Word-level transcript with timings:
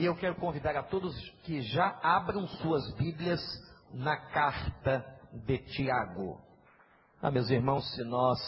E 0.00 0.06
eu 0.06 0.16
quero 0.16 0.34
convidar 0.36 0.74
a 0.76 0.82
todos 0.82 1.14
que 1.42 1.60
já 1.60 2.00
abram 2.02 2.48
suas 2.48 2.90
Bíblias 2.94 3.38
na 3.92 4.16
carta 4.16 5.04
de 5.44 5.58
Tiago. 5.58 6.40
Ah, 7.20 7.30
meus 7.30 7.50
irmãos, 7.50 7.84
se 7.94 8.02
nós 8.04 8.38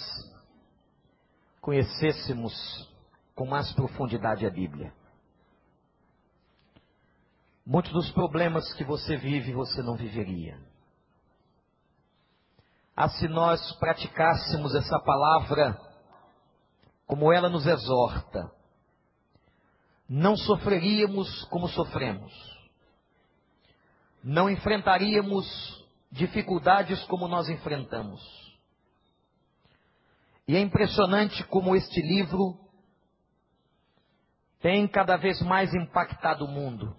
conhecêssemos 1.61 2.55
com 3.35 3.45
mais 3.45 3.71
profundidade 3.75 4.47
a 4.47 4.51
Bíblia, 4.51 4.95
muitos 7.67 7.93
dos 7.93 8.11
problemas 8.13 8.73
que 8.73 8.85
você 8.85 9.19
vive, 9.19 9.53
você 9.53 9.83
não 9.83 9.95
viveria. 9.95 10.59
Ah, 12.97 13.11
se 13.11 13.29
nós 13.29 13.61
praticássemos 13.73 14.75
essa 14.75 14.99
palavra 15.01 15.79
como 17.07 17.31
ela 17.31 17.51
nos 17.51 17.67
exorta, 17.67 18.51
não 20.15 20.37
sofreríamos 20.37 21.43
como 21.45 21.67
sofremos, 21.69 22.31
não 24.23 24.51
enfrentaríamos 24.51 25.47
dificuldades 26.11 27.03
como 27.05 27.27
nós 27.27 27.49
enfrentamos. 27.49 28.21
E 30.47 30.55
é 30.55 30.61
impressionante 30.61 31.43
como 31.45 31.75
este 31.75 32.03
livro 32.03 32.61
tem 34.61 34.87
cada 34.87 35.17
vez 35.17 35.41
mais 35.41 35.73
impactado 35.73 36.45
o 36.45 36.49
mundo. 36.49 36.95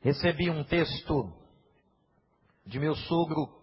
Recebi 0.00 0.48
um 0.48 0.64
texto 0.64 1.30
de 2.64 2.80
meu 2.80 2.96
sogro 2.96 3.62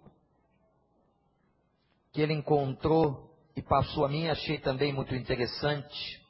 que 2.12 2.22
ele 2.22 2.34
encontrou 2.34 3.36
e 3.56 3.62
passou 3.64 4.06
a 4.06 4.10
mim, 4.10 4.28
achei 4.28 4.60
também 4.60 4.94
muito 4.94 5.16
interessante. 5.16 6.23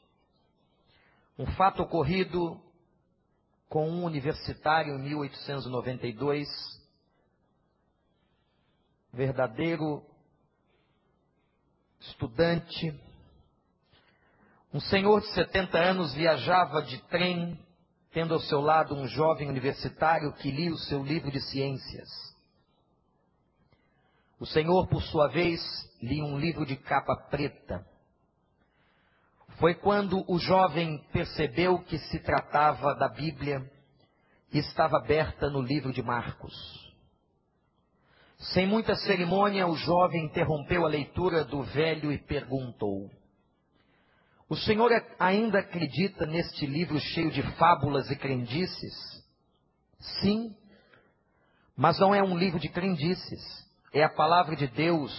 Um 1.38 1.48
fato 1.54 1.82
ocorrido 1.82 2.62
com 3.68 3.90
um 3.90 4.04
universitário 4.06 4.94
em 4.96 5.02
1892, 5.02 6.48
verdadeiro 9.12 10.06
estudante, 12.00 12.94
um 14.72 14.80
senhor 14.80 15.22
de 15.22 15.34
70 15.34 15.78
anos 15.78 16.14
viajava 16.14 16.82
de 16.82 17.02
trem, 17.04 17.60
tendo 18.12 18.34
ao 18.34 18.40
seu 18.42 18.60
lado 18.60 18.96
um 18.96 19.08
jovem 19.08 19.50
universitário 19.50 20.34
que 20.34 20.52
lia 20.52 20.72
o 20.72 20.78
seu 20.78 21.04
livro 21.04 21.32
de 21.32 21.42
ciências. 21.42 22.10
O 24.40 24.46
senhor, 24.46 24.88
por 24.88 25.02
sua 25.04 25.30
vez, 25.30 25.62
lia 26.02 26.24
um 26.24 26.38
livro 26.38 26.66
de 26.66 26.76
capa 26.76 27.16
preta. 27.30 27.86
Foi 29.60 29.76
quando 29.76 30.24
o 30.28 30.40
jovem 30.40 30.98
percebeu 31.12 31.80
que 31.80 31.98
se 31.98 32.20
tratava 32.20 32.96
da 32.96 33.08
Bíblia 33.08 33.62
e 34.52 34.60
estava 34.60 34.98
aberta 34.98 35.50
no 35.50 35.62
livro 35.62 35.92
de 35.92 36.02
Marcos. 36.02 36.54
Sem 38.54 38.68
muita 38.68 38.96
cerimônia, 38.96 39.68
o 39.68 39.76
jovem 39.76 40.26
interrompeu 40.26 40.86
a 40.86 40.90
leitura 40.90 41.46
do 41.46 41.64
velho 41.64 42.12
e 42.12 42.18
perguntou: 42.18 43.10
O 44.50 44.56
senhor 44.56 44.92
ainda 45.18 45.60
acredita 45.60 46.26
neste 46.26 46.66
livro 46.66 47.00
cheio 47.00 47.32
de 47.32 47.42
fábulas 47.56 48.10
e 48.12 48.16
crendices? 48.16 49.24
Sim, 50.20 50.54
mas 51.76 51.98
não 52.00 52.14
é 52.14 52.22
um 52.22 52.38
livro 52.38 52.60
de 52.60 52.68
crendices, 52.70 53.42
é 53.94 54.04
a 54.04 54.10
palavra 54.10 54.56
de 54.56 54.68
Deus. 54.68 55.12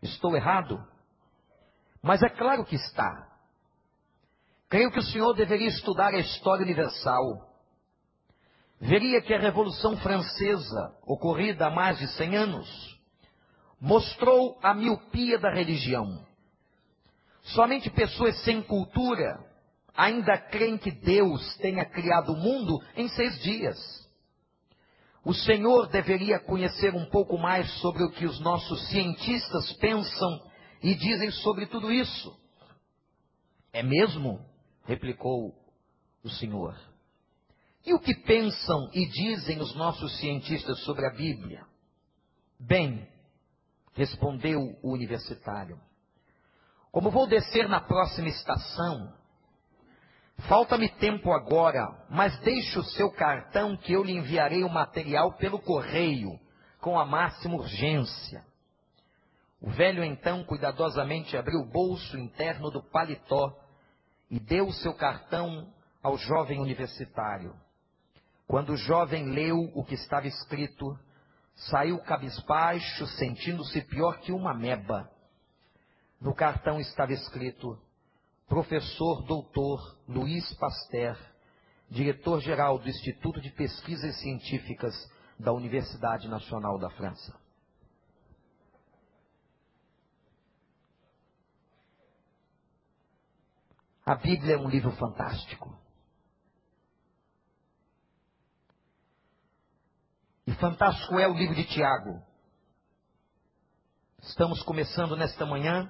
Estou 0.00 0.34
errado? 0.34 0.82
Mas 2.02 2.22
é 2.22 2.28
claro 2.28 2.64
que 2.64 2.74
está. 2.74 3.31
Creio 4.72 4.90
que 4.90 5.00
o 5.00 5.02
senhor 5.02 5.34
deveria 5.34 5.68
estudar 5.68 6.14
a 6.14 6.18
história 6.18 6.64
universal. 6.64 7.46
Veria 8.80 9.20
que 9.20 9.34
a 9.34 9.38
Revolução 9.38 9.98
Francesa, 9.98 10.96
ocorrida 11.06 11.66
há 11.66 11.70
mais 11.70 11.98
de 11.98 12.08
100 12.16 12.36
anos, 12.38 13.00
mostrou 13.78 14.58
a 14.62 14.72
miopia 14.72 15.38
da 15.38 15.52
religião. 15.52 16.26
Somente 17.42 17.90
pessoas 17.90 18.42
sem 18.44 18.62
cultura 18.62 19.44
ainda 19.94 20.38
creem 20.38 20.78
que 20.78 20.90
Deus 20.90 21.54
tenha 21.58 21.84
criado 21.84 22.32
o 22.32 22.38
mundo 22.38 22.82
em 22.96 23.10
seis 23.10 23.42
dias. 23.42 23.76
O 25.22 25.34
Senhor 25.34 25.86
deveria 25.88 26.40
conhecer 26.40 26.94
um 26.94 27.04
pouco 27.10 27.36
mais 27.36 27.70
sobre 27.82 28.04
o 28.04 28.10
que 28.10 28.24
os 28.24 28.40
nossos 28.40 28.88
cientistas 28.88 29.70
pensam 29.74 30.50
e 30.82 30.94
dizem 30.94 31.30
sobre 31.30 31.66
tudo 31.66 31.92
isso. 31.92 32.34
É 33.70 33.82
mesmo? 33.82 34.50
Replicou 34.84 35.54
o 36.22 36.30
Senhor. 36.30 36.76
E 37.84 37.92
o 37.92 37.98
que 37.98 38.14
pensam 38.14 38.88
e 38.92 39.06
dizem 39.06 39.60
os 39.60 39.74
nossos 39.74 40.18
cientistas 40.18 40.78
sobre 40.84 41.06
a 41.06 41.10
Bíblia? 41.10 41.66
Bem, 42.58 43.08
respondeu 43.94 44.78
o 44.82 44.92
universitário. 44.92 45.80
Como 46.92 47.10
vou 47.10 47.26
descer 47.26 47.68
na 47.68 47.80
próxima 47.80 48.28
estação, 48.28 49.12
falta-me 50.46 50.88
tempo 50.90 51.32
agora, 51.32 52.06
mas 52.08 52.38
deixe 52.40 52.78
o 52.78 52.84
seu 52.84 53.10
cartão 53.10 53.76
que 53.76 53.92
eu 53.92 54.04
lhe 54.04 54.12
enviarei 54.12 54.62
o 54.62 54.68
material 54.68 55.32
pelo 55.38 55.58
correio, 55.58 56.38
com 56.80 56.98
a 56.98 57.04
máxima 57.04 57.56
urgência. 57.56 58.44
O 59.60 59.70
velho 59.70 60.04
então 60.04 60.44
cuidadosamente 60.44 61.36
abriu 61.36 61.60
o 61.60 61.70
bolso 61.70 62.18
interno 62.18 62.70
do 62.70 62.82
paletó 62.82 63.56
e 64.32 64.40
deu 64.40 64.66
o 64.66 64.72
seu 64.72 64.94
cartão 64.94 65.70
ao 66.02 66.16
jovem 66.16 66.58
universitário. 66.58 67.54
Quando 68.46 68.70
o 68.70 68.76
jovem 68.78 69.26
leu 69.26 69.70
o 69.74 69.84
que 69.84 69.94
estava 69.94 70.26
escrito, 70.26 70.98
saiu 71.54 71.98
cabisbaixo, 71.98 73.06
sentindo-se 73.18 73.82
pior 73.82 74.18
que 74.20 74.32
uma 74.32 74.54
meba. 74.54 75.06
No 76.18 76.34
cartão 76.34 76.80
estava 76.80 77.12
escrito: 77.12 77.78
Professor 78.48 79.22
Doutor 79.26 79.98
Luiz 80.08 80.50
Pasteur, 80.54 81.18
diretor-geral 81.90 82.78
do 82.78 82.88
Instituto 82.88 83.38
de 83.38 83.50
Pesquisas 83.50 84.18
Científicas 84.18 84.94
da 85.38 85.52
Universidade 85.52 86.26
Nacional 86.26 86.78
da 86.78 86.88
França. 86.88 87.38
A 94.04 94.16
Bíblia 94.16 94.56
é 94.56 94.58
um 94.58 94.68
livro 94.68 94.90
fantástico. 94.96 95.80
E 100.44 100.52
fantástico 100.54 101.18
é 101.20 101.28
o 101.28 101.34
livro 101.34 101.54
de 101.54 101.64
Tiago. 101.64 102.20
Estamos 104.20 104.60
começando 104.62 105.16
nesta 105.16 105.46
manhã 105.46 105.88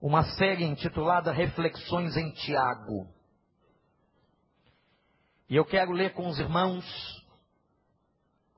uma 0.00 0.22
série 0.36 0.64
intitulada 0.64 1.32
Reflexões 1.32 2.16
em 2.16 2.30
Tiago. 2.34 3.12
E 5.48 5.56
eu 5.56 5.64
quero 5.64 5.90
ler 5.90 6.14
com 6.14 6.28
os 6.28 6.38
irmãos 6.38 6.84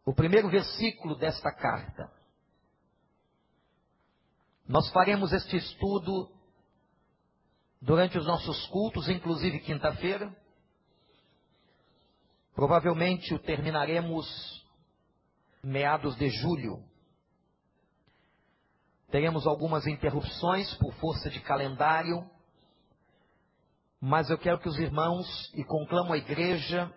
o 0.04 0.14
primeiro 0.14 0.50
versículo 0.50 1.16
desta 1.16 1.50
carta. 1.50 2.12
Nós 4.68 4.90
faremos 4.90 5.32
este 5.32 5.56
estudo 5.56 6.35
durante 7.80 8.18
os 8.18 8.26
nossos 8.26 8.66
cultos, 8.68 9.08
inclusive 9.08 9.60
quinta-feira. 9.60 10.34
Provavelmente 12.54 13.34
o 13.34 13.38
terminaremos 13.38 14.26
meados 15.62 16.16
de 16.16 16.28
julho. 16.30 16.82
Teremos 19.10 19.46
algumas 19.46 19.86
interrupções 19.86 20.74
por 20.74 20.92
força 20.94 21.30
de 21.30 21.40
calendário, 21.40 22.28
mas 24.00 24.30
eu 24.30 24.38
quero 24.38 24.58
que 24.58 24.68
os 24.68 24.78
irmãos 24.78 25.26
e 25.54 25.64
conclamo 25.64 26.12
a 26.12 26.18
igreja 26.18 26.92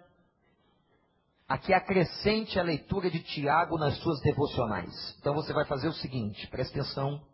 a 1.48 1.58
que 1.58 1.74
acrescente 1.74 2.60
a 2.60 2.64
leitura 2.64 3.10
de 3.10 3.24
Tiago 3.24 3.78
nas 3.80 3.98
suas 3.98 4.22
devocionais. 4.22 5.18
Então 5.20 5.34
você 5.34 5.52
vai 5.52 5.66
fazer 5.66 5.88
o 5.88 5.94
seguinte, 5.94 6.48
preste 6.48 6.80
atenção, 6.80 7.26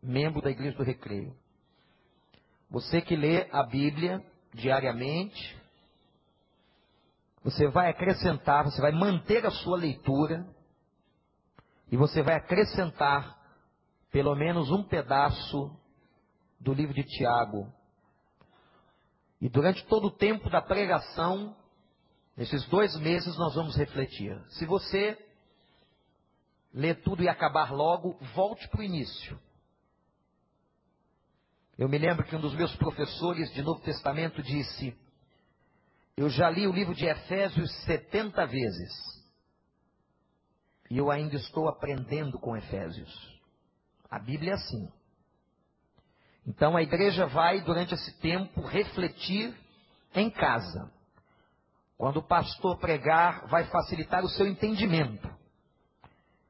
membro 0.00 0.40
da 0.40 0.50
Igreja 0.50 0.76
do 0.76 0.84
Recreio. 0.84 1.36
Você 2.72 3.02
que 3.02 3.14
lê 3.14 3.50
a 3.52 3.62
Bíblia 3.64 4.24
diariamente, 4.54 5.60
você 7.44 7.68
vai 7.68 7.90
acrescentar, 7.90 8.64
você 8.64 8.80
vai 8.80 8.92
manter 8.92 9.44
a 9.44 9.50
sua 9.50 9.76
leitura 9.76 10.46
e 11.90 11.98
você 11.98 12.22
vai 12.22 12.34
acrescentar 12.36 13.38
pelo 14.10 14.34
menos 14.34 14.70
um 14.70 14.82
pedaço 14.82 15.70
do 16.58 16.72
livro 16.72 16.94
de 16.94 17.04
Tiago. 17.04 17.70
E 19.38 19.50
durante 19.50 19.84
todo 19.84 20.06
o 20.06 20.16
tempo 20.16 20.48
da 20.48 20.62
pregação, 20.62 21.54
nesses 22.34 22.66
dois 22.68 22.96
meses, 22.96 23.36
nós 23.36 23.54
vamos 23.54 23.76
refletir. 23.76 24.42
Se 24.48 24.64
você 24.64 25.18
ler 26.72 27.02
tudo 27.02 27.22
e 27.22 27.28
acabar 27.28 27.70
logo, 27.70 28.16
volte 28.34 28.66
para 28.68 28.80
o 28.80 28.84
início. 28.84 29.38
Eu 31.78 31.88
me 31.88 31.98
lembro 31.98 32.24
que 32.24 32.36
um 32.36 32.40
dos 32.40 32.54
meus 32.54 32.74
professores 32.76 33.52
de 33.52 33.62
Novo 33.62 33.80
Testamento 33.80 34.42
disse: 34.42 34.94
Eu 36.16 36.28
já 36.28 36.50
li 36.50 36.66
o 36.66 36.72
livro 36.72 36.94
de 36.94 37.06
Efésios 37.06 37.72
70 37.84 38.46
vezes. 38.46 38.92
E 40.90 40.98
eu 40.98 41.10
ainda 41.10 41.36
estou 41.36 41.68
aprendendo 41.68 42.38
com 42.38 42.56
Efésios. 42.56 43.40
A 44.10 44.18
Bíblia 44.18 44.52
é 44.52 44.54
assim. 44.54 44.92
Então 46.46 46.76
a 46.76 46.82
igreja 46.82 47.26
vai, 47.26 47.62
durante 47.62 47.94
esse 47.94 48.18
tempo, 48.20 48.60
refletir 48.60 49.56
em 50.14 50.28
casa. 50.28 50.92
Quando 51.96 52.18
o 52.18 52.22
pastor 52.22 52.78
pregar, 52.78 53.46
vai 53.46 53.64
facilitar 53.64 54.22
o 54.22 54.28
seu 54.28 54.46
entendimento. 54.46 55.30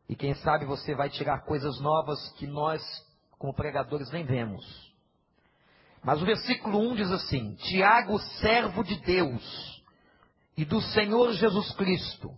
E 0.08 0.16
quem 0.16 0.34
sabe 0.34 0.64
você 0.64 0.94
vai 0.94 1.08
tirar 1.08 1.44
coisas 1.44 1.78
novas 1.80 2.32
que 2.32 2.46
nós, 2.46 2.82
como 3.38 3.54
pregadores, 3.54 4.10
nem 4.10 4.24
vemos. 4.24 4.91
Mas 6.02 6.20
o 6.20 6.26
versículo 6.26 6.78
1 6.90 6.96
diz 6.96 7.10
assim: 7.12 7.54
Tiago, 7.54 8.18
servo 8.40 8.82
de 8.82 9.00
Deus 9.00 9.82
e 10.56 10.64
do 10.64 10.80
Senhor 10.80 11.32
Jesus 11.32 11.72
Cristo, 11.74 12.36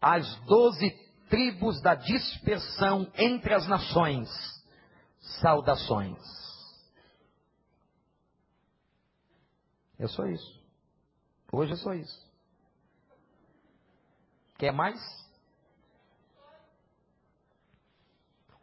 as 0.00 0.34
doze 0.44 0.90
tribos 1.28 1.80
da 1.80 1.94
dispersão 1.94 3.10
entre 3.16 3.54
as 3.54 3.66
nações, 3.66 4.28
saudações. 5.40 6.18
É 9.98 10.06
só 10.08 10.26
isso. 10.26 10.60
Hoje 11.52 11.72
é 11.72 11.76
só 11.76 11.94
isso. 11.94 12.26
Quer 14.58 14.72
mais? 14.72 15.00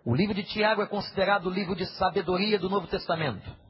O 0.05 0.13
livro 0.13 0.33
de 0.33 0.44
Tiago 0.44 0.81
é 0.81 0.88
considerado 0.88 1.47
o 1.47 1.50
livro 1.50 1.75
de 1.75 1.85
sabedoria 1.97 2.59
do 2.59 2.69
Novo 2.69 2.88
Testamento. 2.88 3.62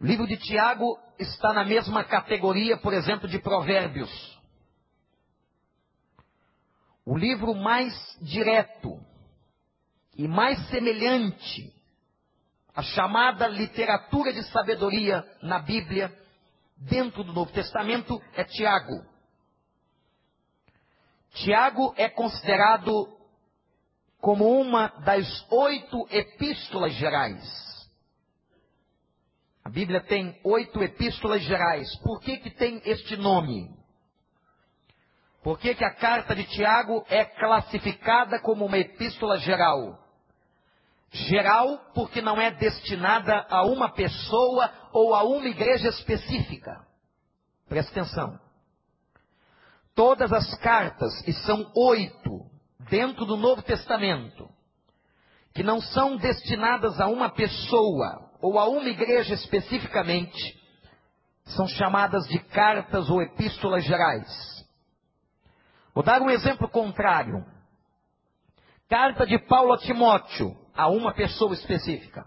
O 0.00 0.06
livro 0.06 0.26
de 0.26 0.38
Tiago 0.38 0.98
está 1.18 1.52
na 1.52 1.62
mesma 1.62 2.02
categoria, 2.02 2.78
por 2.78 2.94
exemplo, 2.94 3.28
de 3.28 3.38
Provérbios. 3.38 4.10
O 7.04 7.18
livro 7.18 7.54
mais 7.54 7.92
direto 8.22 8.98
e 10.16 10.26
mais 10.26 10.58
semelhante 10.68 11.70
à 12.74 12.82
chamada 12.82 13.46
literatura 13.46 14.32
de 14.32 14.42
sabedoria 14.44 15.22
na 15.42 15.58
Bíblia, 15.58 16.10
dentro 16.78 17.22
do 17.22 17.34
Novo 17.34 17.52
Testamento, 17.52 18.22
é 18.34 18.44
Tiago. 18.44 19.04
Tiago 21.34 21.92
é 21.98 22.08
considerado 22.08 23.18
como 24.18 24.60
uma 24.60 24.88
das 25.04 25.26
oito 25.50 26.06
epístolas 26.10 26.94
gerais. 26.94 27.69
A 29.70 29.72
Bíblia 29.72 30.00
tem 30.00 30.36
oito 30.42 30.82
epístolas 30.82 31.42
gerais. 31.42 31.94
Por 32.02 32.18
que, 32.18 32.38
que 32.38 32.50
tem 32.50 32.82
este 32.84 33.16
nome? 33.16 33.70
Por 35.44 35.60
que, 35.60 35.76
que 35.76 35.84
a 35.84 35.94
carta 35.94 36.34
de 36.34 36.42
Tiago 36.42 37.06
é 37.08 37.24
classificada 37.24 38.40
como 38.40 38.66
uma 38.66 38.78
epístola 38.78 39.38
geral? 39.38 39.96
Geral 41.12 41.78
porque 41.94 42.20
não 42.20 42.40
é 42.40 42.50
destinada 42.50 43.46
a 43.48 43.64
uma 43.64 43.88
pessoa 43.90 44.72
ou 44.92 45.14
a 45.14 45.22
uma 45.22 45.46
igreja 45.46 45.90
específica. 45.90 46.84
Presta 47.68 47.92
atenção. 47.92 48.40
Todas 49.94 50.32
as 50.32 50.52
cartas, 50.56 51.12
e 51.28 51.32
são 51.44 51.70
oito, 51.76 52.50
dentro 52.90 53.24
do 53.24 53.36
Novo 53.36 53.62
Testamento, 53.62 54.50
que 55.54 55.62
não 55.62 55.80
são 55.80 56.16
destinadas 56.16 57.00
a 57.00 57.06
uma 57.06 57.30
pessoa 57.30 58.29
ou 58.40 58.58
a 58.58 58.68
uma 58.68 58.88
igreja 58.88 59.34
especificamente, 59.34 60.58
são 61.44 61.66
chamadas 61.68 62.26
de 62.28 62.38
cartas 62.38 63.10
ou 63.10 63.22
epístolas 63.22 63.84
gerais. 63.84 64.28
Vou 65.94 66.04
dar 66.04 66.22
um 66.22 66.30
exemplo 66.30 66.68
contrário. 66.68 67.44
Carta 68.88 69.26
de 69.26 69.38
Paulo 69.38 69.72
a 69.72 69.78
Timóteo, 69.78 70.56
a 70.74 70.88
uma 70.88 71.12
pessoa 71.12 71.52
específica. 71.54 72.26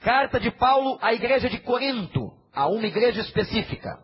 Carta 0.00 0.38
de 0.38 0.50
Paulo 0.50 0.98
à 1.00 1.14
igreja 1.14 1.48
de 1.48 1.58
Corinto, 1.60 2.30
a 2.52 2.68
uma 2.68 2.86
igreja 2.86 3.22
específica. 3.22 3.98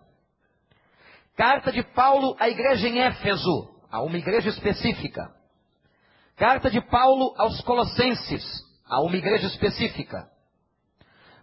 Carta 1.37 1.71
de 1.71 1.83
Paulo 1.83 2.37
à 2.39 2.49
igreja 2.49 2.89
em 2.89 3.01
Éfeso, 3.01 3.81
a 3.91 4.03
uma 4.03 4.17
igreja 4.17 4.49
específica. 4.49 5.35
Carta 6.37 6.71
de 6.71 6.81
Paulo 6.81 7.35
aos 7.37 7.61
Colossenses, 7.63 8.43
a 8.87 9.01
uma 9.03 9.17
igreja 9.17 9.47
específica. 9.47 10.29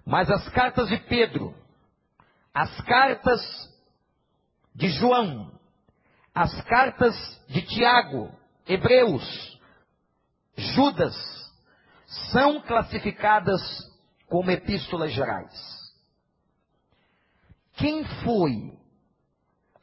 Mas 0.07 0.31
as 0.31 0.47
cartas 0.53 0.87
de 0.87 0.97
Pedro, 0.99 1.53
as 2.53 2.79
cartas 2.83 3.41
de 4.73 4.87
João, 4.87 5.51
as 6.33 6.61
cartas 6.61 7.13
de 7.49 7.61
Tiago, 7.63 8.33
Hebreus, 8.65 9.59
Judas, 10.55 11.13
são 12.31 12.61
classificadas 12.61 13.61
como 14.29 14.49
epístolas 14.49 15.11
gerais. 15.11 15.51
Quem 17.73 18.05
foi 18.23 18.79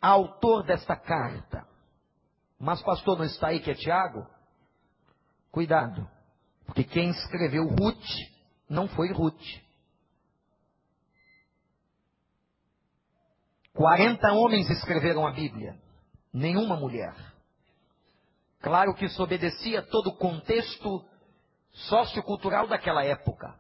autor 0.01 0.65
desta 0.65 0.97
carta? 0.97 1.69
Mas 2.59 2.81
pastor 2.81 3.19
não 3.19 3.27
está 3.27 3.49
aí 3.49 3.61
que 3.61 3.71
é 3.71 3.75
Tiago? 3.75 4.27
Cuidado, 5.51 6.09
porque 6.65 6.83
quem 6.83 7.11
escreveu 7.11 7.69
Ruth 7.69 8.07
não 8.71 8.89
foi 8.89 9.13
Ruth. 9.13 9.64
40 13.75 14.33
homens 14.33 14.71
escreveram 14.71 15.27
a 15.27 15.33
Bíblia, 15.33 15.77
nenhuma 16.33 16.77
mulher. 16.77 17.15
Claro 18.61 18.95
que 18.95 19.05
isso 19.05 19.23
obedecia 19.23 19.83
todo 19.83 20.09
o 20.09 20.17
contexto 20.17 21.05
sociocultural 21.73 22.69
daquela 22.69 23.05
época. 23.05 23.59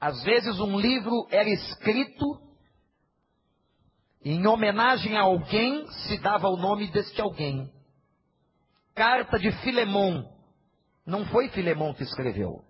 Às 0.00 0.22
vezes 0.24 0.58
um 0.58 0.80
livro 0.80 1.26
era 1.30 1.48
escrito 1.48 2.40
em 4.24 4.46
homenagem 4.46 5.16
a 5.16 5.22
alguém 5.22 5.86
se 6.06 6.18
dava 6.18 6.48
o 6.48 6.56
nome 6.56 6.90
deste 6.90 7.20
alguém. 7.20 7.70
Carta 8.94 9.38
de 9.38 9.52
Filemon. 9.62 10.24
Não 11.06 11.26
foi 11.26 11.48
Filemon 11.50 11.94
que 11.94 12.02
escreveu. 12.02 12.64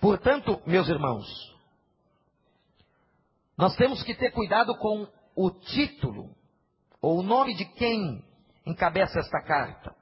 Portanto, 0.00 0.62
meus 0.66 0.88
irmãos, 0.88 1.53
nós 3.56 3.74
temos 3.76 4.02
que 4.02 4.14
ter 4.14 4.30
cuidado 4.32 4.76
com 4.78 5.06
o 5.36 5.50
título 5.50 6.34
ou 7.00 7.20
o 7.20 7.22
nome 7.22 7.54
de 7.54 7.64
quem 7.64 8.24
encabeça 8.66 9.18
esta 9.18 9.42
carta. 9.42 9.94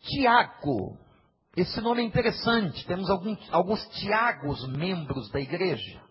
Tiago. 0.00 0.98
Esse 1.56 1.80
nome 1.80 2.02
é 2.02 2.06
interessante. 2.06 2.84
Temos 2.86 3.08
alguns, 3.08 3.38
alguns 3.52 3.86
Tiagos 4.00 4.66
membros 4.68 5.30
da 5.30 5.40
igreja. 5.40 6.02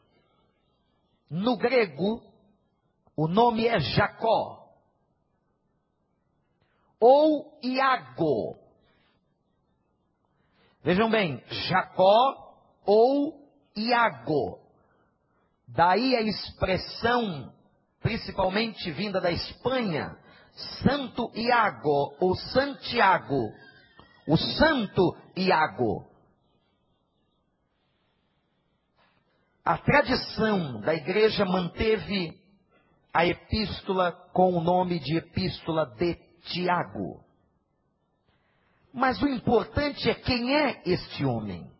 No 1.30 1.58
grego, 1.58 2.22
o 3.16 3.28
nome 3.28 3.68
é 3.68 3.80
Jacó. 3.80 4.70
Ou 7.00 7.60
Iago. 7.64 8.58
Vejam 10.84 11.10
bem, 11.10 11.44
Jacó 11.48 12.56
ou 12.86 13.50
Iago. 13.76 14.61
Daí 15.74 16.16
a 16.16 16.22
expressão, 16.22 17.54
principalmente 18.02 18.92
vinda 18.92 19.22
da 19.22 19.32
Espanha, 19.32 20.18
Santo 20.84 21.32
Iago 21.34 22.16
ou 22.20 22.36
Santiago. 22.36 23.54
O 24.28 24.38
Santo 24.38 25.16
Iago. 25.36 26.06
A 29.64 29.78
tradição 29.78 30.82
da 30.82 30.94
igreja 30.94 31.46
manteve 31.46 32.38
a 33.14 33.26
epístola 33.26 34.12
com 34.34 34.54
o 34.54 34.62
nome 34.62 35.00
de 35.00 35.18
Epístola 35.18 35.86
de 35.98 36.16
Tiago. 36.46 37.24
Mas 38.94 39.22
o 39.22 39.28
importante 39.28 40.10
é 40.10 40.16
quem 40.16 40.54
é 40.54 40.82
este 40.86 41.24
homem. 41.24 41.71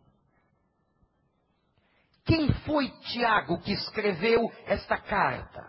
Quem 2.24 2.52
foi 2.64 2.88
Tiago 3.12 3.60
que 3.60 3.72
escreveu 3.72 4.50
esta 4.66 4.96
carta? 4.98 5.66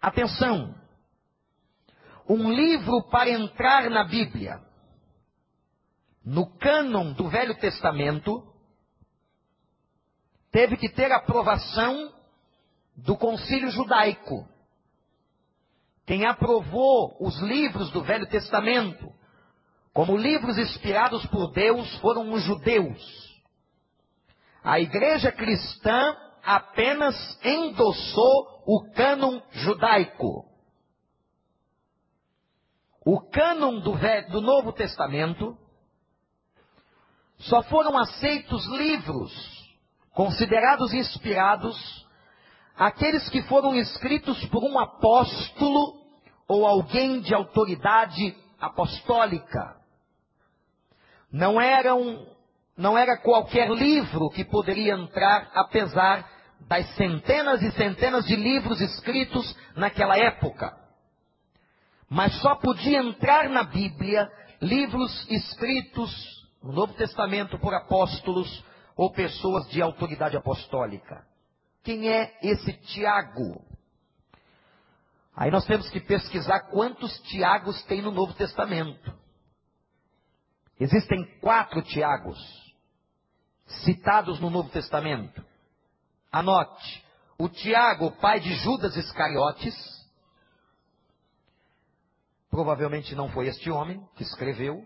Atenção! 0.00 0.74
Um 2.28 2.52
livro 2.52 3.08
para 3.08 3.30
entrar 3.30 3.88
na 3.88 4.04
Bíblia, 4.04 4.60
no 6.24 6.46
cânon 6.58 7.12
do 7.12 7.28
Velho 7.28 7.54
Testamento, 7.58 8.42
teve 10.50 10.76
que 10.76 10.88
ter 10.88 11.12
aprovação 11.12 12.12
do 12.96 13.16
concílio 13.16 13.70
judaico. 13.70 14.46
Quem 16.04 16.26
aprovou 16.26 17.16
os 17.20 17.38
livros 17.40 17.90
do 17.92 18.02
Velho 18.02 18.26
Testamento 18.28 19.16
como 19.96 20.14
livros 20.14 20.58
inspirados 20.58 21.24
por 21.28 21.50
Deus, 21.52 21.90
foram 22.00 22.30
os 22.34 22.42
judeus. 22.42 23.25
A 24.66 24.80
igreja 24.80 25.30
cristã 25.30 26.16
apenas 26.42 27.14
endossou 27.44 28.64
o 28.66 28.90
cânon 28.96 29.40
judaico. 29.52 30.44
O 33.04 33.20
cânon 33.30 33.78
do, 33.78 33.92
do 34.28 34.40
Novo 34.40 34.72
Testamento 34.72 35.56
só 37.38 37.62
foram 37.62 37.96
aceitos 37.96 38.66
livros 38.66 39.32
considerados 40.12 40.92
inspirados 40.92 42.04
aqueles 42.74 43.28
que 43.28 43.42
foram 43.42 43.72
escritos 43.76 44.44
por 44.46 44.64
um 44.64 44.80
apóstolo 44.80 45.94
ou 46.48 46.66
alguém 46.66 47.20
de 47.20 47.32
autoridade 47.32 48.36
apostólica. 48.58 49.76
Não 51.30 51.60
eram 51.60 52.34
não 52.76 52.96
era 52.96 53.16
qualquer 53.16 53.70
livro 53.70 54.28
que 54.28 54.44
poderia 54.44 54.94
entrar, 54.94 55.50
apesar 55.54 56.28
das 56.68 56.86
centenas 56.94 57.62
e 57.62 57.70
centenas 57.72 58.26
de 58.26 58.36
livros 58.36 58.80
escritos 58.80 59.56
naquela 59.74 60.16
época. 60.16 60.76
Mas 62.08 62.38
só 62.40 62.54
podia 62.56 63.00
entrar 63.00 63.48
na 63.48 63.62
Bíblia 63.62 64.30
livros 64.60 65.26
escritos 65.30 66.12
no 66.62 66.72
Novo 66.72 66.92
Testamento 66.94 67.58
por 67.58 67.72
apóstolos 67.72 68.64
ou 68.96 69.10
pessoas 69.10 69.68
de 69.70 69.80
autoridade 69.80 70.36
apostólica. 70.36 71.24
Quem 71.82 72.08
é 72.08 72.36
esse 72.42 72.72
Tiago? 72.72 73.64
Aí 75.34 75.50
nós 75.50 75.64
temos 75.66 75.88
que 75.90 76.00
pesquisar 76.00 76.70
quantos 76.70 77.18
Tiagos 77.22 77.82
tem 77.84 78.02
no 78.02 78.10
Novo 78.10 78.34
Testamento. 78.34 79.14
Existem 80.78 81.24
quatro 81.40 81.82
Tiagos 81.82 82.65
citados 83.66 84.40
no 84.40 84.50
Novo 84.50 84.70
Testamento. 84.70 85.44
Anote: 86.30 87.04
o 87.38 87.48
Tiago, 87.48 88.12
pai 88.12 88.40
de 88.40 88.54
Judas 88.54 88.96
Iscariotes, 88.96 89.74
provavelmente 92.50 93.14
não 93.14 93.28
foi 93.28 93.48
este 93.48 93.70
homem 93.70 94.02
que 94.16 94.22
escreveu. 94.22 94.84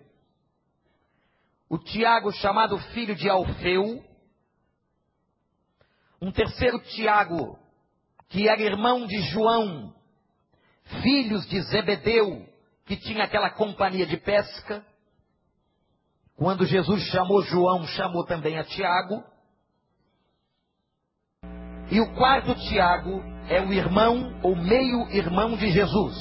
O 1.68 1.78
Tiago, 1.78 2.32
chamado 2.32 2.76
filho 2.92 3.14
de 3.14 3.28
Alfeu, 3.28 4.04
um 6.20 6.32
terceiro 6.32 6.80
Tiago, 6.80 7.58
que 8.28 8.48
era 8.48 8.60
irmão 8.60 9.06
de 9.06 9.20
João, 9.22 9.94
filhos 11.02 11.46
de 11.46 11.62
Zebedeu, 11.62 12.46
que 12.84 12.96
tinha 12.96 13.24
aquela 13.24 13.50
companhia 13.50 14.04
de 14.04 14.16
pesca. 14.16 14.84
Quando 16.40 16.64
Jesus 16.64 17.02
chamou 17.10 17.42
João, 17.42 17.86
chamou 17.88 18.24
também 18.24 18.58
a 18.58 18.64
Tiago. 18.64 19.22
E 21.90 22.00
o 22.00 22.14
quarto 22.14 22.54
Tiago 22.54 23.22
é 23.46 23.60
o 23.60 23.70
irmão 23.70 24.40
ou 24.42 24.56
meio-irmão 24.56 25.54
de 25.58 25.70
Jesus. 25.70 26.16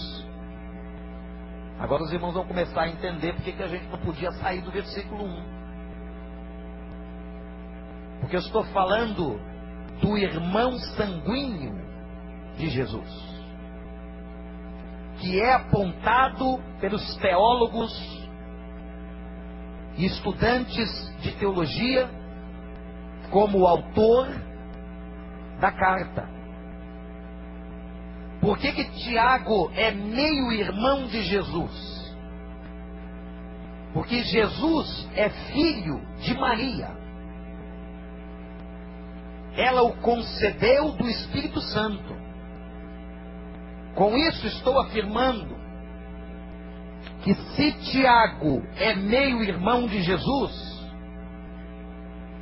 Agora 1.79 2.03
os 2.03 2.11
irmãos 2.11 2.33
vão 2.33 2.45
começar 2.45 2.81
a 2.81 2.89
entender 2.89 3.33
porque 3.35 3.53
que 3.53 3.63
a 3.63 3.67
gente 3.67 3.85
não 3.85 3.97
podia 3.99 4.29
sair 4.33 4.61
do 4.61 4.71
versículo 4.71 5.23
1. 5.23 5.43
Porque 8.19 8.35
eu 8.35 8.41
estou 8.41 8.65
falando 8.65 9.39
do 10.01 10.17
irmão 10.17 10.77
sanguíneo 10.97 11.79
de 12.57 12.67
Jesus, 12.67 13.09
que 15.21 15.39
é 15.39 15.53
apontado 15.53 16.61
pelos 16.81 17.15
teólogos 17.19 18.18
e 19.97 20.05
estudantes 20.05 20.89
de 21.21 21.31
teologia 21.33 22.09
como 23.29 23.65
autor 23.65 24.27
da 25.59 25.71
carta. 25.71 26.27
Por 28.41 28.57
que, 28.57 28.71
que 28.71 28.85
Tiago 28.91 29.69
é 29.75 29.91
meio 29.91 30.51
irmão 30.51 31.07
de 31.07 31.21
Jesus? 31.23 32.15
Porque 33.93 34.23
Jesus 34.23 35.09
é 35.15 35.29
filho 35.29 35.99
de 36.21 36.33
Maria 36.35 36.99
ela 39.59 39.83
o 39.83 39.97
concedeu 39.97 40.91
do 40.93 41.07
Espírito 41.09 41.59
Santo. 41.61 42.15
Com 43.93 44.15
isso 44.15 44.47
estou 44.47 44.79
afirmando 44.79 45.58
que 47.21 47.33
se 47.33 47.71
Tiago 47.91 48.63
é 48.77 48.95
meio 48.95 49.43
irmão 49.43 49.87
de 49.87 50.01
Jesus, 50.01 50.69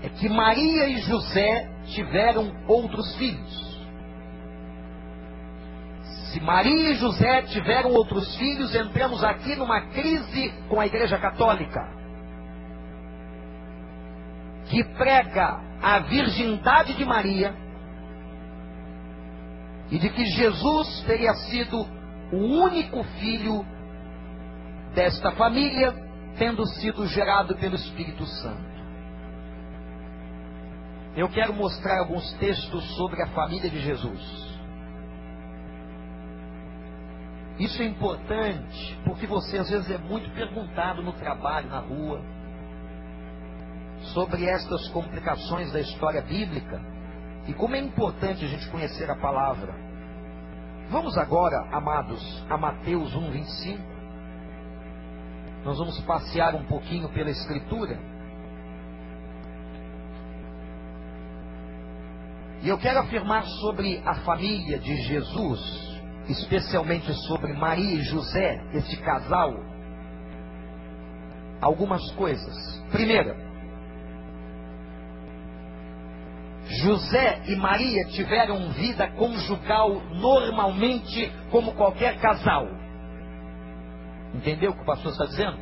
é 0.03 0.09
que 0.09 0.29
Maria 0.29 0.87
e 0.87 0.97
José 0.99 1.69
tiveram 1.87 2.51
outros 2.67 3.15
filhos. 3.15 3.67
Se 6.31 6.39
Maria 6.41 6.91
e 6.91 6.95
José 6.95 7.41
tiveram 7.43 7.91
outros 7.91 8.35
filhos, 8.35 8.75
entramos 8.75 9.23
aqui 9.23 9.55
numa 9.55 9.81
crise 9.87 10.53
com 10.69 10.79
a 10.79 10.85
Igreja 10.85 11.17
Católica, 11.17 11.81
que 14.69 14.83
prega 14.83 15.59
a 15.81 15.99
virgindade 15.99 16.93
de 16.93 17.05
Maria 17.05 17.55
e 19.89 19.97
de 19.97 20.09
que 20.09 20.25
Jesus 20.25 21.03
teria 21.07 21.33
sido 21.33 21.77
o 22.31 22.37
único 22.37 23.03
filho 23.19 23.65
desta 24.97 25.31
família, 25.33 25.93
tendo 26.39 26.65
sido 26.65 27.05
gerado 27.05 27.55
pelo 27.57 27.75
Espírito 27.75 28.25
Santo. 28.25 28.77
Eu 31.15 31.29
quero 31.29 31.53
mostrar 31.53 31.99
alguns 31.99 32.33
textos 32.39 32.83
sobre 32.95 33.21
a 33.21 33.27
família 33.27 33.69
de 33.69 33.79
Jesus. 33.79 34.57
Isso 37.59 37.79
é 37.79 37.85
importante 37.85 38.99
porque 39.05 39.27
você 39.27 39.59
às 39.59 39.69
vezes 39.69 39.91
é 39.91 39.99
muito 39.99 40.31
perguntado 40.31 41.03
no 41.03 41.13
trabalho, 41.13 41.69
na 41.69 41.79
rua 41.79 42.19
sobre 44.15 44.45
estas 44.45 44.87
complicações 44.89 45.71
da 45.71 45.79
história 45.79 46.23
bíblica 46.23 46.81
e 47.47 47.53
como 47.53 47.75
é 47.75 47.79
importante 47.79 48.43
a 48.43 48.47
gente 48.47 48.67
conhecer 48.71 49.07
a 49.11 49.15
palavra. 49.15 49.75
Vamos 50.89 51.15
agora, 51.19 51.67
amados, 51.71 52.43
a 52.49 52.57
Mateus 52.57 53.13
1, 53.13 53.31
25. 53.31 53.96
Nós 55.63 55.77
vamos 55.77 55.99
passear 56.01 56.55
um 56.55 56.65
pouquinho 56.65 57.09
pela 57.09 57.29
Escritura. 57.29 57.99
E 62.63 62.69
eu 62.69 62.77
quero 62.77 62.99
afirmar 62.99 63.45
sobre 63.45 64.01
a 64.05 64.15
família 64.15 64.79
de 64.79 64.95
Jesus, 65.03 65.61
especialmente 66.27 67.13
sobre 67.27 67.53
Maria 67.53 67.95
e 67.95 68.03
José, 68.03 68.61
este 68.73 68.97
casal, 68.97 69.53
algumas 71.61 72.09
coisas. 72.13 72.83
Primeira, 72.91 73.35
José 76.69 77.43
e 77.47 77.55
Maria 77.55 78.05
tiveram 78.07 78.69
vida 78.71 79.07
conjugal 79.11 80.01
normalmente 80.15 81.31
como 81.49 81.73
qualquer 81.73 82.19
casal. 82.19 82.67
Entendeu 84.33 84.71
o 84.71 84.73
que 84.75 84.81
o 84.81 84.85
pastor 84.85 85.11
está 85.11 85.25
dizendo? 85.25 85.57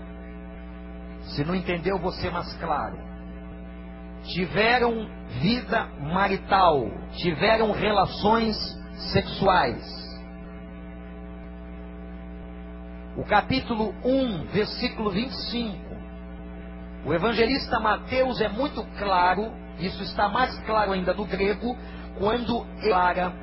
Se 1.35 1.43
não 1.43 1.55
entendeu, 1.55 1.97
você 1.99 2.29
mais 2.29 2.51
claro. 2.57 2.97
Tiveram 4.23 5.07
vida 5.41 5.85
marital, 6.13 6.89
tiveram 7.17 7.71
relações 7.71 8.55
sexuais. 9.11 9.83
O 13.17 13.23
capítulo 13.23 13.93
1, 14.03 14.45
versículo 14.47 15.11
25. 15.11 15.95
O 17.05 17.13
evangelista 17.13 17.79
Mateus 17.79 18.41
é 18.41 18.49
muito 18.49 18.83
claro 18.97 19.65
isso 19.79 20.01
está 20.03 20.29
mais 20.29 20.57
claro 20.59 20.91
ainda 20.91 21.13
no 21.13 21.25
grego, 21.25 21.75
quando 22.17 22.65
Clara, 22.81 23.33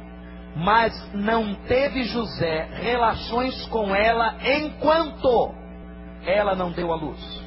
mas 0.54 0.92
não 1.14 1.54
teve 1.66 2.04
José 2.04 2.68
relações 2.74 3.66
com 3.68 3.94
ela 3.94 4.36
enquanto 4.42 5.54
ela 6.24 6.54
não 6.54 6.70
deu 6.72 6.92
a 6.92 6.96
luz. 6.96 7.42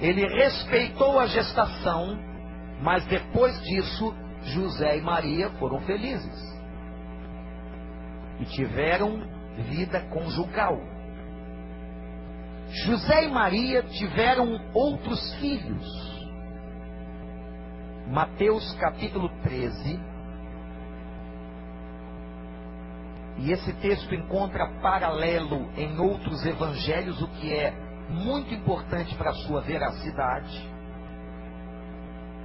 Ele 0.00 0.26
respeitou 0.26 1.18
a 1.18 1.26
gestação, 1.26 2.18
mas 2.80 3.04
depois 3.06 3.60
disso, 3.62 4.14
José 4.42 4.98
e 4.98 5.00
Maria 5.00 5.50
foram 5.50 5.80
felizes 5.80 6.54
e 8.40 8.44
tiveram 8.44 9.22
vida 9.70 10.00
conjugal. 10.10 10.76
José 12.68 13.24
e 13.24 13.28
Maria 13.28 13.82
tiveram 13.82 14.58
outros 14.74 15.34
filhos. 15.36 16.13
Mateus 18.06 18.74
capítulo 18.74 19.30
13. 19.42 19.98
E 23.38 23.50
esse 23.50 23.72
texto 23.74 24.14
encontra 24.14 24.68
paralelo 24.82 25.68
em 25.76 25.98
outros 25.98 26.44
evangelhos, 26.44 27.20
o 27.22 27.28
que 27.28 27.52
é 27.52 27.72
muito 28.10 28.52
importante 28.54 29.14
para 29.16 29.30
a 29.30 29.34
sua 29.34 29.62
veracidade. 29.62 30.70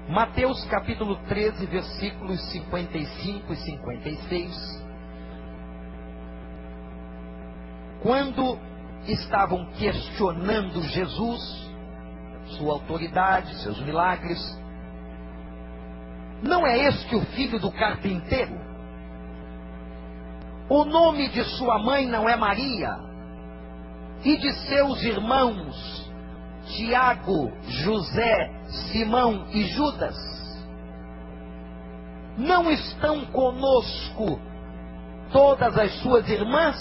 Mateus 0.07 0.63
capítulo 0.65 1.17
13, 1.27 1.65
versículos 1.67 2.41
55 2.51 3.53
e 3.53 3.55
56. 3.57 4.85
Quando 8.01 8.57
estavam 9.07 9.65
questionando 9.73 10.81
Jesus, 10.83 11.69
sua 12.57 12.73
autoridade, 12.73 13.61
seus 13.61 13.79
milagres, 13.81 14.39
não 16.41 16.65
é 16.65 16.87
este 16.87 17.15
o 17.15 17.21
filho 17.27 17.59
do 17.59 17.71
carpinteiro? 17.71 18.57
O 20.69 20.85
nome 20.85 21.29
de 21.29 21.43
sua 21.57 21.79
mãe 21.79 22.05
não 22.07 22.29
é 22.29 22.35
Maria? 22.35 22.95
E 24.23 24.37
de 24.37 24.53
seus 24.67 25.01
irmãos, 25.03 26.11
Tiago, 26.67 27.51
José, 27.67 28.51
Simão 28.91 29.47
e 29.51 29.63
Judas? 29.63 30.15
Não 32.37 32.69
estão 32.71 33.25
conosco 33.27 34.39
todas 35.31 35.77
as 35.77 35.91
suas 36.01 36.27
irmãs? 36.29 36.77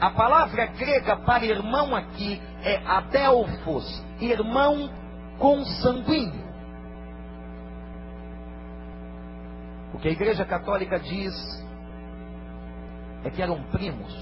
A 0.00 0.10
palavra 0.10 0.66
grega 0.66 1.16
para 1.16 1.44
irmão 1.44 1.94
aqui 1.96 2.40
é 2.62 2.76
adelphos, 2.86 4.04
irmão 4.20 4.88
consanguíneo. 5.38 6.47
O 9.98 10.00
que 10.00 10.06
a 10.06 10.12
Igreja 10.12 10.44
Católica 10.44 10.96
diz 11.00 11.34
é 13.24 13.30
que 13.30 13.42
eram 13.42 13.60
primos. 13.64 14.14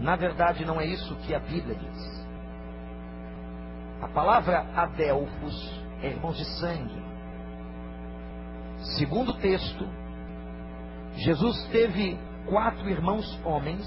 Na 0.00 0.16
verdade, 0.16 0.64
não 0.64 0.80
é 0.80 0.86
isso 0.86 1.14
que 1.16 1.34
a 1.34 1.38
Bíblia 1.38 1.74
diz. 1.74 2.26
A 4.00 4.08
palavra 4.08 4.60
Adelfos 4.74 5.84
é 6.00 6.08
irmãos 6.08 6.38
de 6.38 6.46
sangue. 6.60 7.02
Segundo 8.96 9.32
o 9.32 9.38
texto, 9.38 9.86
Jesus 11.16 11.62
teve 11.68 12.18
quatro 12.46 12.88
irmãos 12.88 13.38
homens: 13.44 13.86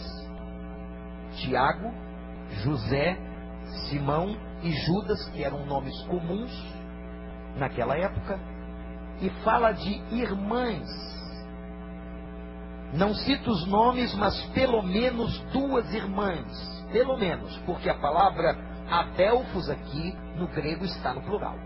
Tiago, 1.37 1.91
José, 2.63 3.17
Simão 3.89 4.37
e 4.61 4.71
Judas, 4.71 5.27
que 5.29 5.43
eram 5.43 5.65
nomes 5.65 5.99
comuns 6.03 6.51
naquela 7.57 7.97
época 7.97 8.39
e 9.21 9.29
fala 9.43 9.71
de 9.71 10.01
irmãs. 10.13 10.89
Não 12.93 13.13
cita 13.13 13.49
os 13.49 13.65
nomes, 13.67 14.13
mas 14.15 14.39
pelo 14.47 14.81
menos 14.81 15.39
duas 15.51 15.93
irmãs. 15.93 16.75
Pelo 16.91 17.17
menos, 17.17 17.57
porque 17.65 17.89
a 17.89 17.95
palavra 17.95 18.55
Adelfos 18.89 19.69
aqui 19.69 20.15
no 20.37 20.47
grego 20.47 20.85
está 20.85 21.13
no 21.13 21.21
plural. 21.23 21.57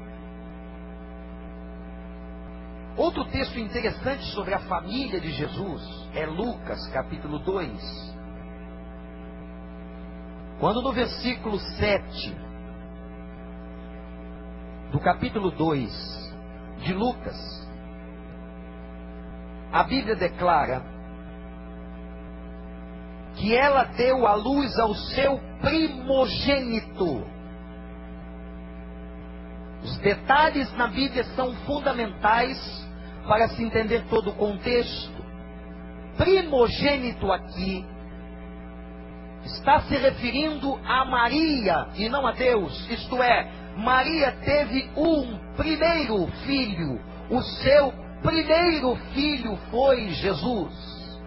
Outro 2.96 3.26
texto 3.26 3.58
interessante 3.60 4.24
sobre 4.34 4.54
a 4.54 4.60
família 4.60 5.20
de 5.20 5.32
Jesus 5.32 6.10
é 6.14 6.26
Lucas, 6.26 6.86
capítulo 6.92 7.40
2. 7.40 8.18
Quando 10.60 10.82
no 10.82 10.92
versículo 10.92 11.58
7 11.60 12.36
do 14.92 15.00
capítulo 15.00 15.52
2 15.52 16.29
de 16.80 16.94
Lucas, 16.94 17.68
a 19.72 19.84
Bíblia 19.84 20.16
declara 20.16 20.82
que 23.36 23.56
ela 23.56 23.84
deu 23.86 24.26
a 24.26 24.34
luz 24.34 24.78
ao 24.80 24.94
seu 24.96 25.40
primogênito. 25.62 27.26
Os 29.84 29.98
detalhes 30.00 30.72
na 30.74 30.88
Bíblia 30.88 31.24
são 31.36 31.54
fundamentais 31.66 32.58
para 33.28 33.48
se 33.50 33.64
entender 33.64 34.04
todo 34.10 34.32
o 34.32 34.36
contexto. 34.36 35.24
Primogênito 36.18 37.32
aqui 37.32 37.86
está 39.46 39.82
se 39.82 39.96
referindo 39.96 40.80
a 40.86 41.06
Maria 41.06 41.88
e 41.96 42.10
não 42.10 42.26
a 42.26 42.32
Deus, 42.32 42.90
isto 42.90 43.22
é, 43.22 43.50
Maria 43.78 44.32
teve 44.44 44.90
um 44.96 45.38
primeiro 45.56 46.28
filho. 46.46 47.00
O 47.30 47.42
seu 47.42 47.94
primeiro 48.22 48.96
filho 49.14 49.56
foi 49.72 50.10
Jesus. 50.10 51.20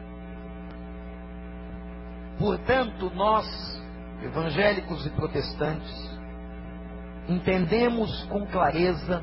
Portanto, 2.38 3.10
nós, 3.14 3.46
evangélicos 4.22 5.06
e 5.06 5.10
protestantes, 5.10 6.18
entendemos 7.28 8.24
com 8.24 8.44
clareza 8.46 9.22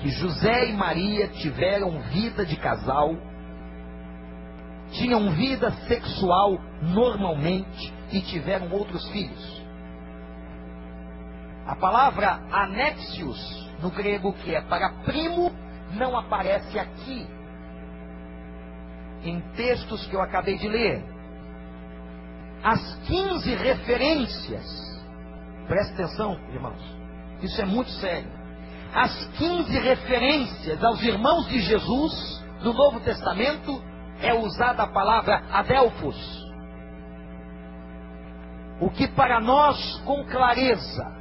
que 0.00 0.10
José 0.10 0.66
e 0.68 0.72
Maria 0.72 1.28
tiveram 1.28 2.00
vida 2.02 2.44
de 2.44 2.56
casal, 2.56 3.14
tinham 4.92 5.30
vida 5.30 5.70
sexual 5.88 6.58
normalmente 6.82 7.92
e 8.12 8.20
tiveram 8.22 8.70
outros 8.70 9.06
filhos. 9.10 9.62
A 11.66 11.74
palavra 11.74 12.40
anexios, 12.52 13.38
no 13.80 13.90
grego, 13.90 14.32
que 14.34 14.54
é 14.54 14.60
para 14.60 14.90
primo, 15.04 15.50
não 15.92 16.16
aparece 16.16 16.78
aqui. 16.78 17.26
Em 19.22 19.40
textos 19.56 20.06
que 20.06 20.14
eu 20.14 20.20
acabei 20.20 20.58
de 20.58 20.68
ler. 20.68 21.02
As 22.62 22.96
15 23.06 23.54
referências, 23.56 24.64
presta 25.66 25.94
atenção, 25.94 26.38
irmãos, 26.52 26.82
isso 27.42 27.60
é 27.60 27.64
muito 27.64 27.90
sério. 27.92 28.30
As 28.94 29.26
15 29.38 29.78
referências 29.80 30.82
aos 30.84 31.02
irmãos 31.02 31.48
de 31.48 31.60
Jesus 31.60 32.44
no 32.62 32.72
Novo 32.72 33.00
Testamento 33.00 33.82
é 34.24 34.34
usada 34.34 34.82
a 34.82 34.88
palavra 34.88 35.42
adelfos. 35.52 36.16
O 38.80 38.90
que 38.90 39.06
para 39.08 39.40
nós 39.40 40.00
com 40.04 40.24
clareza 40.24 41.14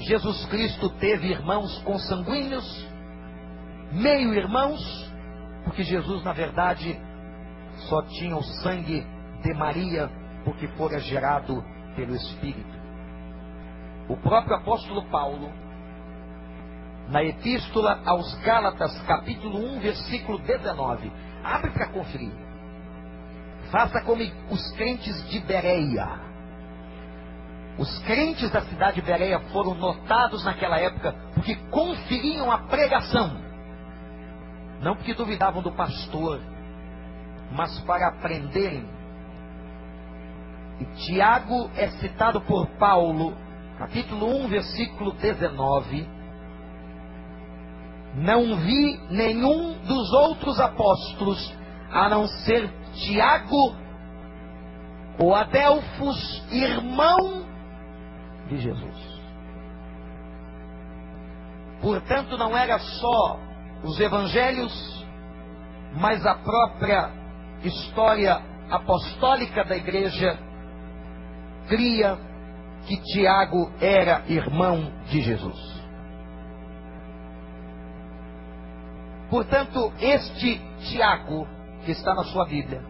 Jesus 0.00 0.46
Cristo 0.46 0.88
teve 0.98 1.28
irmãos 1.28 1.78
consanguíneos, 1.82 2.88
meio-irmãos, 3.92 4.80
porque 5.64 5.82
Jesus, 5.82 6.24
na 6.24 6.32
verdade, 6.32 6.98
só 7.88 8.02
tinha 8.02 8.34
o 8.34 8.42
sangue 8.42 9.06
de 9.42 9.54
Maria, 9.54 10.10
porque 10.44 10.66
fora 10.68 10.98
gerado 11.00 11.62
pelo 11.94 12.14
Espírito. 12.16 12.80
O 14.08 14.16
próprio 14.16 14.56
apóstolo 14.56 15.04
Paulo, 15.10 15.52
na 17.08 17.22
epístola 17.22 18.00
aos 18.06 18.34
Gálatas, 18.42 18.98
capítulo 19.02 19.58
1, 19.76 19.80
versículo 19.80 20.38
19, 20.38 21.12
abre 21.44 21.70
para 21.70 21.88
conferir. 21.88 22.32
Faça 23.70 24.00
como 24.02 24.22
os 24.50 24.72
crentes 24.72 25.28
de 25.30 25.38
Bereia 25.40 26.30
os 27.80 27.98
crentes 28.00 28.50
da 28.50 28.60
cidade 28.60 28.96
de 28.96 29.06
Bereia 29.06 29.40
foram 29.54 29.74
notados 29.74 30.44
naquela 30.44 30.78
época 30.78 31.14
porque 31.34 31.54
conferiam 31.70 32.52
a 32.52 32.58
pregação. 32.58 33.40
Não 34.82 34.94
porque 34.94 35.14
duvidavam 35.14 35.62
do 35.62 35.72
pastor, 35.72 36.40
mas 37.50 37.80
para 37.80 38.08
aprenderem. 38.08 38.86
E 40.78 40.84
Tiago 41.06 41.70
é 41.74 41.88
citado 41.92 42.42
por 42.42 42.66
Paulo, 42.78 43.34
capítulo 43.78 44.44
1, 44.44 44.48
versículo 44.48 45.12
19. 45.12 46.06
Não 48.14 48.56
vi 48.56 49.00
nenhum 49.10 49.78
dos 49.82 50.12
outros 50.12 50.58
apóstolos, 50.60 51.54
a 51.92 52.08
não 52.08 52.26
ser 52.26 52.68
Tiago, 52.94 53.74
o 55.18 55.34
Adelfos, 55.34 56.44
irmão 56.50 57.44
de 58.48 58.58
Jesus. 58.58 59.20
Portanto, 61.80 62.36
não 62.36 62.56
era 62.56 62.78
só 62.78 63.38
os 63.84 63.98
evangelhos, 64.00 65.06
mas 65.94 66.26
a 66.26 66.34
própria 66.34 67.10
história 67.62 68.40
apostólica 68.70 69.64
da 69.64 69.76
igreja 69.76 70.38
cria 71.68 72.18
que 72.86 72.96
Tiago 73.12 73.70
era 73.80 74.22
irmão 74.28 74.90
de 75.06 75.22
Jesus. 75.22 75.79
Portanto, 79.30 79.92
este 80.00 80.60
Tiago, 80.90 81.46
que 81.84 81.92
está 81.92 82.14
na 82.14 82.24
sua 82.24 82.44
Bíblia, 82.44 82.82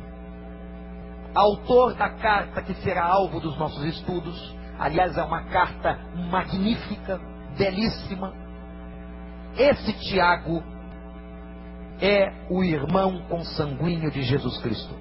autor 1.34 1.94
da 1.94 2.10
carta 2.10 2.62
que 2.62 2.74
será 2.82 3.04
alvo 3.04 3.38
dos 3.38 3.56
nossos 3.58 3.84
estudos, 3.84 4.58
Aliás, 4.80 5.14
é 5.14 5.22
uma 5.22 5.42
carta 5.42 5.98
magnífica, 6.30 7.20
belíssima. 7.58 8.32
Esse 9.54 9.92
Tiago 9.92 10.62
é 12.00 12.32
o 12.48 12.64
irmão 12.64 13.20
consanguíneo 13.28 14.10
de 14.10 14.22
Jesus 14.22 14.56
Cristo. 14.62 14.94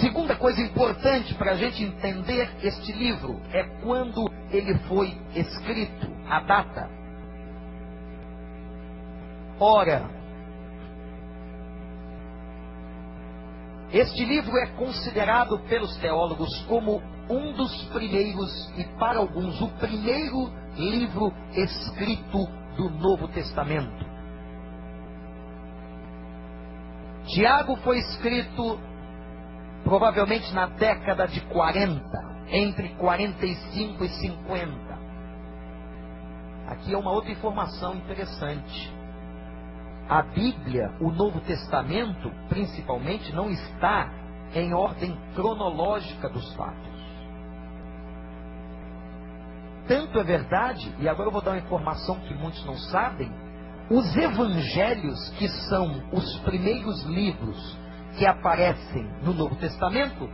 Segunda 0.00 0.36
coisa 0.36 0.60
importante 0.60 1.34
para 1.34 1.50
a 1.50 1.56
gente 1.56 1.82
entender 1.82 2.48
este 2.62 2.92
livro 2.92 3.40
é 3.52 3.64
quando 3.82 4.30
ele 4.52 4.78
foi 4.86 5.08
escrito, 5.34 6.06
a 6.30 6.38
data. 6.38 6.88
Ora, 9.58 10.10
este 13.90 14.22
livro 14.24 14.54
é 14.58 14.66
considerado 14.76 15.58
pelos 15.60 15.96
teólogos 15.96 16.62
como 16.66 17.00
um 17.30 17.52
dos 17.52 17.84
primeiros, 17.88 18.70
e 18.76 18.84
para 18.98 19.18
alguns, 19.18 19.60
o 19.62 19.68
primeiro 19.78 20.50
livro 20.76 21.32
escrito 21.54 22.46
do 22.76 22.90
Novo 22.90 23.28
Testamento. 23.28 24.04
Tiago 27.28 27.76
foi 27.76 27.98
escrito 27.98 28.78
provavelmente 29.82 30.52
na 30.52 30.66
década 30.66 31.26
de 31.26 31.40
40, 31.46 32.02
entre 32.48 32.90
45 32.96 34.04
e 34.04 34.08
50. 34.08 34.96
Aqui 36.68 36.92
é 36.92 36.98
uma 36.98 37.12
outra 37.12 37.30
informação 37.30 37.94
interessante. 37.94 38.95
A 40.08 40.22
Bíblia, 40.22 40.94
o 41.00 41.10
Novo 41.10 41.40
Testamento, 41.40 42.30
principalmente, 42.48 43.32
não 43.34 43.50
está 43.50 44.08
em 44.54 44.72
ordem 44.72 45.16
cronológica 45.34 46.28
dos 46.28 46.54
fatos. 46.54 46.96
Tanto 49.88 50.18
é 50.18 50.24
verdade, 50.24 50.94
e 51.00 51.08
agora 51.08 51.28
eu 51.28 51.32
vou 51.32 51.42
dar 51.42 51.52
uma 51.52 51.60
informação 51.60 52.20
que 52.20 52.34
muitos 52.34 52.64
não 52.64 52.76
sabem, 52.76 53.30
os 53.90 54.16
evangelhos, 54.16 55.28
que 55.38 55.48
são 55.68 56.02
os 56.12 56.38
primeiros 56.40 57.04
livros 57.04 57.78
que 58.18 58.26
aparecem 58.26 59.04
no 59.22 59.32
Novo 59.32 59.54
Testamento, 59.56 60.28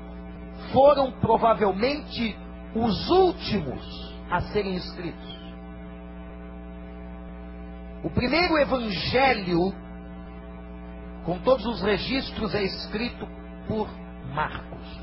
foram 0.73 1.13
provavelmente 1.13 2.37
os 2.75 3.11
últimos 3.11 4.13
a 4.31 4.41
serem 4.53 4.77
escritos. 4.77 5.42
O 8.05 8.11
primeiro 8.11 8.59
evangelho, 8.59 9.73
com 11.25 11.39
todos 11.39 11.65
os 11.67 11.83
registros, 11.83 12.55
é 12.55 12.63
escrito 12.63 13.27
por 13.69 13.89
Marcos. 14.35 15.01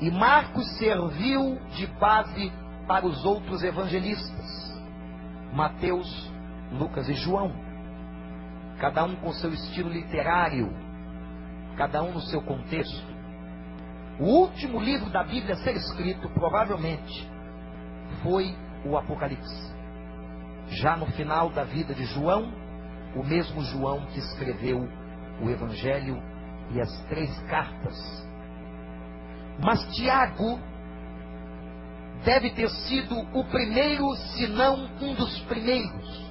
E 0.00 0.10
Marcos 0.10 0.66
serviu 0.76 1.58
de 1.70 1.86
base 1.98 2.52
para 2.86 3.06
os 3.06 3.24
outros 3.24 3.62
evangelistas: 3.64 4.82
Mateus, 5.54 6.30
Lucas 6.72 7.08
e 7.08 7.14
João. 7.14 7.50
Cada 8.78 9.04
um 9.04 9.16
com 9.16 9.32
seu 9.32 9.54
estilo 9.54 9.88
literário, 9.88 10.70
cada 11.78 12.02
um 12.02 12.12
no 12.12 12.20
seu 12.20 12.42
contexto. 12.42 13.16
O 14.20 14.24
último 14.24 14.78
livro 14.78 15.08
da 15.08 15.24
Bíblia 15.24 15.54
a 15.54 15.58
ser 15.58 15.74
escrito, 15.76 16.28
provavelmente, 16.30 17.26
foi 18.22 18.54
o 18.84 18.98
Apocalipse. 18.98 19.75
Já 20.68 20.96
no 20.96 21.06
final 21.06 21.50
da 21.50 21.64
vida 21.64 21.94
de 21.94 22.04
João, 22.06 22.52
o 23.14 23.24
mesmo 23.24 23.62
João 23.62 24.06
que 24.06 24.18
escreveu 24.18 24.88
o 25.40 25.50
Evangelho 25.50 26.20
e 26.72 26.80
as 26.80 27.02
três 27.08 27.30
cartas 27.42 28.26
mas 29.58 29.82
Tiago 29.94 30.58
deve 32.24 32.50
ter 32.50 32.68
sido 32.68 33.18
o 33.32 33.44
primeiro, 33.44 34.14
se 34.16 34.46
não 34.48 34.84
um 35.00 35.14
dos 35.14 35.40
primeiros. 35.42 36.26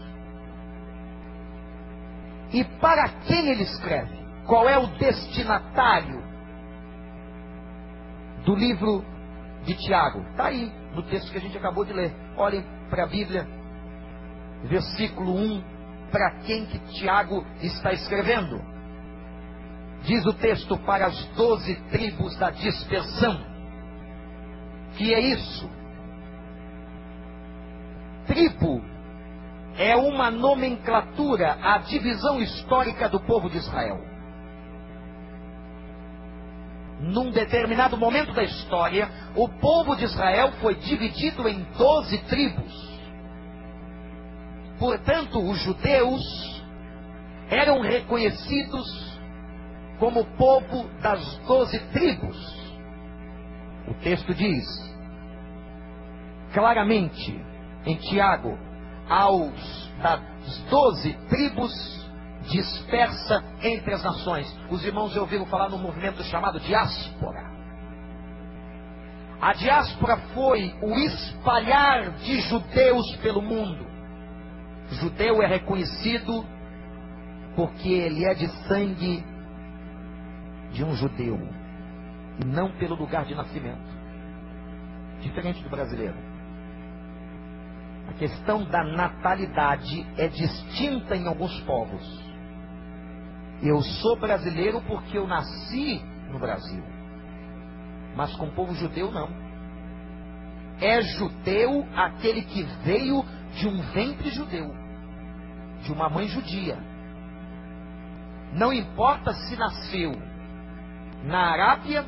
E 2.54 2.64
para 2.80 3.10
quem 3.28 3.50
ele 3.50 3.64
escreve? 3.64 4.16
Qual 4.46 4.70
é 4.70 4.78
o 4.78 4.88
destinatário 4.98 6.24
do 8.46 8.56
livro 8.56 9.04
de 9.64 9.76
Tiago? 9.76 10.22
Está 10.30 10.48
aí, 10.48 10.72
no 10.94 11.02
texto 11.04 11.32
que 11.32 11.38
a 11.38 11.42
gente 11.42 11.58
acabou 11.58 11.84
de 11.84 11.94
ler. 11.94 12.14
Olhem 12.38 12.64
para 12.90 13.06
a 13.06 13.08
Bíblia, 13.08 13.48
versículo 14.66 15.36
1, 15.36 15.64
para 16.12 16.40
quem 16.42 16.66
que 16.66 16.80
Tiago 16.94 17.46
está 17.62 17.94
escrevendo. 17.94 18.62
Diz 20.04 20.26
o 20.26 20.34
texto 20.34 20.78
para 20.80 21.08
as 21.08 21.26
doze 21.36 21.76
tribos 21.90 22.38
da 22.38 22.52
dispersão. 22.52 23.44
Que 24.98 25.14
é 25.14 25.20
isso? 25.20 25.70
Tribo 28.28 28.82
é 29.78 29.96
uma 29.96 30.32
nomenclatura, 30.32 31.58
a 31.62 31.80
divisão 31.80 32.42
histórica 32.42 33.10
do 33.10 33.20
povo 33.20 33.50
de 33.50 33.58
Israel. 33.58 34.00
Num 37.00 37.30
determinado 37.30 37.98
momento 37.98 38.34
da 38.34 38.44
história, 38.44 39.10
o 39.36 39.50
povo 39.50 39.96
de 39.96 40.06
Israel 40.06 40.54
foi 40.62 40.76
dividido 40.76 41.48
em 41.48 41.62
doze 41.78 42.18
tribos. 42.20 42.95
Portanto, 44.80 45.40
os 45.40 45.60
judeus 45.60 46.64
eram 47.50 47.82
reconhecidos 47.82 48.86
como 50.00 50.26
povo 50.38 50.90
das 51.02 51.38
doze 51.48 51.80
tribos. 51.92 52.38
O 53.88 53.94
texto 53.96 54.34
diz 54.34 54.66
claramente 56.54 57.40
em 57.86 57.96
Tiago, 57.98 58.58
aos 59.10 59.86
das 60.02 60.60
doze 60.70 61.14
tribos 61.30 61.72
dispersa 62.50 63.44
entre 63.62 63.94
as 63.94 64.04
nações. 64.04 64.48
Os 64.70 64.84
irmãos 64.84 65.14
já 65.14 65.22
ouviram 65.22 65.46
falar 65.46 65.70
no 65.70 65.78
movimento 65.78 66.24
chamado 66.24 66.60
diáspora. 66.60 67.56
A 69.42 69.54
diáspora 69.54 70.18
foi 70.34 70.74
o 70.82 70.96
espalhar 71.00 72.12
de 72.12 72.40
judeus 72.42 73.16
pelo 73.18 73.42
mundo. 73.42 73.86
Judeu 74.92 75.42
é 75.42 75.48
reconhecido 75.48 76.46
porque 77.56 77.90
ele 77.90 78.26
é 78.26 78.34
de 78.34 78.48
sangue 78.68 79.24
de 80.72 80.84
um 80.84 80.96
judeu 80.96 81.40
e 82.40 82.46
não 82.46 82.72
pelo 82.78 82.96
lugar 82.96 83.26
de 83.26 83.34
nascimento. 83.34 83.96
Diferente 85.22 85.64
do 85.64 85.70
brasileiro. 85.70 86.16
A 88.10 88.14
questão 88.14 88.64
da 88.66 88.84
natalidade 88.84 90.06
é 90.18 90.28
distinta 90.28 91.16
em 91.16 91.28
alguns 91.28 91.60
povos. 91.62 92.24
Eu 93.64 93.82
sou 93.82 94.18
brasileiro 94.18 94.82
porque 94.82 95.18
eu 95.18 95.26
nasci 95.26 96.02
no 96.30 96.38
Brasil. 96.38 96.84
Mas 98.16 98.36
com 98.36 98.48
o 98.48 98.52
povo 98.52 98.76
judeu, 98.76 99.12
não. 99.12 99.30
É 100.80 101.02
judeu 101.02 101.86
aquele 101.96 102.42
que 102.44 102.64
veio 102.84 103.24
de 103.56 103.68
um 103.68 103.82
ventre 103.92 104.30
judeu, 104.30 104.74
de 105.84 105.92
uma 105.92 106.10
mãe 106.10 106.28
judia. 106.28 106.78
Não 108.54 108.72
importa 108.72 109.34
se 109.34 109.56
nasceu 109.56 110.14
na 111.24 111.52
Arábia, 111.52 112.06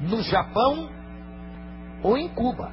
no 0.00 0.22
Japão 0.22 0.88
ou 2.02 2.16
em 2.16 2.28
Cuba. 2.28 2.72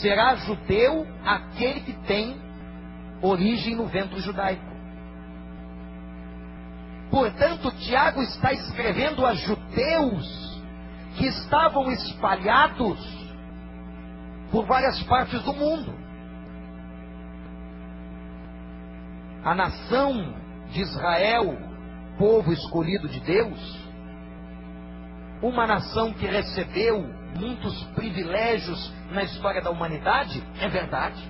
Será 0.00 0.36
judeu 0.36 1.06
aquele 1.24 1.80
que 1.80 1.92
tem 2.06 2.40
origem 3.20 3.74
no 3.74 3.86
ventre 3.86 4.20
judaico. 4.20 4.72
Portanto, 7.10 7.70
Tiago 7.72 8.22
está 8.22 8.52
escrevendo 8.52 9.26
a 9.26 9.34
judeus 9.34 10.62
que 11.16 11.26
estavam 11.26 11.90
espalhados 11.90 12.98
por 14.50 14.64
várias 14.64 15.02
partes 15.02 15.42
do 15.42 15.52
mundo. 15.52 16.01
A 19.44 19.54
nação 19.54 20.34
de 20.70 20.80
Israel 20.80 21.72
povo 22.18 22.52
escolhido 22.52 23.08
de 23.08 23.20
Deus, 23.20 23.88
uma 25.42 25.66
nação 25.66 26.12
que 26.12 26.26
recebeu 26.26 27.02
muitos 27.36 27.82
privilégios 27.94 28.92
na 29.10 29.24
história 29.24 29.60
da 29.60 29.70
humanidade, 29.70 30.42
é 30.60 30.68
verdade. 30.68 31.20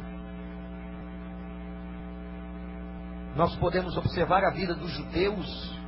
Nós 3.35 3.57
podemos 3.57 3.97
observar 3.97 4.45
a 4.45 4.51
vida 4.51 4.75
dos 4.75 4.91
judeus 4.91 5.81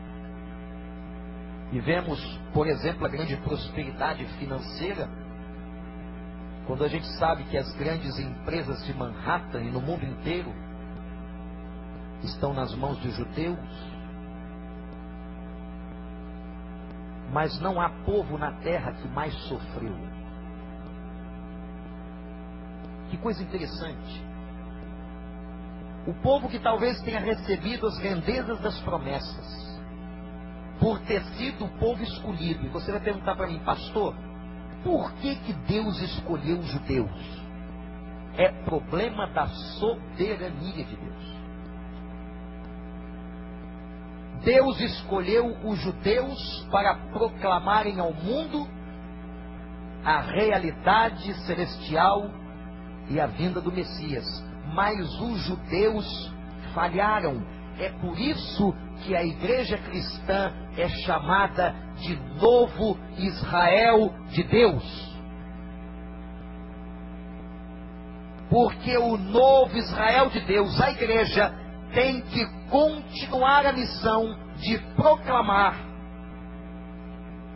e 1.72 1.80
vemos, 1.80 2.18
por 2.54 2.66
exemplo, 2.66 3.04
a 3.04 3.10
grande 3.10 3.36
prosperidade 3.38 4.24
financeira. 4.38 5.08
Quando 6.66 6.84
a 6.84 6.88
gente 6.88 7.06
sabe 7.18 7.44
que 7.44 7.58
as 7.58 7.70
grandes 7.74 8.18
empresas 8.18 8.82
de 8.86 8.94
Manhattan 8.94 9.60
e 9.60 9.70
no 9.70 9.82
mundo 9.82 10.06
inteiro 10.06 10.50
estão 12.24 12.52
nas 12.52 12.74
mãos 12.74 12.98
dos 12.98 13.14
judeus, 13.14 13.58
mas 17.32 17.58
não 17.60 17.80
há 17.80 17.90
povo 18.04 18.38
na 18.38 18.52
terra 18.60 18.92
que 18.92 19.08
mais 19.08 19.34
sofreu. 19.48 19.94
Que 23.10 23.16
coisa 23.18 23.42
interessante. 23.42 24.24
O 26.06 26.14
povo 26.14 26.48
que 26.48 26.58
talvez 26.58 27.00
tenha 27.02 27.20
recebido 27.20 27.86
as 27.86 27.98
grandezas 27.98 28.60
das 28.60 28.78
promessas, 28.80 29.80
por 30.78 31.00
ter 31.00 31.22
sido 31.36 31.64
o 31.64 31.78
povo 31.78 32.02
escolhido. 32.02 32.66
E 32.66 32.68
você 32.68 32.92
vai 32.92 33.00
perguntar 33.00 33.34
para 33.36 33.46
mim, 33.46 33.58
pastor, 33.60 34.14
por 34.82 35.12
que, 35.14 35.34
que 35.36 35.52
Deus 35.52 36.00
escolheu 36.02 36.58
os 36.58 36.66
judeus? 36.66 37.44
É 38.36 38.48
problema 38.64 39.26
da 39.28 39.46
soberania 39.48 40.84
de 40.84 40.96
Deus. 40.96 41.33
Deus 44.44 44.78
escolheu 44.80 45.56
os 45.64 45.78
judeus 45.80 46.66
para 46.70 46.94
proclamarem 47.12 47.98
ao 47.98 48.12
mundo 48.12 48.68
a 50.04 50.20
realidade 50.20 51.32
celestial 51.46 52.30
e 53.08 53.18
a 53.18 53.26
vinda 53.26 53.60
do 53.60 53.72
Messias. 53.72 54.24
Mas 54.74 55.00
os 55.20 55.40
judeus 55.40 56.32
falharam. 56.74 57.42
É 57.78 57.88
por 57.88 58.18
isso 58.18 58.72
que 59.02 59.16
a 59.16 59.24
igreja 59.24 59.78
cristã 59.78 60.52
é 60.76 60.88
chamada 60.88 61.74
de 61.96 62.14
novo 62.40 62.98
Israel 63.16 64.14
de 64.28 64.42
Deus. 64.44 65.14
Porque 68.50 68.96
o 68.96 69.16
novo 69.16 69.76
Israel 69.76 70.28
de 70.28 70.40
Deus, 70.40 70.80
a 70.80 70.90
igreja, 70.90 71.63
tem 71.94 72.20
que 72.22 72.44
continuar 72.68 73.64
a 73.66 73.72
missão 73.72 74.36
de 74.56 74.78
proclamar 74.96 75.76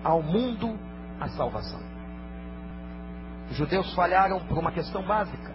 ao 0.04 0.22
mundo 0.22 0.78
a 1.20 1.28
salvação. 1.28 1.80
Os 3.50 3.56
judeus 3.56 3.92
falharam 3.94 4.40
por 4.46 4.56
uma 4.58 4.70
questão 4.70 5.02
básica. 5.02 5.52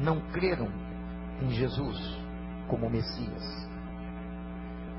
Não 0.00 0.20
creram 0.32 0.68
em 1.40 1.50
Jesus 1.50 1.96
como 2.68 2.90
Messias. 2.90 3.68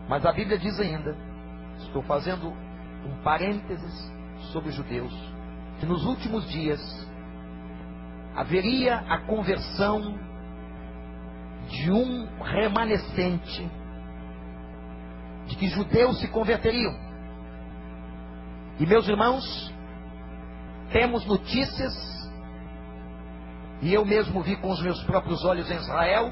Mas 0.08 0.26
a 0.26 0.32
Bíblia 0.32 0.58
diz 0.58 0.80
ainda, 0.80 1.16
estou 1.80 2.02
fazendo 2.04 2.50
um 2.50 3.22
parênteses 3.24 4.12
sobre 4.52 4.70
os 4.70 4.76
judeus, 4.76 5.14
que 5.80 5.86
nos 5.86 6.06
últimos 6.06 6.50
dias 6.50 6.80
haveria 8.36 8.98
a 9.10 9.20
conversão 9.20 10.18
de 11.70 11.92
um 11.92 12.28
remanescente, 12.42 13.70
de 15.48 15.56
que 15.56 15.68
judeus 15.68 16.20
se 16.20 16.28
converteriam. 16.28 16.94
E 18.80 18.86
meus 18.86 19.08
irmãos, 19.08 19.74
temos 20.92 21.26
notícias, 21.26 21.94
e 23.82 23.94
eu 23.94 24.06
mesmo 24.06 24.42
vi 24.42 24.56
com 24.58 24.70
os 24.70 24.82
meus 24.82 25.02
próprios 25.04 25.44
olhos 25.44 25.70
em 25.70 25.76
Israel, 25.76 26.32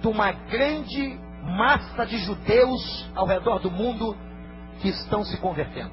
de 0.00 0.08
uma 0.08 0.32
grande 0.32 1.18
massa 1.42 2.04
de 2.06 2.18
judeus 2.18 3.10
ao 3.14 3.26
redor 3.26 3.58
do 3.58 3.70
mundo 3.70 4.16
que 4.80 4.88
estão 4.88 5.24
se 5.24 5.36
convertendo. 5.38 5.92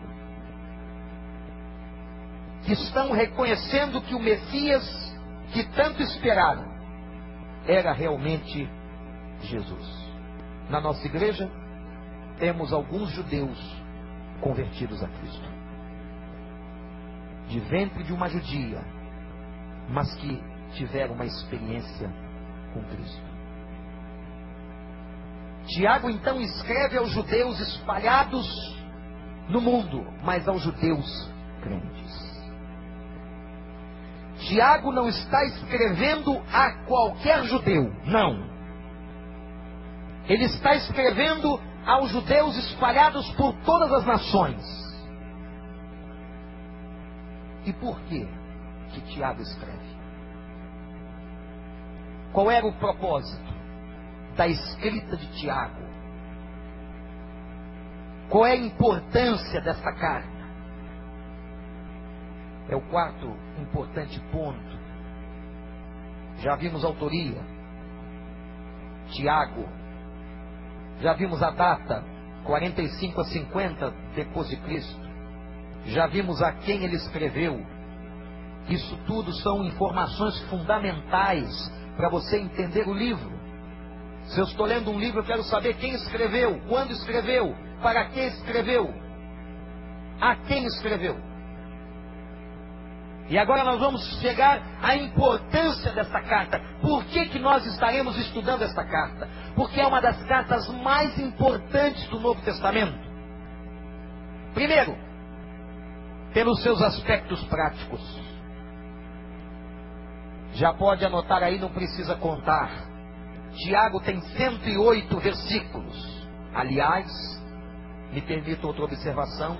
Que 2.63 2.73
estão 2.73 3.11
reconhecendo 3.11 4.01
que 4.01 4.15
o 4.15 4.19
Messias 4.19 5.11
que 5.51 5.63
tanto 5.75 6.01
esperaram 6.01 6.70
era 7.67 7.93
realmente 7.93 8.69
Jesus. 9.41 10.11
Na 10.69 10.79
nossa 10.79 11.05
igreja, 11.05 11.49
temos 12.39 12.71
alguns 12.73 13.09
judeus 13.09 13.59
convertidos 14.41 15.03
a 15.03 15.07
Cristo. 15.07 15.49
De 17.47 17.59
ventre 17.59 18.03
de 18.03 18.13
uma 18.13 18.29
judia, 18.29 18.81
mas 19.89 20.13
que 20.15 20.41
tiveram 20.73 21.15
uma 21.15 21.25
experiência 21.25 22.09
com 22.73 22.83
Cristo. 22.85 23.31
Tiago 25.67 26.09
então 26.09 26.41
escreve 26.41 26.97
aos 26.97 27.11
judeus 27.11 27.59
espalhados 27.59 28.47
no 29.49 29.61
mundo, 29.61 30.05
mas 30.23 30.47
aos 30.47 30.61
judeus 30.61 31.31
crentes. 31.61 32.30
Tiago 34.47 34.91
não 34.91 35.07
está 35.07 35.43
escrevendo 35.45 36.41
a 36.51 36.85
qualquer 36.85 37.43
judeu, 37.45 37.91
não. 38.05 38.49
Ele 40.27 40.45
está 40.45 40.75
escrevendo 40.75 41.59
aos 41.85 42.11
judeus 42.11 42.55
espalhados 42.57 43.29
por 43.35 43.53
todas 43.63 43.91
as 43.91 44.05
nações. 44.05 44.63
E 47.65 47.73
por 47.73 47.99
que 48.01 48.27
que 48.91 49.01
Tiago 49.13 49.41
escreve? 49.41 49.91
Qual 52.33 52.49
era 52.49 52.65
o 52.65 52.73
propósito? 52.73 53.51
da 54.35 54.47
escrita 54.47 55.17
de 55.17 55.27
Tiago. 55.39 55.81
Qual 58.29 58.45
é 58.45 58.53
a 58.53 58.55
importância 58.55 59.61
dessa 59.61 59.91
carta? 59.93 60.30
É 62.71 62.75
o 62.75 62.81
quarto 62.89 63.27
importante 63.59 64.17
ponto. 64.31 64.79
Já 66.37 66.55
vimos 66.55 66.85
autoria, 66.85 67.37
Tiago. 69.09 69.67
Já 71.01 71.11
vimos 71.13 71.43
a 71.43 71.51
data, 71.51 72.01
45 72.45 73.19
a 73.19 73.25
50 73.25 73.93
depois 74.15 74.47
de 74.47 74.55
Cristo. 74.55 75.01
Já 75.87 76.07
vimos 76.07 76.41
a 76.41 76.53
quem 76.53 76.85
ele 76.85 76.95
escreveu. 76.95 77.61
Isso 78.69 78.97
tudo 79.05 79.33
são 79.41 79.65
informações 79.65 80.39
fundamentais 80.43 81.51
para 81.97 82.07
você 82.07 82.39
entender 82.39 82.87
o 82.87 82.93
livro. 82.93 83.37
Se 84.27 84.39
eu 84.39 84.45
estou 84.45 84.65
lendo 84.65 84.91
um 84.91 84.99
livro, 84.99 85.19
eu 85.19 85.25
quero 85.25 85.43
saber 85.43 85.75
quem 85.75 85.93
escreveu, 85.93 86.61
quando 86.69 86.91
escreveu, 86.91 87.53
para 87.81 88.05
quem 88.05 88.27
escreveu, 88.27 88.93
a 90.21 90.37
quem 90.37 90.63
escreveu. 90.67 91.30
E 93.29 93.37
agora 93.37 93.63
nós 93.63 93.79
vamos 93.79 94.03
chegar 94.19 94.61
à 94.81 94.95
importância 94.95 95.91
desta 95.93 96.21
carta. 96.21 96.59
Por 96.81 97.05
que, 97.05 97.29
que 97.29 97.39
nós 97.39 97.65
estaremos 97.65 98.17
estudando 98.17 98.63
esta 98.63 98.83
carta? 98.83 99.29
Porque 99.55 99.79
é 99.79 99.87
uma 99.87 100.01
das 100.01 100.21
cartas 100.23 100.67
mais 100.83 101.17
importantes 101.17 102.05
do 102.09 102.19
Novo 102.19 102.41
Testamento. 102.41 102.99
Primeiro, 104.53 104.97
pelos 106.33 106.61
seus 106.61 106.81
aspectos 106.81 107.41
práticos. 107.45 108.01
Já 110.53 110.73
pode 110.73 111.05
anotar 111.05 111.41
aí, 111.41 111.57
não 111.57 111.69
precisa 111.69 112.15
contar. 112.15 112.69
Tiago 113.55 114.01
tem 114.01 114.19
108 114.19 115.19
versículos. 115.19 116.27
Aliás, 116.53 117.07
me 118.11 118.21
permito 118.21 118.67
outra 118.67 118.83
observação: 118.83 119.57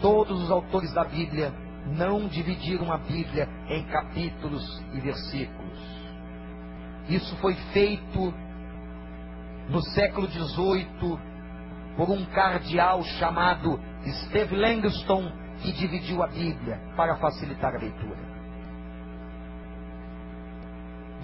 todos 0.00 0.42
os 0.42 0.50
autores 0.50 0.92
da 0.92 1.04
Bíblia 1.04 1.52
não 1.86 2.28
dividiram 2.28 2.92
a 2.92 2.98
Bíblia 2.98 3.48
em 3.68 3.84
capítulos 3.84 4.82
e 4.92 5.00
versículos. 5.00 5.78
Isso 7.08 7.36
foi 7.36 7.54
feito 7.72 8.34
no 9.68 9.80
século 9.82 10.28
XVIII 10.28 11.18
por 11.96 12.10
um 12.10 12.24
cardeal 12.26 13.02
chamado 13.18 13.80
Steve 14.24 14.54
Langston, 14.54 15.30
que 15.62 15.72
dividiu 15.72 16.22
a 16.22 16.26
Bíblia 16.26 16.78
para 16.96 17.16
facilitar 17.16 17.74
a 17.74 17.78
leitura 17.78 18.36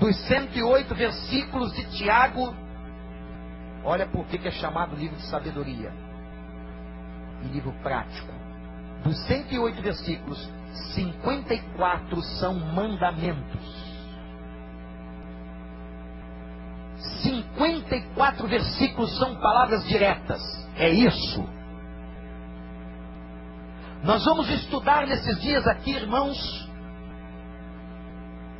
dos 0.03 0.17
108 0.27 0.95
versículos 0.97 1.73
de 1.75 1.85
Tiago, 1.97 2.53
olha 3.85 4.05
por 4.09 4.27
que 4.27 4.49
é 4.49 4.51
chamado 4.51 4.97
livro 4.97 5.17
de 5.17 5.27
sabedoria 5.29 5.93
e 7.45 7.47
livro 7.47 7.73
prático. 7.85 8.42
Dos 9.05 9.19
108 9.27 9.83
versículos, 9.83 10.51
54 10.95 12.23
são 12.39 12.55
mandamentos. 12.55 13.83
54 17.23 18.47
versículos 18.47 19.19
são 19.19 19.35
palavras 19.37 19.85
diretas. 19.87 20.41
É 20.77 20.89
isso. 20.89 21.49
Nós 24.05 24.25
vamos 24.25 24.49
estudar 24.51 25.07
nesses 25.07 25.41
dias 25.41 25.67
aqui, 25.67 25.93
irmãos, 25.93 26.69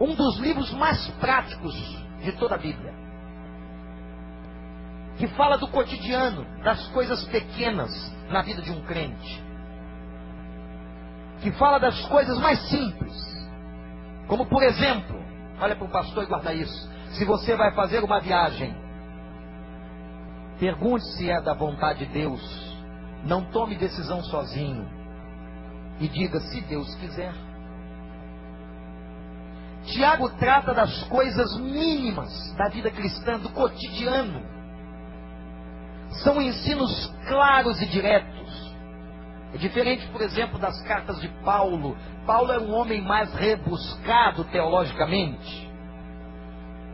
um 0.01 0.15
dos 0.15 0.39
livros 0.39 0.73
mais 0.73 1.07
práticos 1.21 1.75
de 2.23 2.33
toda 2.33 2.55
a 2.55 2.59
Bíblia. 2.59 2.93
Que 5.19 5.27
fala 5.29 5.59
do 5.59 5.69
cotidiano, 5.69 6.45
das 6.63 6.87
coisas 6.89 7.25
pequenas 7.27 7.91
na 8.29 8.43
vida 8.43 8.63
de 8.63 8.71
um 8.71 8.83
crente. 8.83 9.52
Que 11.43 11.51
fala 11.53 11.79
das 11.79 12.01
coisas 12.07 12.39
mais 12.39 12.61
simples. 12.69 13.13
Como 14.29 14.47
por 14.47 14.63
exemplo, 14.63 15.21
olha 15.61 15.77
para 15.77 15.87
o 15.87 15.91
pastor 15.91 16.25
e 16.25 16.27
guarda 16.27 16.55
isso. 16.55 16.91
Se 17.15 17.25
você 17.25 17.57
vai 17.57 17.73
fazer 17.73 18.03
uma 18.03 18.21
viagem, 18.21 18.75
pergunte 20.59 21.05
se 21.15 21.31
é 21.31 21.41
da 21.41 21.55
vontade 21.55 22.07
de 22.07 22.13
Deus. 22.13 22.41
Não 23.25 23.45
tome 23.51 23.77
decisão 23.77 24.23
sozinho. 24.25 24.89
E 26.01 26.09
diga 26.09 26.41
se 26.41 26.61
Deus 26.63 26.95
quiser. 26.97 27.33
Tiago 29.85 30.31
trata 30.39 30.73
das 30.73 31.03
coisas 31.05 31.59
mínimas 31.59 32.55
da 32.57 32.69
vida 32.69 32.91
cristã, 32.91 33.39
do 33.39 33.51
cotidiano. 33.51 34.43
São 36.23 36.41
ensinos 36.41 37.13
claros 37.29 37.81
e 37.83 37.87
diretos. 37.87 38.42
É 39.55 39.59
diferente, 39.59 40.07
por 40.09 40.23
exemplo, 40.23 40.59
das 40.59 40.81
cartas 40.83 41.21
de 41.21 41.29
Paulo. 41.45 41.97
Paulo 42.27 42.53
era 42.53 42.63
um 42.63 42.73
homem 42.73 43.03
mais 43.03 43.33
rebuscado 43.35 44.45
teologicamente. 44.45 45.71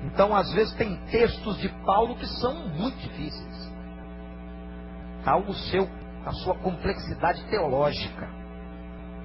Então, 0.04 0.34
às 0.34 0.52
vezes, 0.52 0.74
tem 0.74 0.96
textos 1.06 1.58
de 1.58 1.68
Paulo 1.84 2.16
que 2.16 2.26
são 2.26 2.68
muito 2.68 2.98
difíceis. 2.98 3.72
Tal 5.24 5.40
o 5.42 5.54
seu, 5.54 5.88
a 6.24 6.32
sua 6.32 6.54
complexidade 6.56 7.44
teológica. 7.44 8.28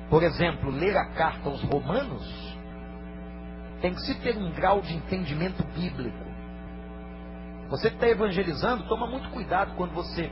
Por 0.09 0.21
exemplo, 0.21 0.69
ler 0.69 0.95
a 0.95 1.11
carta 1.13 1.49
aos 1.49 1.63
Romanos 1.63 2.53
tem 3.81 3.93
que 3.93 4.01
se 4.01 4.15
ter 4.21 4.37
um 4.37 4.51
grau 4.51 4.79
de 4.81 4.95
entendimento 4.95 5.61
bíblico. 5.73 6.23
Você 7.69 7.89
que 7.89 7.95
está 7.95 8.07
evangelizando, 8.07 8.87
toma 8.87 9.07
muito 9.07 9.29
cuidado 9.31 9.75
quando 9.75 9.93
você 9.93 10.31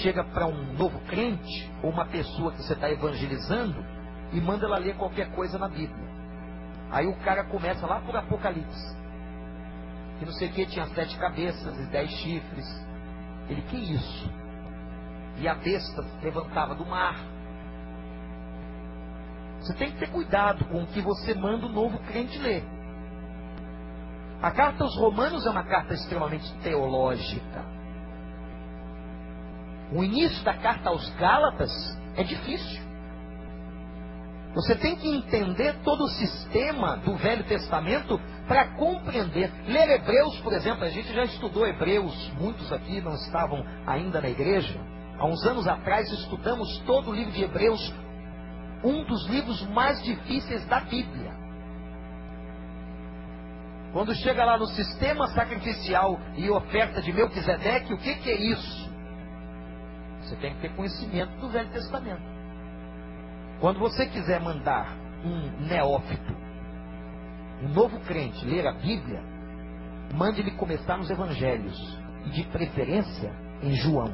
chega 0.00 0.24
para 0.24 0.46
um 0.46 0.72
novo 0.74 0.98
crente 1.00 1.70
ou 1.82 1.90
uma 1.90 2.06
pessoa 2.06 2.52
que 2.52 2.62
você 2.62 2.72
está 2.72 2.90
evangelizando 2.90 3.84
e 4.32 4.40
manda 4.40 4.66
ela 4.66 4.78
ler 4.78 4.96
qualquer 4.96 5.30
coisa 5.32 5.58
na 5.58 5.68
Bíblia. 5.68 6.12
Aí 6.90 7.06
o 7.06 7.16
cara 7.16 7.44
começa 7.44 7.86
lá 7.86 8.00
por 8.00 8.16
Apocalipse. 8.16 8.96
Que 10.18 10.26
não 10.26 10.32
sei 10.32 10.48
o 10.48 10.52
que 10.52 10.66
tinha 10.66 10.86
sete 10.88 11.16
cabeças 11.18 11.78
e 11.78 11.86
dez 11.86 12.10
chifres. 12.10 12.66
Ele, 13.48 13.62
que 13.62 13.76
isso? 13.76 14.30
E 15.38 15.48
a 15.48 15.54
besta 15.54 16.04
levantava 16.22 16.74
do 16.74 16.86
mar. 16.86 17.16
Você 19.60 19.74
tem 19.74 19.90
que 19.92 19.98
ter 19.98 20.10
cuidado 20.10 20.64
com 20.66 20.82
o 20.82 20.86
que 20.88 21.00
você 21.00 21.34
manda 21.34 21.66
o 21.66 21.68
novo 21.68 21.98
crente 22.00 22.38
ler. 22.38 22.64
A 24.42 24.50
carta 24.50 24.82
aos 24.82 24.96
Romanos 24.98 25.46
é 25.46 25.50
uma 25.50 25.64
carta 25.64 25.94
extremamente 25.94 26.52
teológica. 26.58 27.64
O 29.94 30.02
início 30.02 30.42
da 30.44 30.54
carta 30.54 30.88
aos 30.88 31.08
Gálatas 31.16 31.70
é 32.16 32.22
difícil. 32.22 32.82
Você 34.54 34.74
tem 34.76 34.96
que 34.96 35.08
entender 35.08 35.80
todo 35.82 36.04
o 36.04 36.08
sistema 36.08 36.96
do 36.98 37.14
Velho 37.16 37.44
Testamento 37.44 38.20
para 38.46 38.74
compreender. 38.76 39.50
Ler 39.66 39.88
Hebreus, 39.90 40.38
por 40.40 40.52
exemplo, 40.52 40.84
a 40.84 40.90
gente 40.90 41.12
já 41.12 41.24
estudou 41.24 41.66
Hebreus, 41.66 42.30
muitos 42.38 42.70
aqui 42.72 43.00
não 43.00 43.14
estavam 43.14 43.64
ainda 43.86 44.20
na 44.20 44.28
igreja. 44.28 44.78
Há 45.18 45.26
uns 45.26 45.42
anos 45.46 45.66
atrás 45.66 46.10
estudamos 46.10 46.78
todo 46.80 47.10
o 47.10 47.14
livro 47.14 47.32
de 47.32 47.44
Hebreus, 47.44 47.94
um 48.84 49.04
dos 49.04 49.26
livros 49.28 49.66
mais 49.68 50.02
difíceis 50.02 50.66
da 50.66 50.80
Bíblia. 50.80 51.32
Quando 53.92 54.14
chega 54.16 54.44
lá 54.44 54.58
no 54.58 54.66
sistema 54.66 55.28
sacrificial 55.28 56.18
e 56.36 56.50
oferta 56.50 57.00
de 57.00 57.12
Melquisedeque, 57.12 57.92
o 57.92 57.98
que, 57.98 58.14
que 58.16 58.30
é 58.30 58.40
isso? 58.52 58.91
Você 60.32 60.36
tem 60.36 60.54
que 60.54 60.60
ter 60.62 60.74
conhecimento 60.74 61.38
do 61.40 61.50
Velho 61.50 61.68
Testamento. 61.68 62.22
Quando 63.60 63.78
você 63.78 64.06
quiser 64.06 64.40
mandar 64.40 64.96
um 65.22 65.66
neófito, 65.66 66.34
um 67.62 67.68
novo 67.68 68.00
crente, 68.00 68.42
ler 68.46 68.66
a 68.66 68.72
Bíblia, 68.72 69.22
mande 70.14 70.40
ele 70.40 70.52
começar 70.52 70.96
nos 70.96 71.10
Evangelhos, 71.10 71.76
e 72.24 72.30
de 72.30 72.44
preferência 72.44 73.30
em 73.62 73.74
João. 73.74 74.10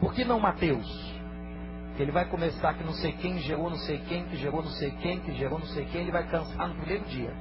Por 0.00 0.14
que 0.14 0.24
não 0.24 0.38
Mateus? 0.38 1.06
que 1.96 2.02
ele 2.02 2.12
vai 2.12 2.26
começar 2.26 2.74
que 2.74 2.84
não 2.84 2.92
sei 2.92 3.12
quem 3.12 3.38
gerou 3.38 3.70
não 3.70 3.78
sei 3.78 3.98
quem, 4.00 4.26
que 4.26 4.36
gerou 4.36 4.62
não 4.62 4.70
sei 4.72 4.90
quem, 5.00 5.18
que 5.20 5.32
gerou 5.32 5.58
não 5.58 5.66
sei 5.68 5.86
quem, 5.86 6.02
ele 6.02 6.12
vai 6.12 6.28
cansar 6.28 6.68
no 6.68 6.74
primeiro 6.74 7.06
dia. 7.06 7.32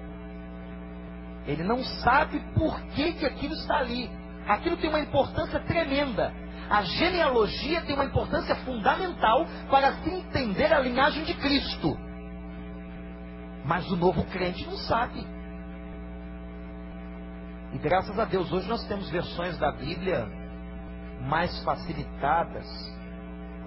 Ele 1.46 1.62
não 1.62 1.84
sabe 1.84 2.40
por 2.54 2.82
que, 2.96 3.14
que 3.16 3.26
aquilo 3.26 3.54
está 3.54 3.80
ali. 3.80 4.10
Aquilo 4.48 4.78
tem 4.78 4.90
uma 4.90 5.00
importância 5.00 5.60
tremenda. 5.62 6.34
A 6.70 6.84
genealogia 6.84 7.82
tem 7.82 7.96
uma 7.96 8.06
importância 8.06 8.56
fundamental 8.58 9.46
para 9.70 9.94
se 9.98 10.10
entender 10.10 10.74
a 10.74 10.80
linhagem 10.80 11.24
de 11.24 11.34
Cristo. 11.36 11.98
Mas 13.64 13.90
o 13.90 13.96
novo 13.96 14.24
crente 14.26 14.66
não 14.66 14.78
sabe. 14.78 15.26
E 17.74 17.78
graças 17.78 18.18
a 18.18 18.26
Deus, 18.26 18.52
hoje 18.52 18.68
nós 18.68 18.88
temos 18.88 19.10
versões 19.10 19.58
da 19.58 19.72
Bíblia 19.72 20.28
mais 21.22 21.64
facilitadas 21.64 22.66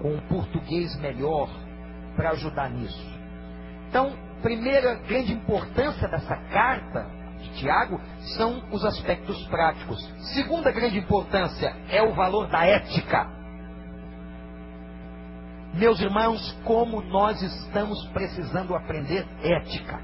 com 0.01 0.13
um 0.13 0.21
português 0.21 0.95
melhor 0.99 1.49
para 2.15 2.31
ajudar 2.31 2.69
nisso. 2.69 3.19
Então, 3.89 4.13
primeira 4.41 4.95
grande 4.95 5.33
importância 5.33 6.07
dessa 6.07 6.35
carta 6.51 7.18
de 7.39 7.49
Tiago 7.59 7.99
são 8.35 8.63
os 8.71 8.83
aspectos 8.85 9.41
práticos. 9.47 9.99
Segunda 10.33 10.71
grande 10.71 10.97
importância 10.97 11.75
é 11.89 12.01
o 12.01 12.13
valor 12.13 12.47
da 12.47 12.65
ética. 12.65 13.27
Meus 15.73 15.99
irmãos, 15.99 16.51
como 16.63 17.01
nós 17.01 17.41
estamos 17.41 18.05
precisando 18.09 18.75
aprender 18.75 19.25
ética. 19.43 19.99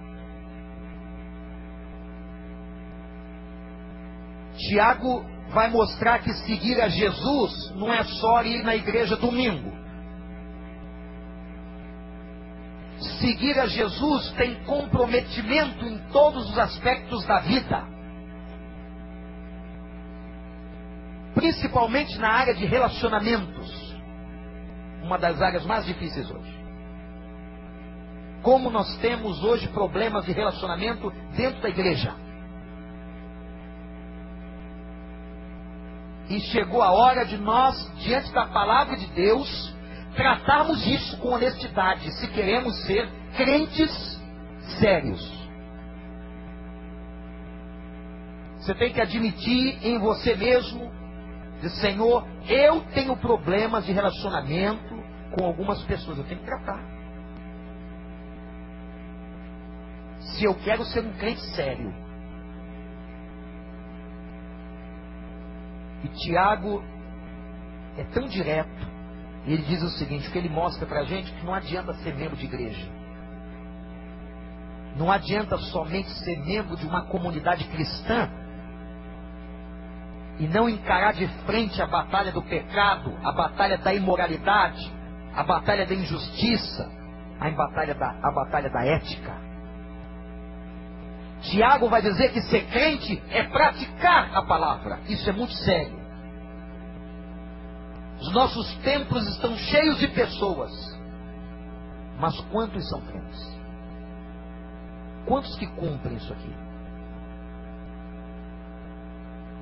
Tiago 4.58 5.26
vai 5.50 5.70
mostrar 5.70 6.20
que 6.20 6.34
seguir 6.46 6.80
a 6.82 6.88
Jesus 6.88 7.76
não 7.76 7.92
é 7.92 8.04
só 8.04 8.44
ir 8.44 8.64
na 8.64 8.76
igreja 8.76 9.16
domingo. 9.16 9.85
Seguir 13.20 13.60
a 13.60 13.68
Jesus 13.68 14.32
tem 14.34 14.56
comprometimento 14.64 15.86
em 15.86 15.98
todos 16.12 16.50
os 16.50 16.58
aspectos 16.58 17.26
da 17.26 17.40
vida. 17.42 17.84
Principalmente 21.34 22.18
na 22.18 22.30
área 22.30 22.56
de 22.56 22.66
relacionamentos. 22.66 23.94
Uma 25.04 25.18
das 25.18 25.42
áreas 25.42 25.66
mais 25.66 25.86
difíceis 25.86 26.30
hoje. 26.32 26.56
Como 28.42 28.70
nós 28.70 28.96
temos 28.98 29.44
hoje 29.44 29.68
problemas 29.70 30.26
de 30.26 30.32
relacionamento 30.32 31.12
dentro 31.36 31.62
da 31.62 31.70
igreja. 31.70 32.16
E 36.30 36.40
chegou 36.40 36.82
a 36.82 36.92
hora 36.92 37.26
de 37.26 37.38
nós, 37.38 37.92
diante 37.98 38.32
da 38.32 38.48
palavra 38.48 38.96
de 38.98 39.06
Deus, 39.08 39.75
tratarmos 40.16 40.86
isso 40.88 41.18
com 41.18 41.30
honestidade, 41.30 42.12
se 42.14 42.28
queremos 42.30 42.76
ser 42.86 43.08
crentes 43.36 44.22
sérios. 44.80 45.46
Você 48.58 48.74
tem 48.74 48.92
que 48.92 49.02
admitir 49.02 49.86
em 49.86 50.00
você 50.00 50.36
mesmo, 50.36 50.92
de 51.62 51.70
Senhor, 51.82 52.28
eu 52.48 52.82
tenho 52.94 53.16
problemas 53.18 53.86
de 53.86 53.92
relacionamento 53.92 55.04
com 55.36 55.46
algumas 55.46 55.84
pessoas, 55.84 56.18
eu 56.18 56.24
tenho 56.24 56.40
que 56.40 56.46
tratar. 56.46 56.84
Se 60.20 60.44
eu 60.44 60.56
quero 60.56 60.84
ser 60.86 61.02
um 61.06 61.14
crente 61.14 61.42
sério. 61.56 61.94
E 66.04 66.08
Tiago 66.08 66.84
é 67.98 68.04
tão 68.06 68.28
direto 68.28 68.95
e 69.46 69.54
ele 69.54 69.64
diz 69.64 69.82
o 69.82 69.90
seguinte: 69.90 70.30
que 70.30 70.38
ele 70.38 70.50
mostra 70.50 70.86
para 70.86 71.02
a 71.02 71.04
gente 71.04 71.32
que 71.32 71.46
não 71.46 71.54
adianta 71.54 71.94
ser 71.96 72.16
membro 72.16 72.36
de 72.36 72.46
igreja. 72.46 72.90
Não 74.96 75.12
adianta 75.12 75.58
somente 75.58 76.10
ser 76.10 76.40
membro 76.40 76.78
de 76.78 76.86
uma 76.86 77.02
comunidade 77.04 77.66
cristã 77.66 78.30
e 80.40 80.48
não 80.48 80.70
encarar 80.70 81.14
de 81.14 81.28
frente 81.46 81.82
a 81.82 81.86
batalha 81.86 82.32
do 82.32 82.42
pecado, 82.42 83.18
a 83.24 83.32
batalha 83.32 83.78
da 83.78 83.94
imoralidade, 83.94 84.92
a 85.34 85.44
batalha 85.44 85.86
da 85.86 85.94
injustiça, 85.94 86.90
a 87.40 87.50
batalha 87.52 87.94
da, 87.94 88.10
a 88.24 88.32
batalha 88.32 88.70
da 88.70 88.86
ética. 88.86 89.46
Tiago 91.42 91.90
vai 91.90 92.02
dizer 92.02 92.32
que 92.32 92.42
ser 92.44 92.66
crente 92.68 93.22
é 93.30 93.44
praticar 93.44 94.36
a 94.36 94.42
palavra. 94.42 95.00
Isso 95.08 95.30
é 95.30 95.34
muito 95.34 95.54
sério. 95.54 95.95
Os 98.20 98.32
nossos 98.34 98.74
templos 98.78 99.28
estão 99.28 99.56
cheios 99.58 100.00
de 100.00 100.08
pessoas. 100.08 100.72
Mas 102.20 102.40
quantos 102.52 102.88
são 102.90 103.02
crentes? 103.02 103.56
Quantos 105.26 105.56
que 105.58 105.68
cumprem 105.68 106.16
isso 106.16 106.32
aqui? 106.32 106.56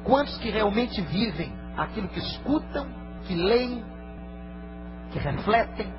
Quantos 0.03 0.37
que 0.37 0.49
realmente 0.49 1.01
vivem 1.01 1.51
aquilo 1.77 2.09
que 2.09 2.19
escutam, 2.19 2.87
que 3.25 3.33
leem, 3.33 3.83
que 5.11 5.19
refletem? 5.19 5.91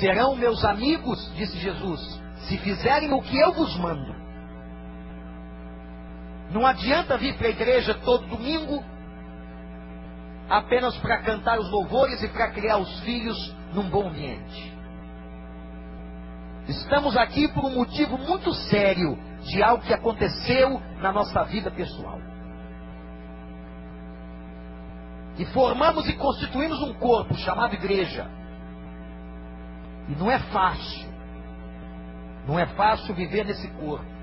Serão 0.00 0.36
meus 0.36 0.64
amigos, 0.64 1.30
disse 1.34 1.58
Jesus, 1.58 2.00
se 2.48 2.56
fizerem 2.58 3.12
o 3.12 3.20
que 3.20 3.36
eu 3.36 3.52
vos 3.52 3.76
mando. 3.78 4.15
Não 6.50 6.66
adianta 6.66 7.18
vir 7.18 7.36
para 7.36 7.48
a 7.48 7.50
igreja 7.50 7.94
todo 7.94 8.26
domingo, 8.26 8.82
apenas 10.48 10.96
para 10.98 11.22
cantar 11.22 11.58
os 11.58 11.70
louvores 11.70 12.22
e 12.22 12.28
para 12.28 12.50
criar 12.50 12.78
os 12.78 13.00
filhos 13.00 13.54
num 13.74 13.88
bom 13.90 14.08
ambiente. 14.08 14.76
Estamos 16.68 17.16
aqui 17.16 17.48
por 17.48 17.64
um 17.64 17.74
motivo 17.74 18.18
muito 18.18 18.52
sério 18.52 19.16
de 19.42 19.62
algo 19.62 19.84
que 19.84 19.94
aconteceu 19.94 20.80
na 21.00 21.12
nossa 21.12 21.44
vida 21.44 21.70
pessoal. 21.70 22.20
E 25.38 25.44
formamos 25.46 26.08
e 26.08 26.14
constituímos 26.14 26.80
um 26.82 26.94
corpo 26.94 27.34
chamado 27.34 27.74
igreja. 27.74 28.26
E 30.08 30.14
não 30.14 30.30
é 30.30 30.38
fácil. 30.38 31.08
Não 32.46 32.58
é 32.58 32.66
fácil 32.66 33.14
viver 33.14 33.44
nesse 33.44 33.68
corpo. 33.72 34.15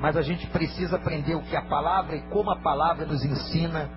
Mas 0.00 0.16
a 0.16 0.22
gente 0.22 0.46
precisa 0.46 0.96
aprender 0.96 1.34
o 1.34 1.42
que 1.42 1.54
a 1.54 1.62
palavra 1.62 2.16
e 2.16 2.22
como 2.30 2.50
a 2.50 2.56
palavra 2.60 3.04
nos 3.04 3.22
ensina 3.22 3.88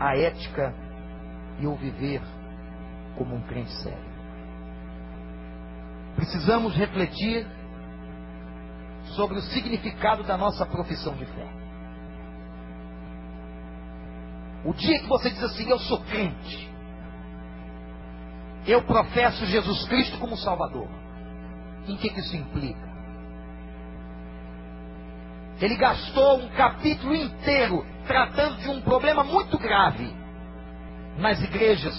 a 0.00 0.16
ética 0.16 0.74
e 1.60 1.66
o 1.66 1.74
viver 1.76 2.22
como 3.16 3.34
um 3.34 3.42
crente 3.42 3.72
sério. 3.82 4.12
Precisamos 6.16 6.74
refletir 6.74 7.46
sobre 9.14 9.36
o 9.36 9.42
significado 9.42 10.22
da 10.22 10.38
nossa 10.38 10.64
profissão 10.64 11.14
de 11.14 11.26
fé. 11.26 11.48
O 14.64 14.72
dia 14.72 14.98
que 14.98 15.08
você 15.08 15.28
diz 15.30 15.42
assim, 15.42 15.68
eu 15.68 15.78
sou 15.78 16.00
crente, 16.04 16.70
eu 18.66 18.82
professo 18.84 19.44
Jesus 19.44 19.86
Cristo 19.88 20.18
como 20.18 20.36
Salvador, 20.36 20.88
em 21.86 21.96
que, 21.96 22.08
que 22.08 22.20
isso 22.20 22.36
implica? 22.36 22.91
Ele 25.62 25.76
gastou 25.76 26.38
um 26.38 26.48
capítulo 26.48 27.14
inteiro 27.14 27.86
tratando 28.04 28.56
de 28.56 28.68
um 28.68 28.80
problema 28.80 29.22
muito 29.22 29.56
grave 29.56 30.12
nas 31.18 31.40
igrejas, 31.40 31.94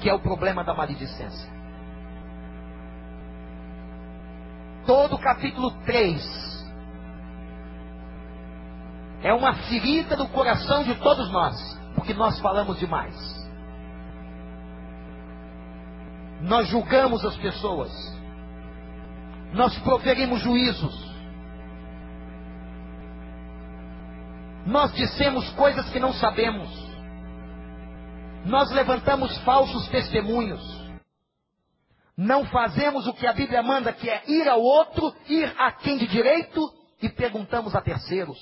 que 0.00 0.08
é 0.08 0.14
o 0.14 0.18
problema 0.18 0.64
da 0.64 0.72
maledicência. 0.72 1.50
Todo 4.86 5.16
o 5.16 5.18
capítulo 5.18 5.72
3 5.84 6.70
é 9.22 9.34
uma 9.34 9.52
ferida 9.68 10.16
do 10.16 10.26
coração 10.28 10.82
de 10.84 10.94
todos 10.94 11.30
nós, 11.30 11.54
porque 11.94 12.14
nós 12.14 12.40
falamos 12.40 12.78
demais. 12.78 13.14
Nós 16.40 16.66
julgamos 16.66 17.22
as 17.26 17.36
pessoas, 17.36 17.92
nós 19.52 19.78
proferimos 19.80 20.40
juízos, 20.40 21.09
nós 24.70 24.92
dissemos 24.92 25.50
coisas 25.54 25.90
que 25.90 25.98
não 25.98 26.12
sabemos, 26.14 26.70
nós 28.46 28.70
levantamos 28.70 29.36
falsos 29.38 29.88
testemunhos, 29.88 30.62
não 32.16 32.44
fazemos 32.46 33.04
o 33.08 33.14
que 33.14 33.26
a 33.26 33.32
Bíblia 33.32 33.64
manda, 33.64 33.92
que 33.92 34.08
é 34.08 34.22
ir 34.30 34.48
ao 34.48 34.60
outro, 34.62 35.12
ir 35.26 35.52
a 35.58 35.72
quem 35.72 35.98
de 35.98 36.06
direito 36.06 36.60
e 37.02 37.08
perguntamos 37.08 37.74
a 37.74 37.80
terceiros. 37.80 38.38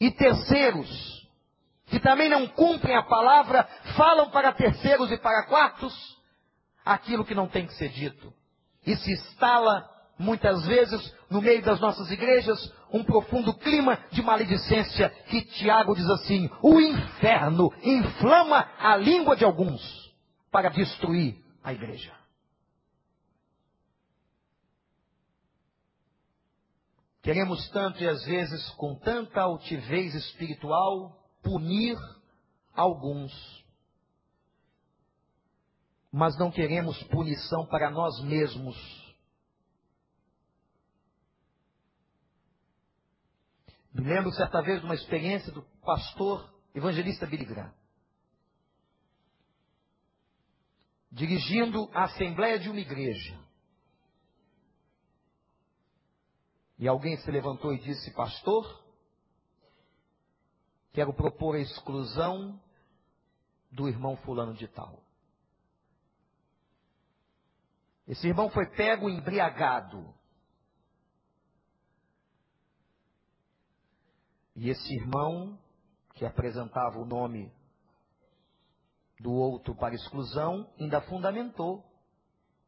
E 0.00 0.10
terceiros, 0.10 1.28
que 1.86 2.00
também 2.00 2.30
não 2.30 2.46
cumprem 2.46 2.96
a 2.96 3.02
palavra, 3.02 3.64
falam 3.94 4.30
para 4.30 4.54
terceiros 4.54 5.12
e 5.12 5.18
para 5.18 5.46
quartos 5.48 5.94
aquilo 6.82 7.26
que 7.26 7.34
não 7.34 7.46
tem 7.46 7.66
que 7.66 7.74
ser 7.74 7.90
dito. 7.90 8.32
E 8.86 8.96
se 8.96 9.12
instala, 9.12 9.86
muitas 10.18 10.64
vezes, 10.66 11.14
no 11.30 11.40
meio 11.40 11.62
das 11.62 11.80
nossas 11.80 12.10
igrejas, 12.10 12.58
um 12.92 13.04
profundo 13.04 13.54
clima 13.54 13.98
de 14.10 14.22
maledicência, 14.22 15.10
que 15.28 15.42
Tiago 15.42 15.94
diz 15.94 16.08
assim: 16.10 16.50
o 16.62 16.80
inferno 16.80 17.72
inflama 17.82 18.68
a 18.78 18.96
língua 18.96 19.36
de 19.36 19.44
alguns 19.44 19.82
para 20.50 20.70
destruir 20.70 21.36
a 21.62 21.72
igreja. 21.72 22.14
Queremos 27.22 27.68
tanto 27.70 28.00
e 28.00 28.08
às 28.08 28.24
vezes 28.24 28.68
com 28.76 28.94
tanta 28.94 29.40
altivez 29.40 30.14
espiritual 30.14 31.26
punir 31.42 31.96
alguns. 32.72 33.32
Mas 36.12 36.38
não 36.38 36.52
queremos 36.52 37.02
punição 37.04 37.66
para 37.66 37.90
nós 37.90 38.22
mesmos. 38.22 39.05
Me 43.96 44.02
lembro 44.02 44.30
certa 44.32 44.60
vez 44.60 44.80
de 44.80 44.84
uma 44.84 44.94
experiência 44.94 45.50
do 45.50 45.62
pastor 45.80 46.54
evangelista 46.74 47.26
Billy 47.26 47.46
Graham. 47.46 47.72
Dirigindo 51.10 51.90
a 51.94 52.04
assembleia 52.04 52.58
de 52.58 52.68
uma 52.68 52.78
igreja. 52.78 53.40
E 56.78 56.86
alguém 56.86 57.16
se 57.16 57.30
levantou 57.30 57.72
e 57.72 57.78
disse: 57.78 58.12
Pastor, 58.12 58.84
quero 60.92 61.14
propor 61.14 61.56
a 61.56 61.60
exclusão 61.60 62.60
do 63.72 63.88
irmão 63.88 64.14
Fulano 64.18 64.52
de 64.52 64.68
Tal. 64.68 65.02
Esse 68.06 68.28
irmão 68.28 68.50
foi 68.50 68.66
pego 68.66 69.08
embriagado. 69.08 70.14
E 74.56 74.70
esse 74.70 74.94
irmão, 74.94 75.58
que 76.14 76.24
apresentava 76.24 76.98
o 76.98 77.04
nome 77.04 77.52
do 79.20 79.30
outro 79.32 79.74
para 79.76 79.94
exclusão, 79.94 80.68
ainda 80.80 81.00
fundamentou 81.02 81.84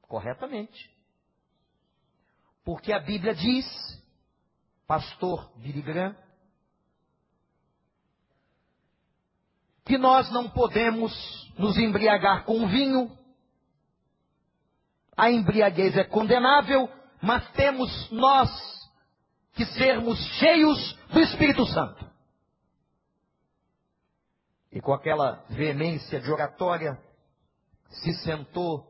corretamente. 0.03 0.95
Porque 2.63 2.93
a 2.93 3.01
Bíblia 3.01 3.35
diz, 3.35 3.67
pastor 4.87 5.51
Billy 5.57 5.83
que 9.87 9.97
nós 9.97 10.31
não 10.31 10.51
podemos 10.51 11.11
nos 11.59 11.79
embriagar 11.79 12.45
com 12.45 12.69
vinho. 12.69 13.11
A 15.17 15.31
embriaguez 15.31 15.97
é 15.97 16.05
condenável, 16.05 16.91
mas 17.23 17.51
temos 17.53 18.11
nós 18.11 18.78
que 19.59 19.67
sermos 19.67 20.17
cheios 20.39 20.97
do 21.13 21.19
Espírito 21.19 21.67
Santo. 21.67 22.09
E 24.71 24.81
com 24.81 24.93
aquela 24.93 25.45
veemência 25.51 26.21
de 26.21 26.31
oratória, 26.31 26.97
se 27.91 28.15
sentou 28.23 28.87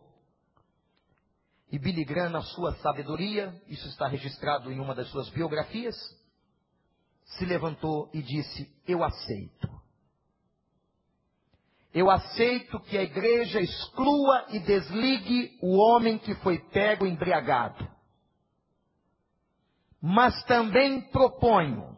e 1.70 1.78
Billy 1.78 2.04
Graham, 2.04 2.30
na 2.30 2.42
sua 2.42 2.74
sabedoria, 2.76 3.54
isso 3.66 3.86
está 3.88 4.06
registrado 4.08 4.70
em 4.70 4.78
uma 4.78 4.94
das 4.94 5.08
suas 5.08 5.30
biografias, 5.30 5.94
se 7.24 7.46
levantou 7.46 8.10
e 8.12 8.22
disse: 8.22 8.70
Eu 8.86 9.02
aceito. 9.02 9.68
Eu 11.94 12.10
aceito 12.10 12.78
que 12.80 12.96
a 12.96 13.02
igreja 13.02 13.60
exclua 13.60 14.46
e 14.50 14.60
desligue 14.60 15.58
o 15.62 15.76
homem 15.76 16.18
que 16.18 16.34
foi 16.36 16.58
pego 16.58 17.06
embriagado. 17.06 17.97
Mas 20.00 20.42
também 20.44 21.00
proponho 21.10 21.96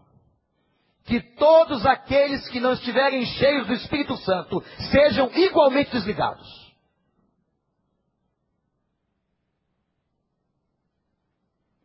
que 1.04 1.20
todos 1.20 1.84
aqueles 1.86 2.48
que 2.48 2.60
não 2.60 2.72
estiverem 2.72 3.24
cheios 3.26 3.66
do 3.66 3.74
Espírito 3.74 4.16
Santo 4.18 4.62
sejam 4.90 5.30
igualmente 5.34 5.90
desligados. 5.90 6.60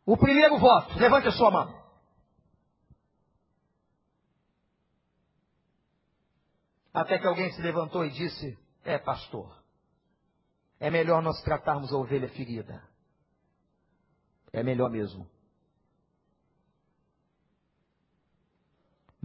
O 0.06 0.16
primeiro 0.16 0.60
voto, 0.60 0.98
levante 1.00 1.28
a 1.28 1.32
sua 1.32 1.50
mão. 1.50 1.86
Até 6.94 7.18
que 7.18 7.28
alguém 7.28 7.52
se 7.52 7.62
levantou 7.62 8.06
e 8.06 8.12
disse: 8.12 8.58
É, 8.84 9.00
pastor, 9.00 9.62
é 10.80 10.90
melhor 10.92 11.22
nós 11.22 11.42
tratarmos 11.42 11.92
a 11.92 11.98
ovelha 11.98 12.30
ferida. 12.30 12.82
É 14.54 14.64
melhor 14.64 14.90
mesmo. 14.90 15.28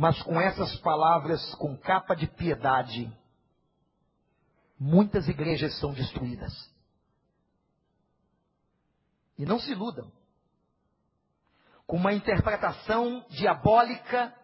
Mas 0.00 0.22
com 0.22 0.40
essas 0.40 0.74
palavras, 0.78 1.54
com 1.56 1.76
capa 1.76 2.16
de 2.16 2.26
piedade, 2.26 3.14
muitas 4.78 5.28
igrejas 5.28 5.78
são 5.78 5.92
destruídas. 5.92 6.54
E 9.36 9.44
não 9.44 9.60
se 9.60 9.72
iludam 9.72 10.10
com 11.86 11.98
uma 11.98 12.14
interpretação 12.14 13.26
diabólica 13.28 14.34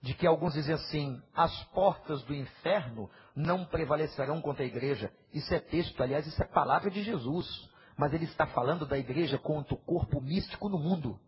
de 0.00 0.14
que 0.14 0.26
alguns 0.26 0.54
dizem 0.54 0.74
assim: 0.74 1.22
as 1.34 1.64
portas 1.64 2.22
do 2.22 2.34
inferno 2.34 3.10
não 3.36 3.66
prevalecerão 3.66 4.40
contra 4.40 4.62
a 4.62 4.66
igreja. 4.66 5.12
Isso 5.34 5.52
é 5.52 5.60
texto, 5.60 6.02
aliás, 6.02 6.26
isso 6.26 6.42
é 6.42 6.46
palavra 6.46 6.90
de 6.90 7.02
Jesus. 7.02 7.46
Mas 7.94 8.14
ele 8.14 8.24
está 8.24 8.46
falando 8.46 8.86
da 8.86 8.96
igreja 8.96 9.36
contra 9.36 9.74
o 9.74 9.84
corpo 9.84 10.18
místico 10.18 10.70
no 10.70 10.78
mundo. 10.78 11.20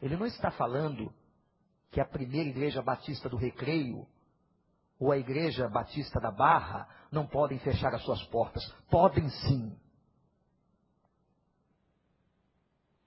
Ele 0.00 0.16
não 0.16 0.26
está 0.26 0.52
falando 0.52 1.12
que 1.90 2.00
a 2.00 2.04
primeira 2.04 2.48
igreja 2.48 2.82
batista 2.82 3.28
do 3.28 3.36
Recreio 3.36 4.06
ou 4.98 5.10
a 5.10 5.18
igreja 5.18 5.68
batista 5.68 6.20
da 6.20 6.30
Barra 6.30 6.86
não 7.10 7.26
podem 7.26 7.58
fechar 7.58 7.92
as 7.94 8.02
suas 8.02 8.22
portas. 8.24 8.62
Podem 8.90 9.28
sim. 9.28 9.76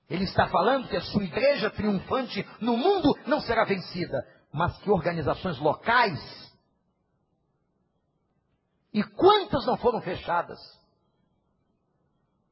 Ele 0.10 0.26
está 0.26 0.48
falando 0.48 0.90
que 0.90 0.98
a 0.98 1.02
sua 1.02 1.24
igreja 1.24 1.70
triunfante 1.70 2.46
no 2.60 2.76
mundo 2.76 3.18
não 3.26 3.40
será 3.42 3.64
vencida, 3.64 4.28
mas 4.52 4.78
que 4.80 4.90
organizações 4.90 5.58
locais. 5.60 6.20
E 8.94 9.04
quantas 9.04 9.66
não 9.66 9.78
foram 9.78 10.02
fechadas? 10.02 10.60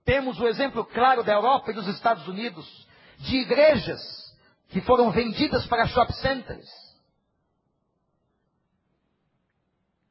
Temos 0.06 0.40
o 0.40 0.48
exemplo 0.48 0.86
claro 0.86 1.24
da 1.24 1.34
Europa 1.34 1.72
e 1.72 1.76
dos 1.76 1.88
Estados 1.88 2.28
Unidos, 2.28 2.88
de 3.20 3.38
igrejas 3.38 4.31
que 4.72 4.82
foram 4.82 5.11
vendidas 5.11 5.65
para 5.67 5.88
shop 5.88 6.11
centers. 6.13 6.67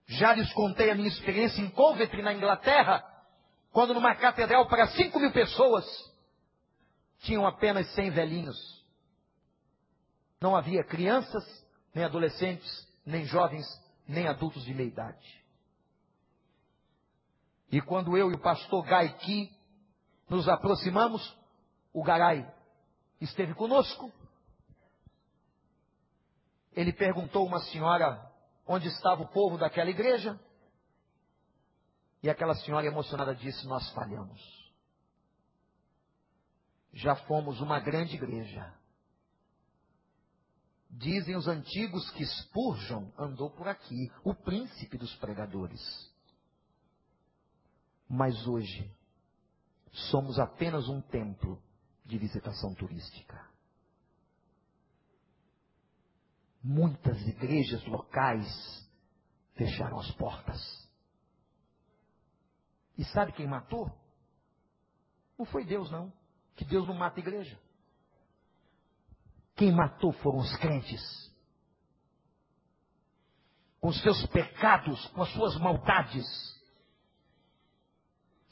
Já 0.07 0.35
lhes 0.35 0.53
contei 0.53 0.91
a 0.91 0.95
minha 0.95 1.09
experiência 1.09 1.61
em 1.63 1.71
Coventry, 1.71 2.21
na 2.21 2.35
Inglaterra, 2.35 3.05
quando 3.73 3.95
numa 3.95 4.15
catedral 4.15 4.67
para 4.69 4.89
5 4.89 5.19
mil 5.19 5.33
pessoas, 5.33 5.85
tinham 7.21 7.47
apenas 7.47 7.93
100 7.95 8.11
velhinhos. 8.11 8.85
Não 10.41 10.55
havia 10.55 10.85
crianças, 10.85 11.45
nem 11.95 12.05
adolescentes, 12.05 12.89
nem 13.05 13.25
jovens, 13.25 13.67
nem 14.07 14.27
adultos 14.29 14.65
de 14.65 14.75
meia 14.75 14.89
idade. 14.89 15.45
E 17.71 17.81
quando 17.81 18.17
eu 18.17 18.31
e 18.31 18.35
o 18.35 18.41
pastor 18.41 18.85
Gaiki 18.85 19.51
nos 20.29 20.49
aproximamos, 20.49 21.37
o 21.93 22.03
Garay 22.03 22.45
esteve 23.21 23.55
conosco. 23.55 24.13
Ele 26.73 26.93
perguntou 26.93 27.47
uma 27.47 27.61
senhora 27.61 28.31
onde 28.67 28.89
estava 28.89 29.23
o 29.23 29.29
povo 29.29 29.59
daquela 29.59 29.91
igreja. 29.91 30.39
E 32.23 32.31
aquela 32.31 32.55
senhora 32.55 32.87
emocionada 32.87 33.35
disse: 33.35 33.67
Nós 33.67 33.91
falhamos. 33.91 34.41
Já 36.93 37.17
fomos 37.17 37.61
uma 37.61 37.81
grande 37.81 38.15
igreja. 38.15 38.75
Dizem 40.91 41.37
os 41.37 41.47
antigos 41.47 42.11
que 42.11 42.27
Spurgeon 42.27 43.11
andou 43.17 43.51
por 43.51 43.69
aqui, 43.69 44.11
o 44.25 44.35
príncipe 44.35 44.99
dos 44.99 45.15
pregadores. 45.17 45.81
Mas 48.09 48.45
hoje, 48.47 48.93
somos 49.93 50.39
apenas 50.39 50.89
um 50.89 51.01
templo 51.01 51.63
de 52.05 52.19
visitação 52.19 52.75
turística. 52.75 53.50
Muitas 56.63 57.21
igrejas 57.27 57.85
locais 57.87 58.89
fecharam 59.55 59.99
as 59.99 60.11
portas. 60.13 60.89
E 62.99 63.05
sabe 63.07 63.33
quem 63.33 63.47
matou? 63.47 63.91
Não 65.39 65.47
foi 65.47 65.65
Deus, 65.65 65.91
não. 65.91 66.13
Que 66.55 66.65
Deus 66.65 66.87
não 66.87 66.95
mata 66.95 67.19
a 67.19 67.23
igreja. 67.23 67.59
Quem 69.57 69.73
matou 69.73 70.13
foram 70.13 70.39
os 70.39 70.57
crentes. 70.57 71.01
Com 73.81 73.93
seus 73.93 74.27
pecados, 74.27 75.07
com 75.09 75.23
as 75.23 75.33
suas 75.33 75.57
maldades 75.57 76.27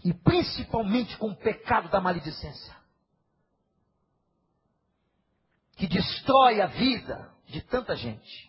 e 0.05 0.15
principalmente 0.15 1.17
com 1.19 1.31
o 1.31 1.37
pecado 1.37 1.89
da 1.91 2.01
maledicência, 2.01 2.77
que 5.77 5.87
destrói 5.87 6.61
a 6.61 6.67
vida 6.67 7.35
de 7.49 7.63
tanta 7.63 7.97
gente. 7.97 8.49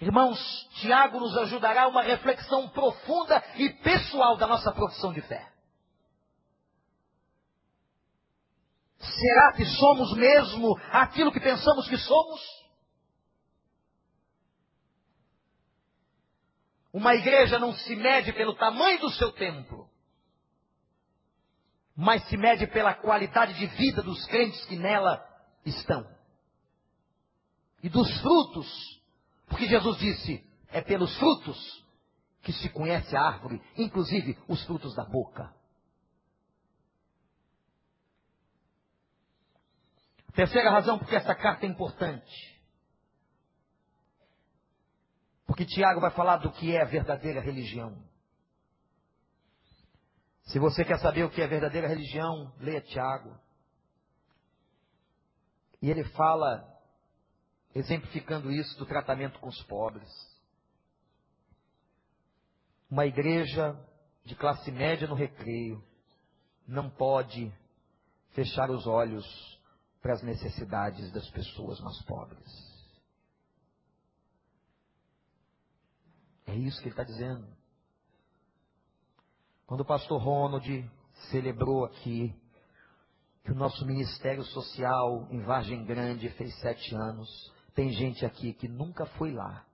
Irmãos, 0.00 0.38
Tiago 0.80 1.18
nos 1.18 1.36
ajudará 1.38 1.82
a 1.82 1.88
uma 1.88 2.02
reflexão 2.02 2.68
profunda 2.68 3.42
e 3.56 3.70
pessoal 3.82 4.36
da 4.36 4.46
nossa 4.46 4.70
profissão 4.70 5.12
de 5.12 5.20
fé. 5.22 5.52
Será 8.98 9.52
que 9.54 9.64
somos 9.64 10.16
mesmo 10.16 10.78
aquilo 10.92 11.32
que 11.32 11.40
pensamos 11.40 11.88
que 11.88 11.96
somos? 11.96 12.40
Uma 16.92 17.14
igreja 17.14 17.58
não 17.58 17.72
se 17.74 17.96
mede 17.96 18.32
pelo 18.32 18.54
tamanho 18.54 19.00
do 19.00 19.10
seu 19.10 19.32
templo, 19.32 19.90
mas 21.96 22.22
se 22.28 22.36
mede 22.36 22.66
pela 22.68 22.94
qualidade 22.94 23.54
de 23.54 23.66
vida 23.66 24.02
dos 24.02 24.24
crentes 24.26 24.64
que 24.66 24.76
nela 24.76 25.27
estão. 25.64 26.06
E 27.82 27.88
dos 27.88 28.08
frutos, 28.20 28.66
porque 29.46 29.66
Jesus 29.66 29.98
disse: 29.98 30.44
é 30.68 30.80
pelos 30.80 31.16
frutos 31.18 31.86
que 32.42 32.52
se 32.52 32.68
conhece 32.70 33.16
a 33.16 33.22
árvore, 33.22 33.62
inclusive 33.76 34.38
os 34.48 34.64
frutos 34.64 34.94
da 34.94 35.04
boca. 35.04 35.54
Terceira 40.34 40.70
razão 40.70 40.98
porque 40.98 41.16
essa 41.16 41.34
carta 41.34 41.66
é 41.66 41.68
importante. 41.68 42.58
Porque 45.46 45.64
Tiago 45.64 46.00
vai 46.00 46.10
falar 46.12 46.36
do 46.36 46.52
que 46.52 46.76
é 46.76 46.82
a 46.82 46.84
verdadeira 46.84 47.40
religião. 47.40 48.00
Se 50.44 50.58
você 50.58 50.84
quer 50.84 50.98
saber 51.00 51.24
o 51.24 51.30
que 51.30 51.42
é 51.42 51.46
verdadeira 51.46 51.88
religião, 51.88 52.54
leia 52.60 52.80
Tiago. 52.80 53.38
E 55.80 55.90
ele 55.90 56.04
fala, 56.04 56.66
exemplificando 57.74 58.50
isso, 58.50 58.76
do 58.78 58.86
tratamento 58.86 59.38
com 59.38 59.48
os 59.48 59.62
pobres. 59.64 60.10
Uma 62.90 63.06
igreja 63.06 63.78
de 64.24 64.34
classe 64.34 64.70
média 64.70 65.06
no 65.06 65.14
recreio 65.14 65.82
não 66.66 66.90
pode 66.90 67.52
fechar 68.30 68.70
os 68.70 68.86
olhos 68.86 69.26
para 70.00 70.14
as 70.14 70.22
necessidades 70.22 71.10
das 71.12 71.28
pessoas 71.30 71.80
mais 71.80 72.02
pobres. 72.02 72.68
É 76.46 76.54
isso 76.54 76.78
que 76.78 76.84
ele 76.84 76.92
está 76.92 77.04
dizendo. 77.04 77.46
Quando 79.66 79.80
o 79.82 79.84
pastor 79.84 80.20
Ronald 80.20 80.90
celebrou 81.30 81.84
aqui 81.84 82.34
que 83.48 83.52
o 83.52 83.56
nosso 83.56 83.86
ministério 83.86 84.44
social 84.44 85.26
em 85.30 85.40
Vargem 85.40 85.82
Grande 85.86 86.28
fez 86.28 86.54
sete 86.60 86.94
anos, 86.94 87.50
tem 87.74 87.90
gente 87.92 88.26
aqui 88.26 88.52
que 88.52 88.68
nunca 88.68 89.06
foi 89.06 89.32
lá. 89.32 89.64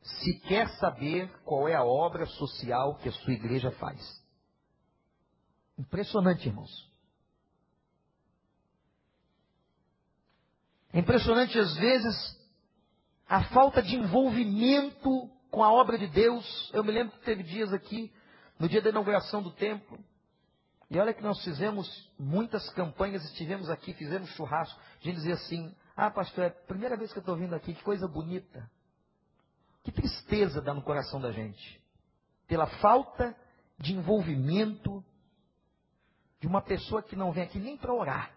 Se 0.00 0.40
quer 0.48 0.66
saber 0.78 1.30
qual 1.44 1.68
é 1.68 1.74
a 1.74 1.84
obra 1.84 2.24
social 2.24 2.96
que 2.96 3.10
a 3.10 3.12
sua 3.12 3.34
igreja 3.34 3.70
faz. 3.72 4.00
Impressionante, 5.76 6.48
irmãos. 6.48 6.90
É 10.90 11.00
impressionante 11.00 11.58
às 11.58 11.76
vezes 11.76 12.48
a 13.28 13.44
falta 13.50 13.82
de 13.82 13.94
envolvimento 13.94 15.30
com 15.50 15.62
a 15.62 15.70
obra 15.70 15.98
de 15.98 16.06
Deus. 16.06 16.70
Eu 16.72 16.82
me 16.82 16.92
lembro 16.92 17.12
que 17.18 17.26
teve 17.26 17.42
dias 17.42 17.70
aqui, 17.74 18.10
no 18.58 18.68
dia 18.68 18.82
da 18.82 18.90
inauguração 18.90 19.42
do 19.42 19.52
templo, 19.52 19.98
e 20.90 20.98
olha 20.98 21.12
que 21.12 21.22
nós 21.22 21.42
fizemos 21.44 22.10
muitas 22.18 22.68
campanhas, 22.70 23.22
estivemos 23.24 23.68
aqui, 23.68 23.92
fizemos 23.92 24.30
churrasco. 24.30 24.80
A 24.80 25.04
gente 25.04 25.16
dizia 25.16 25.34
assim: 25.34 25.74
Ah, 25.94 26.10
pastor, 26.10 26.44
é 26.44 26.46
a 26.48 26.50
primeira 26.50 26.96
vez 26.96 27.12
que 27.12 27.18
eu 27.18 27.22
estou 27.22 27.36
vindo 27.36 27.54
aqui, 27.54 27.74
que 27.74 27.82
coisa 27.82 28.08
bonita. 28.08 28.70
Que 29.84 29.92
tristeza 29.92 30.62
dá 30.62 30.72
no 30.72 30.82
coração 30.82 31.20
da 31.20 31.30
gente. 31.30 31.80
Pela 32.46 32.66
falta 32.78 33.36
de 33.78 33.94
envolvimento 33.94 35.04
de 36.40 36.46
uma 36.46 36.62
pessoa 36.62 37.02
que 37.02 37.14
não 37.14 37.32
vem 37.32 37.44
aqui 37.44 37.58
nem 37.58 37.76
para 37.76 37.92
orar. 37.92 38.32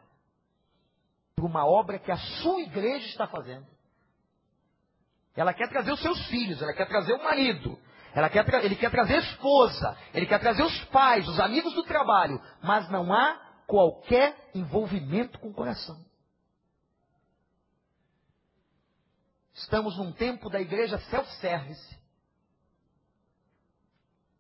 Por 1.36 1.46
uma 1.46 1.66
obra 1.66 2.00
que 2.00 2.12
a 2.12 2.18
sua 2.18 2.62
igreja 2.62 3.08
está 3.08 3.28
fazendo. 3.28 3.66
Ela 5.36 5.54
quer 5.54 5.70
trazer 5.70 5.92
os 5.94 6.02
seus 6.02 6.28
filhos, 6.28 6.62
ela 6.62 6.74
quer 6.74 6.88
trazer 6.88 7.14
o 7.14 7.24
marido, 7.24 7.80
quer, 8.30 8.66
ele 8.66 8.76
quer 8.76 8.92
trazer 8.92 9.20
esposa, 9.20 9.98
ele 10.14 10.26
quer 10.26 10.40
trazer 10.40 10.64
os 10.64 10.84
pais, 10.86 11.28
os 11.28 11.40
amigos 11.40 11.74
do 11.74 11.84
trabalho, 11.84 12.42
mas 12.62 12.90
não 12.90 13.14
há 13.14 13.40
qualquer 13.66 14.36
envolvimento 14.54 15.40
com 15.40 15.50
o 15.50 15.54
coração. 15.54 15.98
Estamos 19.54 19.98
num 19.98 20.12
tempo 20.12 20.50
da 20.50 20.60
igreja 20.60 20.98
self-service. 21.10 22.00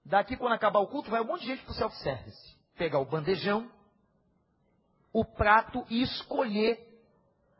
Daqui, 0.03 0.35
quando 0.35 0.53
acabar 0.53 0.79
o 0.79 0.87
culto, 0.87 1.09
vai 1.09 1.21
um 1.21 1.25
monte 1.25 1.41
de 1.41 1.47
gente 1.47 1.63
para 1.63 1.71
o 1.71 1.75
self-service. 1.75 2.57
Pegar 2.75 2.99
o 2.99 3.05
bandejão, 3.05 3.71
o 5.13 5.23
prato 5.23 5.85
e 5.89 6.01
escolher 6.01 6.79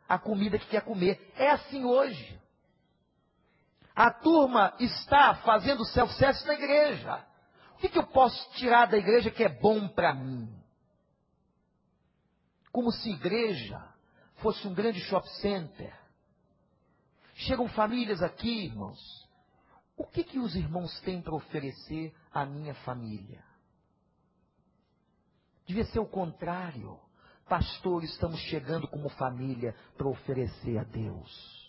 a 0.08 0.18
comida 0.18 0.58
que 0.58 0.66
quer 0.66 0.82
comer. 0.82 1.32
É 1.36 1.50
assim 1.50 1.84
hoje. 1.84 2.41
A 3.94 4.10
turma 4.10 4.74
está 4.80 5.34
fazendo 5.36 5.84
self-service 5.84 6.46
na 6.46 6.54
igreja. 6.54 7.26
O 7.74 7.78
que, 7.78 7.88
que 7.88 7.98
eu 7.98 8.06
posso 8.06 8.50
tirar 8.52 8.86
da 8.86 8.96
igreja 8.96 9.30
que 9.30 9.44
é 9.44 9.48
bom 9.48 9.88
para 9.88 10.14
mim? 10.14 10.48
Como 12.70 12.90
se 12.90 13.10
igreja 13.10 13.92
fosse 14.36 14.66
um 14.66 14.74
grande 14.74 15.00
shopping 15.00 15.28
center. 15.40 15.94
Chegam 17.34 17.68
famílias 17.68 18.22
aqui, 18.22 18.66
irmãos. 18.66 18.98
O 19.96 20.04
que, 20.04 20.24
que 20.24 20.38
os 20.38 20.54
irmãos 20.56 21.00
têm 21.00 21.22
para 21.22 21.34
oferecer 21.34 22.14
à 22.32 22.44
minha 22.44 22.74
família? 22.74 23.42
Devia 25.66 25.84
ser 25.86 26.00
o 26.00 26.06
contrário. 26.06 26.98
Pastor, 27.48 28.02
estamos 28.02 28.40
chegando 28.40 28.88
como 28.88 29.08
família 29.10 29.74
para 29.96 30.08
oferecer 30.08 30.78
a 30.78 30.84
Deus. 30.84 31.62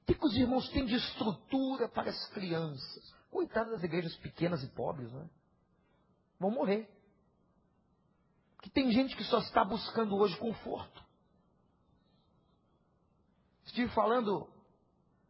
que, 0.13 0.19
que 0.19 0.25
os 0.25 0.35
irmãos 0.35 0.69
têm 0.69 0.85
de 0.85 0.95
estrutura 0.95 1.87
para 1.87 2.09
as 2.09 2.27
crianças? 2.29 3.15
Coitadas 3.29 3.73
das 3.73 3.83
igrejas 3.83 4.15
pequenas 4.17 4.63
e 4.63 4.67
pobres, 4.67 5.11
né? 5.11 5.29
Vão 6.39 6.51
morrer. 6.51 6.89
Que 8.61 8.69
tem 8.69 8.91
gente 8.91 9.15
que 9.15 9.23
só 9.23 9.39
está 9.39 9.63
buscando 9.63 10.15
hoje 10.15 10.37
conforto. 10.37 11.03
Estive 13.65 13.89
falando 13.93 14.49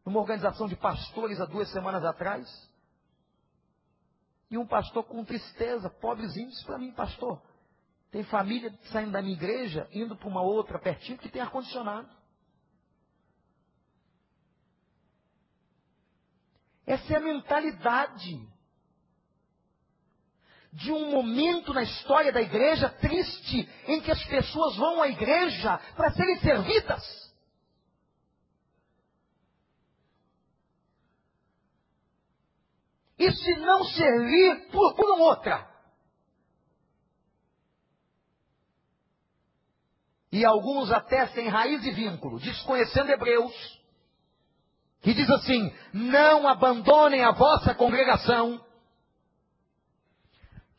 numa 0.04 0.20
organização 0.20 0.66
de 0.66 0.74
pastores 0.74 1.40
há 1.40 1.44
duas 1.46 1.70
semanas 1.70 2.04
atrás. 2.04 2.48
E 4.50 4.58
um 4.58 4.66
pastor 4.66 5.04
com 5.04 5.24
tristeza, 5.24 5.88
pobrezinho, 5.88 6.48
disse 6.48 6.64
para 6.64 6.78
mim, 6.78 6.92
pastor, 6.92 7.40
tem 8.10 8.24
família 8.24 8.76
saindo 8.90 9.12
da 9.12 9.22
minha 9.22 9.34
igreja, 9.34 9.88
indo 9.92 10.16
para 10.16 10.28
uma 10.28 10.42
outra 10.42 10.78
pertinho 10.78 11.18
que 11.18 11.30
tem 11.30 11.40
ar-condicionado. 11.40 12.10
Essa 16.86 17.14
é 17.14 17.16
a 17.16 17.20
mentalidade 17.20 18.52
de 20.72 20.90
um 20.90 21.10
momento 21.10 21.74
na 21.74 21.82
história 21.82 22.32
da 22.32 22.40
igreja 22.40 22.88
triste 22.88 23.68
em 23.86 24.00
que 24.00 24.10
as 24.10 24.24
pessoas 24.24 24.76
vão 24.76 25.02
à 25.02 25.08
igreja 25.08 25.78
para 25.94 26.12
serem 26.12 26.38
servidas. 26.40 27.32
E 33.18 33.30
se 33.30 33.54
não 33.56 33.84
servir, 33.84 34.68
procuram 34.70 35.20
outra. 35.20 35.70
E 40.32 40.44
alguns 40.44 40.90
até 40.90 41.28
sem 41.28 41.46
raiz 41.48 41.84
e 41.84 41.90
vínculo, 41.90 42.40
desconhecendo 42.40 43.10
Hebreus, 43.10 43.81
que 45.02 45.12
diz 45.12 45.28
assim: 45.30 45.72
não 45.92 46.48
abandonem 46.48 47.24
a 47.24 47.32
vossa 47.32 47.74
congregação 47.74 48.60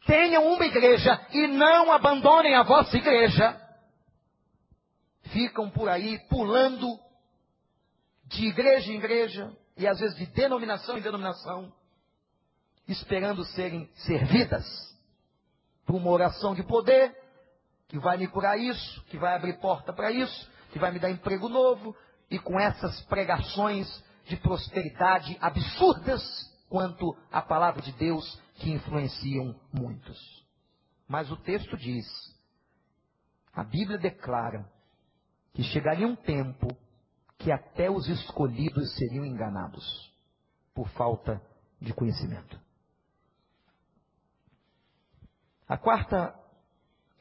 tenham 0.05 0.53
uma 0.53 0.65
igreja 0.65 1.19
e 1.31 1.47
não 1.47 1.91
abandonem 1.91 2.55
a 2.55 2.63
vossa 2.63 2.95
igreja, 2.97 3.59
ficam 5.31 5.69
por 5.69 5.89
aí 5.89 6.19
pulando 6.29 6.99
de 8.25 8.47
igreja 8.47 8.91
em 8.91 8.97
igreja 8.97 9.51
e 9.77 9.87
às 9.87 9.99
vezes 9.99 10.17
de 10.17 10.25
denominação 10.27 10.97
em 10.97 11.01
denominação, 11.01 11.73
esperando 12.87 13.45
serem 13.45 13.89
servidas 13.95 14.65
por 15.85 15.95
uma 15.95 16.11
oração 16.11 16.53
de 16.53 16.63
poder 16.63 17.15
que 17.87 17.97
vai 17.99 18.17
me 18.17 18.27
curar 18.27 18.57
isso, 18.57 19.03
que 19.05 19.17
vai 19.17 19.35
abrir 19.35 19.59
porta 19.59 19.93
para 19.93 20.11
isso, 20.11 20.51
que 20.71 20.79
vai 20.79 20.91
me 20.91 20.99
dar 20.99 21.11
emprego 21.11 21.47
novo 21.47 21.95
e 22.29 22.39
com 22.39 22.59
essas 22.59 23.01
pregações 23.03 23.87
de 24.25 24.37
prosperidade 24.37 25.37
absurdas 25.41 26.21
quanto 26.69 27.15
a 27.31 27.41
palavra 27.41 27.81
de 27.81 27.91
Deus 27.93 28.41
que 28.55 28.71
influenciam 28.71 29.59
muitos. 29.71 30.43
Mas 31.07 31.29
o 31.31 31.37
texto 31.37 31.77
diz, 31.77 32.05
a 33.53 33.63
Bíblia 33.63 33.97
declara, 33.97 34.71
que 35.53 35.63
chegaria 35.63 36.07
um 36.07 36.15
tempo 36.15 36.67
que 37.37 37.51
até 37.51 37.89
os 37.89 38.07
escolhidos 38.07 38.95
seriam 38.95 39.25
enganados 39.25 40.11
por 40.73 40.89
falta 40.89 41.41
de 41.79 41.93
conhecimento. 41.93 42.59
A 45.67 45.77
quarta 45.77 46.33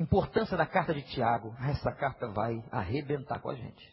importância 0.01 0.57
da 0.57 0.67
carta 0.67 0.95
de 0.95 1.03
Tiago, 1.03 1.55
essa 1.61 1.93
carta 1.93 2.29
vai 2.29 2.65
arrebentar 2.71 3.41
com 3.41 3.51
a 3.51 3.55
gente. 3.55 3.93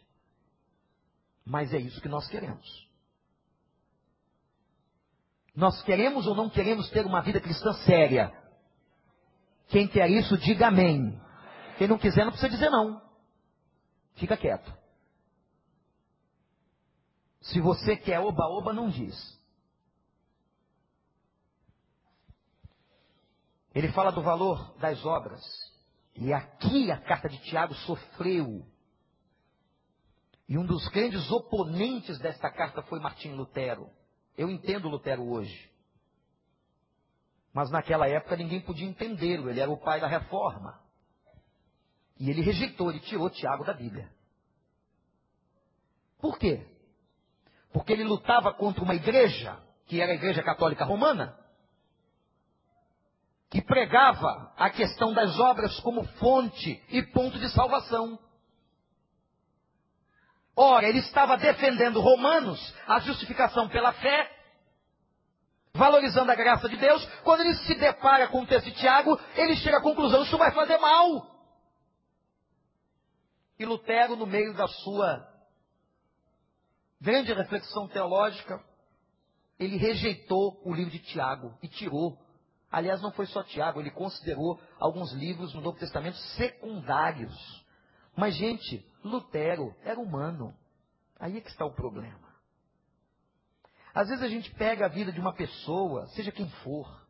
Mas 1.45 1.73
é 1.73 1.77
isso 1.77 2.01
que 2.01 2.07
nós 2.07 2.27
queremos. 2.27 2.88
Nós 5.59 5.81
queremos 5.83 6.25
ou 6.25 6.33
não 6.33 6.49
queremos 6.49 6.89
ter 6.89 7.05
uma 7.05 7.21
vida 7.21 7.41
cristã 7.41 7.73
séria? 7.83 8.31
Quem 9.67 9.89
quer 9.89 10.09
isso, 10.09 10.37
diga 10.37 10.67
amém. 10.67 11.21
Quem 11.77 11.85
não 11.85 11.97
quiser, 11.97 12.23
não 12.23 12.31
precisa 12.31 12.49
dizer 12.49 12.69
não. 12.69 13.01
Fica 14.15 14.37
quieto. 14.37 14.73
Se 17.41 17.59
você 17.59 17.97
quer 17.97 18.21
oba-oba, 18.21 18.71
não 18.71 18.89
diz. 18.89 19.13
Ele 23.75 23.91
fala 23.91 24.13
do 24.13 24.21
valor 24.21 24.77
das 24.77 25.05
obras. 25.05 25.43
E 26.15 26.31
aqui 26.31 26.89
a 26.89 27.01
carta 27.01 27.27
de 27.27 27.37
Tiago 27.39 27.73
sofreu. 27.75 28.65
E 30.47 30.57
um 30.57 30.65
dos 30.65 30.87
grandes 30.87 31.29
oponentes 31.29 32.17
desta 32.19 32.49
carta 32.49 32.81
foi 32.83 33.01
Martim 33.01 33.33
Lutero. 33.33 33.98
Eu 34.39 34.49
entendo 34.49 34.87
Lutero 34.87 35.29
hoje. 35.29 35.69
Mas 37.53 37.69
naquela 37.69 38.07
época 38.07 38.37
ninguém 38.37 38.61
podia 38.61 38.87
entendê-lo, 38.87 39.49
ele 39.49 39.59
era 39.59 39.69
o 39.69 39.75
pai 39.75 39.99
da 39.99 40.07
reforma. 40.07 40.79
E 42.17 42.29
ele 42.29 42.41
rejeitou, 42.41 42.89
ele 42.89 43.01
tirou 43.01 43.29
Tiago 43.29 43.65
da 43.65 43.73
Bíblia. 43.73 44.09
Por 46.19 46.39
quê? 46.39 46.65
Porque 47.73 47.91
ele 47.91 48.05
lutava 48.05 48.53
contra 48.53 48.81
uma 48.81 48.95
igreja, 48.95 49.61
que 49.87 49.99
era 49.99 50.13
a 50.13 50.15
Igreja 50.15 50.41
Católica 50.41 50.85
Romana, 50.85 51.37
que 53.49 53.61
pregava 53.61 54.53
a 54.55 54.69
questão 54.69 55.13
das 55.13 55.37
obras 55.37 55.77
como 55.81 56.05
fonte 56.17 56.81
e 56.87 57.03
ponto 57.07 57.37
de 57.37 57.49
salvação. 57.49 58.17
Ora, 60.61 60.89
ele 60.89 60.99
estava 60.99 61.37
defendendo 61.37 62.01
Romanos, 62.01 62.59
a 62.85 62.99
justificação 62.99 63.69
pela 63.69 63.93
fé, 63.93 64.29
valorizando 65.73 66.29
a 66.29 66.35
graça 66.35 66.67
de 66.67 66.75
Deus. 66.75 67.01
Quando 67.23 67.39
ele 67.39 67.55
se 67.55 67.75
depara 67.75 68.27
com 68.27 68.41
o 68.41 68.45
texto 68.45 68.65
de 68.65 68.75
Tiago, 68.75 69.17
ele 69.37 69.55
chega 69.55 69.77
à 69.77 69.81
conclusão: 69.81 70.21
isso 70.21 70.37
vai 70.37 70.51
fazer 70.51 70.77
mal. 70.77 71.33
E 73.57 73.65
Lutero, 73.65 74.17
no 74.17 74.25
meio 74.25 74.53
da 74.53 74.67
sua 74.67 75.25
grande 76.99 77.31
reflexão 77.31 77.87
teológica, 77.87 78.61
ele 79.57 79.77
rejeitou 79.77 80.61
o 80.65 80.73
livro 80.73 80.91
de 80.91 80.99
Tiago 80.99 81.57
e 81.63 81.69
tirou. 81.69 82.19
Aliás, 82.69 83.01
não 83.01 83.13
foi 83.13 83.27
só 83.27 83.43
Tiago, 83.43 83.79
ele 83.79 83.91
considerou 83.91 84.59
alguns 84.77 85.13
livros 85.13 85.53
no 85.53 85.61
Novo 85.61 85.79
Testamento 85.79 86.17
secundários. 86.35 87.65
Mas, 88.15 88.35
gente, 88.35 88.85
Lutero 89.03 89.75
era 89.83 89.99
humano. 89.99 90.55
Aí 91.19 91.37
é 91.37 91.41
que 91.41 91.49
está 91.49 91.65
o 91.65 91.73
problema. 91.73 92.29
Às 93.93 94.07
vezes 94.07 94.23
a 94.23 94.27
gente 94.27 94.53
pega 94.55 94.85
a 94.85 94.89
vida 94.89 95.11
de 95.11 95.19
uma 95.19 95.33
pessoa, 95.33 96.07
seja 96.07 96.31
quem 96.31 96.49
for, 96.63 97.07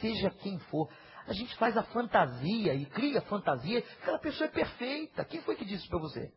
seja 0.00 0.30
quem 0.30 0.58
for, 0.70 0.88
a 1.26 1.32
gente 1.32 1.54
faz 1.56 1.76
a 1.76 1.82
fantasia 1.84 2.74
e 2.74 2.86
cria 2.86 3.18
a 3.18 3.22
fantasia 3.22 3.82
que 3.82 3.92
aquela 3.94 4.18
pessoa 4.18 4.48
é 4.48 4.52
perfeita. 4.52 5.24
Quem 5.24 5.42
foi 5.42 5.56
que 5.56 5.64
disse 5.64 5.88
para 5.88 5.98
você? 5.98 6.32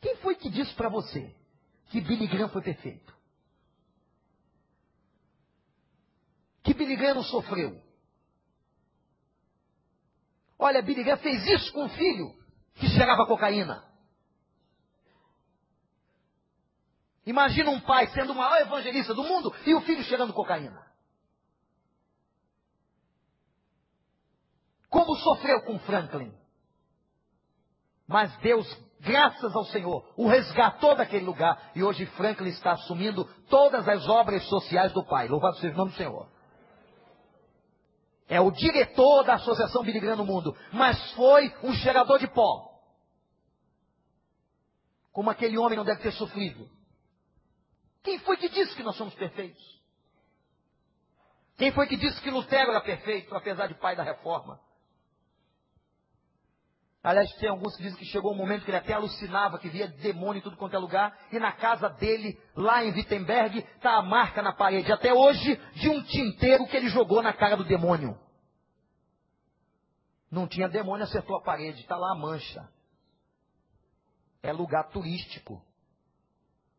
Quem 0.00 0.16
foi 0.16 0.36
que 0.36 0.48
disse 0.50 0.74
para 0.74 0.88
você 0.88 1.34
que 1.90 2.00
Billy 2.00 2.26
Graham 2.26 2.48
foi 2.48 2.62
perfeito? 2.62 3.16
Que 6.62 6.74
Billy 6.74 6.96
Graham 6.96 7.16
não 7.16 7.24
sofreu? 7.24 7.87
Olha, 10.58 10.82
Billy 10.82 11.04
Graham 11.04 11.18
fez 11.18 11.46
isso 11.46 11.72
com 11.72 11.84
o 11.84 11.88
filho 11.90 12.34
que 12.74 12.88
cheirava 12.88 13.26
cocaína. 13.26 13.84
Imagina 17.24 17.70
um 17.70 17.80
pai 17.80 18.06
sendo 18.08 18.32
o 18.32 18.36
maior 18.36 18.60
evangelista 18.62 19.14
do 19.14 19.22
mundo 19.22 19.54
e 19.66 19.74
o 19.74 19.80
filho 19.82 20.02
cheirando 20.02 20.32
cocaína. 20.32 20.82
Como 24.88 25.14
sofreu 25.16 25.62
com 25.62 25.78
Franklin. 25.80 26.32
Mas 28.06 28.34
Deus, 28.38 28.66
graças 29.00 29.54
ao 29.54 29.66
Senhor, 29.66 30.10
o 30.16 30.26
resgatou 30.26 30.96
daquele 30.96 31.26
lugar. 31.26 31.70
E 31.74 31.84
hoje 31.84 32.06
Franklin 32.06 32.48
está 32.48 32.72
assumindo 32.72 33.26
todas 33.50 33.86
as 33.86 34.08
obras 34.08 34.42
sociais 34.48 34.92
do 34.92 35.04
pai. 35.04 35.28
Louvado 35.28 35.58
seja 35.58 35.74
o 35.74 35.76
nome 35.76 35.90
do 35.90 35.96
Senhor. 35.98 36.37
É 38.28 38.40
o 38.40 38.50
diretor 38.50 39.24
da 39.24 39.34
Associação 39.34 39.82
Billy 39.82 40.00
Graham 40.00 40.18
no 40.18 40.26
mundo. 40.26 40.56
Mas 40.72 41.12
foi 41.12 41.52
um 41.62 41.72
cheirador 41.72 42.18
de 42.18 42.28
pó. 42.28 42.68
Como 45.12 45.30
aquele 45.30 45.56
homem 45.56 45.76
não 45.76 45.84
deve 45.84 46.02
ter 46.02 46.12
sofrido. 46.12 46.68
Quem 48.02 48.18
foi 48.20 48.36
que 48.36 48.48
disse 48.48 48.74
que 48.76 48.82
nós 48.82 48.96
somos 48.96 49.14
perfeitos? 49.14 49.62
Quem 51.56 51.72
foi 51.72 51.86
que 51.88 51.96
disse 51.96 52.20
que 52.20 52.30
Lutero 52.30 52.70
era 52.70 52.80
perfeito, 52.80 53.34
apesar 53.34 53.66
de 53.66 53.74
pai 53.74 53.96
da 53.96 54.02
reforma? 54.02 54.60
Aliás, 57.08 57.32
tem 57.36 57.48
alguns 57.48 57.74
que 57.74 57.82
dizem 57.82 57.98
que 57.98 58.04
chegou 58.04 58.34
um 58.34 58.36
momento 58.36 58.66
que 58.66 58.70
ele 58.70 58.76
até 58.76 58.92
alucinava, 58.92 59.58
que 59.58 59.70
via 59.70 59.88
demônio 59.88 60.40
em 60.40 60.42
tudo 60.42 60.58
quanto 60.58 60.76
é 60.76 60.78
lugar, 60.78 61.18
e 61.32 61.38
na 61.38 61.52
casa 61.52 61.88
dele, 61.88 62.38
lá 62.54 62.84
em 62.84 62.92
Wittenberg, 62.92 63.60
está 63.60 63.96
a 63.96 64.02
marca 64.02 64.42
na 64.42 64.52
parede, 64.52 64.92
até 64.92 65.10
hoje, 65.10 65.56
de 65.72 65.88
um 65.88 66.02
tinteiro 66.02 66.66
que 66.66 66.76
ele 66.76 66.90
jogou 66.90 67.22
na 67.22 67.32
cara 67.32 67.56
do 67.56 67.64
demônio. 67.64 68.14
Não 70.30 70.46
tinha 70.46 70.68
demônio, 70.68 71.04
acertou 71.04 71.38
a 71.38 71.42
parede, 71.42 71.80
está 71.80 71.96
lá 71.96 72.12
a 72.12 72.14
mancha. 72.14 72.68
É 74.42 74.52
lugar 74.52 74.90
turístico 74.90 75.64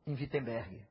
em 0.06 0.14
Wittenberg. 0.14 0.86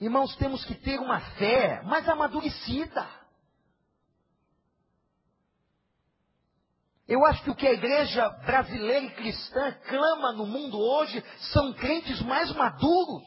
Irmãos, 0.00 0.34
temos 0.36 0.64
que 0.64 0.74
ter 0.74 0.98
uma 0.98 1.20
fé 1.36 1.82
mais 1.82 2.08
amadurecida. 2.08 3.23
Eu 7.06 7.24
acho 7.26 7.42
que 7.44 7.50
o 7.50 7.54
que 7.54 7.66
a 7.66 7.72
igreja 7.72 8.28
brasileira 8.46 9.04
e 9.04 9.10
cristã 9.10 9.72
clama 9.88 10.32
no 10.32 10.46
mundo 10.46 10.78
hoje 10.78 11.22
são 11.52 11.72
crentes 11.74 12.20
mais 12.22 12.50
maduros. 12.52 13.22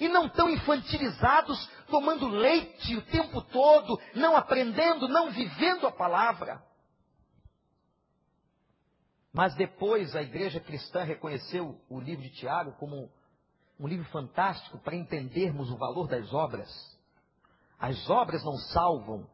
E 0.00 0.08
não 0.08 0.28
tão 0.28 0.48
infantilizados, 0.48 1.68
tomando 1.88 2.28
leite 2.28 2.96
o 2.96 3.02
tempo 3.02 3.42
todo, 3.42 4.00
não 4.14 4.36
aprendendo, 4.36 5.08
não 5.08 5.30
vivendo 5.30 5.86
a 5.86 5.92
palavra. 5.92 6.62
Mas 9.32 9.54
depois 9.54 10.16
a 10.16 10.22
igreja 10.22 10.60
cristã 10.60 11.02
reconheceu 11.02 11.78
o 11.90 12.00
livro 12.00 12.22
de 12.22 12.30
Tiago 12.30 12.72
como 12.78 13.10
um 13.78 13.86
livro 13.86 14.04
fantástico 14.06 14.78
para 14.78 14.96
entendermos 14.96 15.70
o 15.70 15.76
valor 15.76 16.08
das 16.08 16.32
obras. 16.32 16.68
As 17.78 18.08
obras 18.08 18.42
não 18.44 18.56
salvam, 18.72 19.28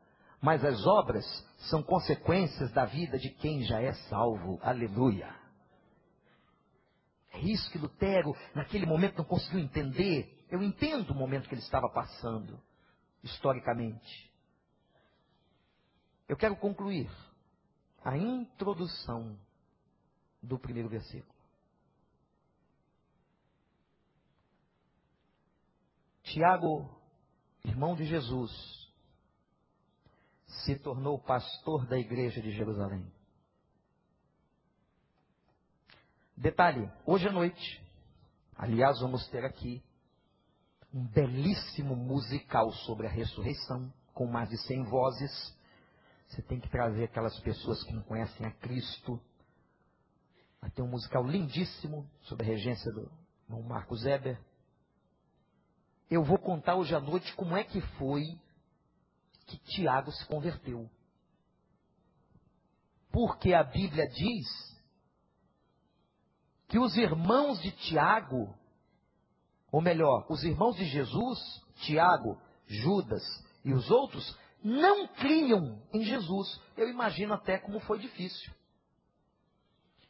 mas 0.44 0.62
as 0.62 0.86
obras 0.86 1.24
são 1.70 1.82
consequências 1.82 2.70
da 2.72 2.84
vida 2.84 3.18
de 3.18 3.30
quem 3.30 3.62
já 3.62 3.80
é 3.80 3.94
salvo. 4.10 4.58
Aleluia. 4.60 5.34
É 7.32 7.40
isso 7.40 7.70
que 7.70 7.78
Lutero, 7.78 8.36
naquele 8.54 8.84
momento, 8.84 9.16
não 9.16 9.24
conseguiu 9.24 9.58
entender. 9.58 10.44
Eu 10.50 10.62
entendo 10.62 11.12
o 11.12 11.14
momento 11.14 11.48
que 11.48 11.54
ele 11.54 11.62
estava 11.62 11.88
passando, 11.88 12.60
historicamente. 13.22 14.30
Eu 16.28 16.36
quero 16.36 16.56
concluir 16.56 17.10
a 18.04 18.14
introdução 18.14 19.38
do 20.42 20.58
primeiro 20.58 20.90
versículo. 20.90 21.34
Tiago, 26.22 26.94
irmão 27.64 27.96
de 27.96 28.04
Jesus, 28.04 28.83
se 30.62 30.76
tornou 30.76 31.18
pastor 31.18 31.86
da 31.86 31.98
igreja 31.98 32.40
de 32.40 32.50
Jerusalém. 32.52 33.06
Detalhe, 36.36 36.90
hoje 37.06 37.28
à 37.28 37.32
noite, 37.32 37.82
aliás, 38.56 39.00
vamos 39.00 39.26
ter 39.28 39.44
aqui 39.44 39.82
um 40.92 41.04
belíssimo 41.06 41.96
musical 41.96 42.70
sobre 42.72 43.06
a 43.06 43.10
ressurreição, 43.10 43.92
com 44.12 44.26
mais 44.26 44.48
de 44.48 44.58
100 44.58 44.84
vozes. 44.84 45.58
Você 46.28 46.42
tem 46.42 46.60
que 46.60 46.68
trazer 46.68 47.04
aquelas 47.04 47.38
pessoas 47.40 47.82
que 47.84 47.92
não 47.92 48.02
conhecem 48.02 48.46
a 48.46 48.50
Cristo. 48.52 49.20
Vai 50.60 50.70
ter 50.70 50.82
um 50.82 50.88
musical 50.88 51.24
lindíssimo 51.26 52.08
sobre 52.22 52.44
a 52.44 52.48
regência 52.48 52.92
do 52.92 53.10
Marcos 53.62 54.04
Eber 54.04 54.38
eu 56.10 56.22
vou 56.22 56.38
contar 56.38 56.76
hoje 56.76 56.94
à 56.94 57.00
noite 57.00 57.34
como 57.34 57.56
é 57.56 57.64
que 57.64 57.80
foi 57.98 58.38
que 59.46 59.58
Tiago 59.58 60.10
se 60.12 60.26
converteu. 60.26 60.90
Porque 63.10 63.52
a 63.54 63.62
Bíblia 63.62 64.08
diz 64.08 64.46
que 66.68 66.78
os 66.78 66.96
irmãos 66.96 67.60
de 67.62 67.70
Tiago, 67.70 68.52
ou 69.70 69.80
melhor, 69.80 70.26
os 70.28 70.42
irmãos 70.42 70.76
de 70.76 70.84
Jesus, 70.84 71.38
Tiago, 71.86 72.40
Judas 72.66 73.22
e 73.64 73.72
os 73.72 73.90
outros, 73.90 74.36
não 74.62 75.06
criam 75.06 75.80
em 75.92 76.02
Jesus. 76.02 76.60
Eu 76.76 76.88
imagino 76.88 77.34
até 77.34 77.58
como 77.58 77.78
foi 77.80 77.98
difícil. 77.98 78.52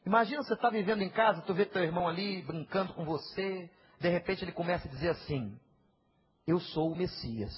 Imagina 0.06 0.42
você 0.42 0.54
estar 0.54 0.68
tá 0.68 0.76
vivendo 0.76 1.02
em 1.02 1.10
casa, 1.10 1.42
tu 1.42 1.52
vê 1.54 1.66
teu 1.66 1.82
irmão 1.82 2.06
ali 2.06 2.42
brincando 2.42 2.92
com 2.94 3.04
você, 3.04 3.70
de 3.98 4.08
repente 4.08 4.44
ele 4.44 4.52
começa 4.52 4.86
a 4.86 4.90
dizer 4.90 5.10
assim: 5.10 5.58
eu 6.46 6.60
sou 6.60 6.92
o 6.92 6.96
Messias. 6.96 7.52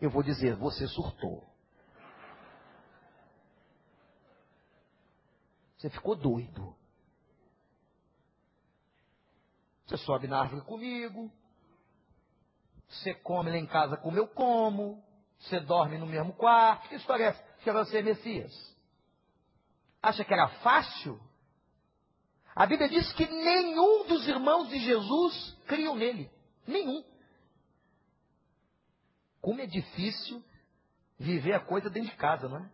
Eu 0.00 0.10
vou 0.10 0.22
dizer, 0.22 0.54
você 0.56 0.86
surtou. 0.88 1.44
Você 5.76 5.90
ficou 5.90 6.14
doido. 6.14 6.74
Você 9.86 9.96
sobe 9.98 10.26
na 10.26 10.40
árvore 10.40 10.62
comigo. 10.62 11.30
Você 12.88 13.14
come 13.14 13.50
lá 13.50 13.56
em 13.56 13.66
casa 13.66 13.96
como 13.96 14.16
eu 14.16 14.26
como. 14.28 15.02
Você 15.38 15.60
dorme 15.60 15.98
no 15.98 16.06
mesmo 16.06 16.32
quarto. 16.32 16.88
Que 16.88 16.96
história 16.96 17.24
é 17.24 17.28
essa? 17.28 17.42
Que 17.62 17.72
você 17.72 17.98
é 17.98 18.02
Messias. 18.02 18.76
Acha 20.02 20.24
que 20.24 20.32
era 20.32 20.48
fácil? 20.60 21.20
A 22.54 22.64
Bíblia 22.64 22.88
diz 22.88 23.12
que 23.12 23.26
nenhum 23.26 24.06
dos 24.06 24.26
irmãos 24.26 24.68
de 24.68 24.78
Jesus 24.78 25.56
criam 25.66 25.94
nele. 25.94 26.30
Nenhum. 26.66 27.04
Como 29.46 29.60
é 29.60 29.66
difícil 29.66 30.44
viver 31.16 31.52
a 31.52 31.60
coisa 31.60 31.88
dentro 31.88 32.10
de 32.10 32.16
casa, 32.16 32.48
não 32.48 32.56
é? 32.56 32.70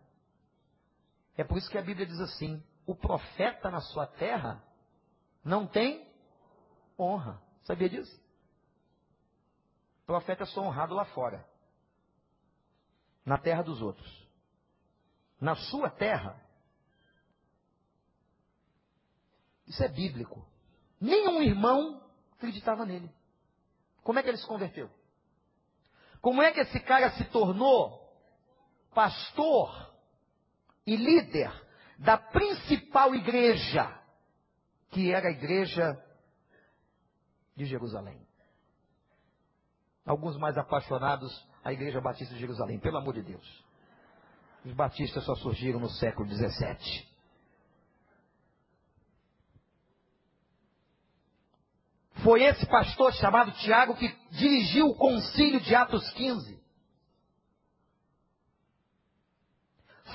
É 1.37 1.43
por 1.43 1.55
isso 1.55 1.69
que 1.69 1.77
a 1.77 1.83
Bíblia 1.83 2.03
diz 2.03 2.19
assim: 2.19 2.63
o 2.83 2.95
profeta 2.95 3.69
na 3.69 3.79
sua 3.79 4.07
terra 4.07 4.59
não 5.45 5.67
tem 5.67 6.11
honra. 6.97 7.39
Sabia 7.63 7.87
disso? 7.87 8.19
O 10.01 10.05
profeta 10.07 10.41
é 10.41 10.45
só 10.47 10.61
honrado 10.61 10.95
lá 10.95 11.05
fora, 11.05 11.47
na 13.23 13.37
terra 13.37 13.61
dos 13.61 13.79
outros. 13.79 14.27
Na 15.39 15.55
sua 15.55 15.91
terra, 15.91 16.43
isso 19.67 19.83
é 19.83 19.87
bíblico. 19.87 20.43
Nenhum 20.99 21.39
irmão 21.43 22.03
acreditava 22.31 22.83
nele. 22.83 23.13
Como 24.01 24.17
é 24.17 24.23
que 24.23 24.29
ele 24.29 24.37
se 24.37 24.47
converteu? 24.47 24.89
Como 26.23 26.41
é 26.41 26.53
que 26.53 26.61
esse 26.61 26.79
cara 26.79 27.11
se 27.11 27.25
tornou 27.25 28.01
pastor 28.95 29.93
e 30.87 30.95
líder 30.95 31.51
da 31.99 32.17
principal 32.17 33.13
igreja, 33.13 33.93
que 34.89 35.11
era 35.11 35.27
a 35.27 35.31
igreja 35.31 36.01
de 37.57 37.65
Jerusalém? 37.65 38.25
Alguns 40.05 40.37
mais 40.37 40.57
apaixonados, 40.57 41.45
a 41.61 41.73
igreja 41.73 41.99
batista 41.99 42.33
de 42.33 42.39
Jerusalém, 42.39 42.79
pelo 42.79 42.99
amor 42.99 43.15
de 43.15 43.21
Deus. 43.21 43.65
Os 44.63 44.71
batistas 44.71 45.25
só 45.25 45.35
surgiram 45.35 45.81
no 45.81 45.89
século 45.89 46.29
17. 46.29 47.12
Foi 52.23 52.41
esse 52.43 52.65
pastor 52.67 53.13
chamado 53.13 53.51
Tiago 53.53 53.95
que 53.95 54.07
dirigiu 54.31 54.87
o 54.87 54.95
concílio 54.95 55.59
de 55.59 55.75
Atos 55.75 56.09
15. 56.11 56.63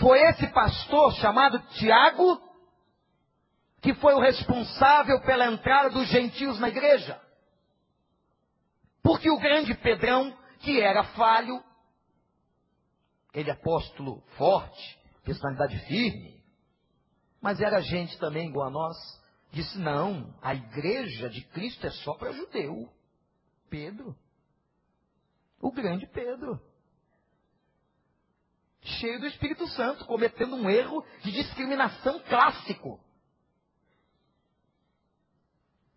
Foi 0.01 0.19
esse 0.29 0.47
pastor 0.49 1.13
chamado 1.15 1.59
Tiago 1.75 2.41
que 3.81 3.95
foi 3.95 4.15
o 4.15 4.21
responsável 4.21 5.21
pela 5.21 5.47
entrada 5.47 5.91
dos 5.91 6.09
gentios 6.09 6.59
na 6.59 6.69
igreja. 6.69 7.21
Porque 9.03 9.31
o 9.31 9.39
grande 9.39 9.75
Pedrão, 9.75 10.37
que 10.61 10.81
era 10.81 11.05
falho, 11.15 11.63
ele 13.33 13.51
apóstolo 13.51 14.21
forte, 14.37 14.99
personalidade 15.25 15.79
firme, 15.87 16.43
mas 17.41 17.61
era 17.61 17.81
gente 17.81 18.19
também 18.19 18.49
igual 18.49 18.67
a 18.67 18.71
nós, 18.71 18.97
disse: 19.51 19.79
não, 19.79 20.35
a 20.43 20.55
igreja 20.55 21.29
de 21.29 21.43
Cristo 21.49 21.87
é 21.87 21.91
só 21.91 22.15
para 22.15 22.33
judeu. 22.33 22.93
Pedro. 23.69 24.17
O 25.61 25.71
grande 25.71 26.07
Pedro. 26.07 26.61
Cheio 28.81 29.21
do 29.21 29.27
Espírito 29.27 29.67
Santo, 29.69 30.07
cometendo 30.07 30.57
um 30.57 30.71
erro 30.71 31.05
de 31.23 31.33
discriminação 31.33 32.21
clássico. 32.21 33.01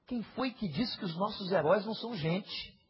Quem 0.08 0.24
foi 0.24 0.52
que 0.52 0.68
disse 0.68 0.98
que 0.98 1.06
os 1.06 1.16
nossos 1.16 1.52
heróis 1.52 1.86
não 1.86 1.94
são 1.94 2.16
gente? 2.16 2.82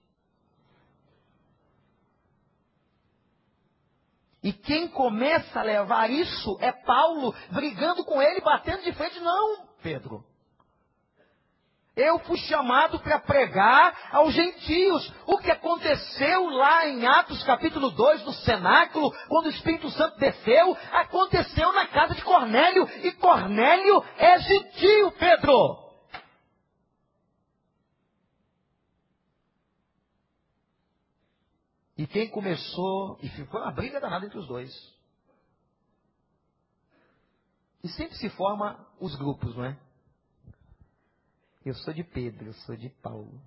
E 4.44 4.52
quem 4.52 4.88
começa 4.88 5.60
a 5.60 5.64
levar 5.64 6.10
isso 6.10 6.58
é 6.60 6.72
Paulo, 6.72 7.32
brigando 7.52 8.04
com 8.06 8.20
ele, 8.20 8.42
batendo 8.42 8.82
de 8.82 8.92
frente. 8.94 9.20
Não, 9.20 9.68
Pedro. 9.84 10.26
Eu 11.96 12.20
fui 12.20 12.38
chamado 12.38 13.00
para 13.02 13.20
pregar 13.20 14.10
aos 14.12 14.34
gentios. 14.34 15.14
O 15.26 15.38
que 15.40 15.52
aconteceu 15.52 16.50
lá 16.50 16.88
em 16.88 17.06
Atos 17.06 17.44
capítulo 17.44 17.92
2, 17.92 18.24
no 18.24 18.32
cenáculo, 18.32 19.12
quando 19.28 19.48
o 19.48 19.50
Espírito 19.50 19.90
Santo 19.90 20.18
desceu, 20.18 20.78
aconteceu 20.94 21.74
na 21.74 21.88
casa 21.88 22.16
de 22.16 22.24
Cornélio. 22.24 22.88
E 23.06 23.12
Cornélio 23.14 24.02
é 24.18 24.40
gentio, 24.40 25.12
Pedro. 25.12 25.82
E 31.98 32.08
quem 32.08 32.30
começou, 32.30 33.20
e 33.22 33.28
ficou 33.30 33.62
uma 33.62 33.72
briga 33.72 34.00
danada 34.00 34.26
entre 34.26 34.40
os 34.40 34.48
dois. 34.48 34.72
E 37.84 37.90
sempre 37.90 38.16
se 38.16 38.30
forma 38.30 38.88
os 39.00 39.14
grupos, 39.16 39.56
não 39.58 39.66
é? 39.66 39.91
Eu 41.64 41.76
sou 41.76 41.94
de 41.94 42.04
Pedro, 42.04 42.48
eu 42.48 42.54
sou 42.54 42.76
de 42.76 42.90
Paulo. 42.90 43.40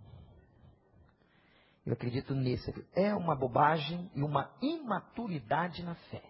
Eu 1.85 1.93
acredito 1.93 2.35
nesse. 2.35 2.73
É 2.95 3.15
uma 3.15 3.35
bobagem 3.35 4.11
e 4.15 4.23
uma 4.23 4.55
imaturidade 4.63 5.83
na 5.83 5.95
fé. 5.95 6.23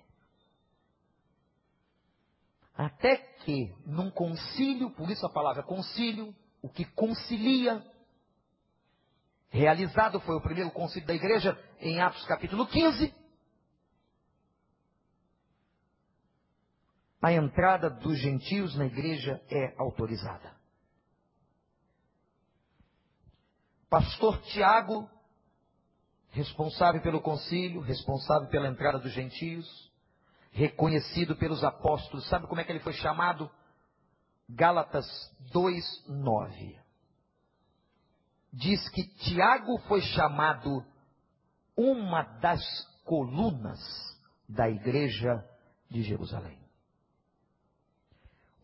Até 2.74 3.16
que, 3.16 3.72
num 3.86 4.10
concílio, 4.10 4.90
por 4.90 5.08
isso 5.10 5.24
a 5.24 5.32
palavra 5.32 5.62
concílio, 5.62 6.34
o 6.60 6.68
que 6.68 6.84
concilia, 6.86 7.84
realizado 9.48 10.18
foi 10.20 10.34
o 10.34 10.40
primeiro 10.40 10.72
concílio 10.72 11.06
da 11.06 11.14
igreja 11.14 11.56
em 11.78 12.00
Atos 12.00 12.24
capítulo 12.26 12.66
15. 12.66 13.14
A 17.22 17.32
entrada 17.32 17.88
dos 17.88 18.18
gentios 18.18 18.74
na 18.76 18.86
igreja 18.86 19.40
é 19.48 19.74
autorizada. 19.78 20.63
Pastor 23.94 24.42
Tiago, 24.46 25.08
responsável 26.30 27.00
pelo 27.00 27.20
concílio, 27.20 27.80
responsável 27.80 28.48
pela 28.48 28.66
entrada 28.66 28.98
dos 28.98 29.12
gentios, 29.12 29.64
reconhecido 30.50 31.36
pelos 31.36 31.62
apóstolos. 31.62 32.28
Sabe 32.28 32.48
como 32.48 32.60
é 32.60 32.64
que 32.64 32.72
ele 32.72 32.80
foi 32.80 32.94
chamado? 32.94 33.48
Gálatas 34.48 35.06
2:9. 35.52 36.76
Diz 38.52 38.88
que 38.88 39.06
Tiago 39.18 39.78
foi 39.86 40.00
chamado 40.00 40.84
uma 41.76 42.24
das 42.40 42.64
colunas 43.04 43.78
da 44.48 44.68
igreja 44.68 45.48
de 45.88 46.02
Jerusalém. 46.02 46.58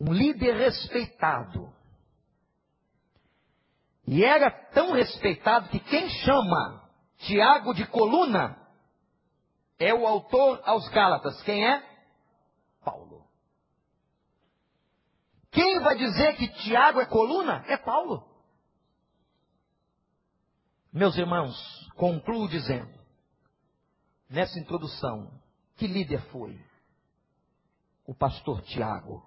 Um 0.00 0.12
líder 0.12 0.56
respeitado, 0.56 1.72
e 4.10 4.24
era 4.24 4.50
tão 4.72 4.90
respeitado 4.90 5.68
que 5.68 5.78
quem 5.78 6.08
chama 6.08 6.90
Tiago 7.18 7.72
de 7.72 7.86
coluna 7.86 8.60
é 9.78 9.94
o 9.94 10.04
autor 10.04 10.60
aos 10.64 10.88
Gálatas. 10.88 11.40
Quem 11.44 11.64
é? 11.64 11.80
Paulo. 12.84 13.24
Quem 15.52 15.78
vai 15.78 15.96
dizer 15.96 16.34
que 16.34 16.48
Tiago 16.64 17.00
é 17.00 17.06
coluna? 17.06 17.64
É 17.68 17.76
Paulo. 17.76 18.28
Meus 20.92 21.16
irmãos, 21.16 21.54
concluo 21.94 22.48
dizendo, 22.48 22.92
nessa 24.28 24.58
introdução, 24.58 25.40
que 25.76 25.86
líder 25.86 26.20
foi? 26.32 26.60
O 28.04 28.12
pastor 28.12 28.60
Tiago. 28.62 29.24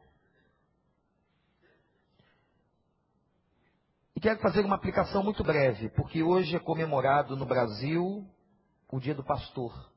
Quero 4.23 4.39
fazer 4.39 4.63
uma 4.63 4.77
aplicação 4.77 5.21
muito 5.21 5.43
breve, 5.43 5.89
porque 5.89 6.23
hoje 6.23 6.55
é 6.55 6.59
comemorado 6.59 7.35
no 7.35 7.45
Brasil 7.45 8.25
o 8.89 8.97
Dia 8.97 9.13
do 9.13 9.21
Pastor. 9.21 9.91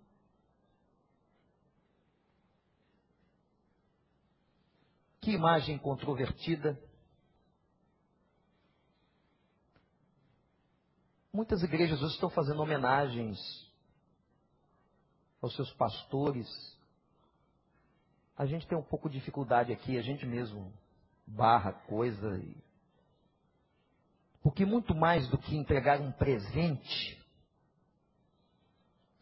Que 5.20 5.30
imagem 5.30 5.78
controvertida. 5.78 6.76
Muitas 11.32 11.62
igrejas 11.62 12.02
hoje 12.02 12.14
estão 12.14 12.28
fazendo 12.28 12.60
homenagens 12.60 13.38
aos 15.40 15.54
seus 15.54 15.72
pastores. 15.74 16.48
A 18.36 18.44
gente 18.44 18.66
tem 18.66 18.76
um 18.76 18.82
pouco 18.82 19.08
de 19.08 19.20
dificuldade 19.20 19.72
aqui, 19.72 19.96
a 19.96 20.02
gente 20.02 20.26
mesmo 20.26 20.72
barra 21.24 21.72
coisa 21.72 22.38
e 22.38 22.65
porque 24.46 24.64
muito 24.64 24.94
mais 24.94 25.28
do 25.28 25.36
que 25.38 25.56
entregar 25.56 26.00
um 26.00 26.12
presente, 26.12 27.20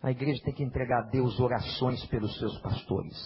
a 0.02 0.10
igreja 0.10 0.44
tem 0.44 0.52
que 0.52 0.62
entregar 0.62 0.98
a 0.98 1.10
Deus 1.10 1.40
orações 1.40 2.04
pelos 2.08 2.38
seus 2.38 2.60
pastores. 2.60 3.16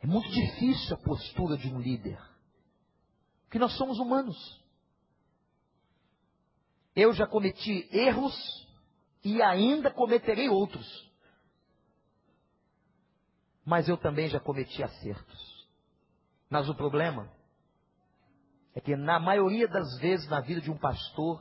É 0.00 0.06
muito 0.06 0.28
difícil 0.28 0.94
a 0.94 0.98
postura 0.98 1.56
de 1.56 1.68
um 1.68 1.80
líder, 1.80 2.20
porque 3.44 3.58
nós 3.58 3.74
somos 3.78 3.98
humanos. 3.98 4.36
Eu 6.94 7.14
já 7.14 7.26
cometi 7.26 7.88
erros 7.90 8.36
e 9.24 9.40
ainda 9.40 9.90
cometerei 9.90 10.50
outros 10.50 11.09
mas 13.70 13.88
eu 13.88 13.96
também 13.96 14.28
já 14.28 14.40
cometi 14.40 14.82
acertos. 14.82 15.70
Mas 16.50 16.68
o 16.68 16.74
problema 16.74 17.30
é 18.74 18.80
que 18.80 18.96
na 18.96 19.20
maioria 19.20 19.68
das 19.68 19.96
vezes 20.00 20.28
na 20.28 20.40
vida 20.40 20.60
de 20.60 20.72
um 20.72 20.76
pastor, 20.76 21.40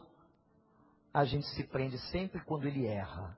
a 1.11 1.25
gente 1.25 1.47
se 1.55 1.63
prende 1.63 1.97
sempre 2.11 2.39
quando 2.45 2.67
ele 2.67 2.85
erra. 2.85 3.35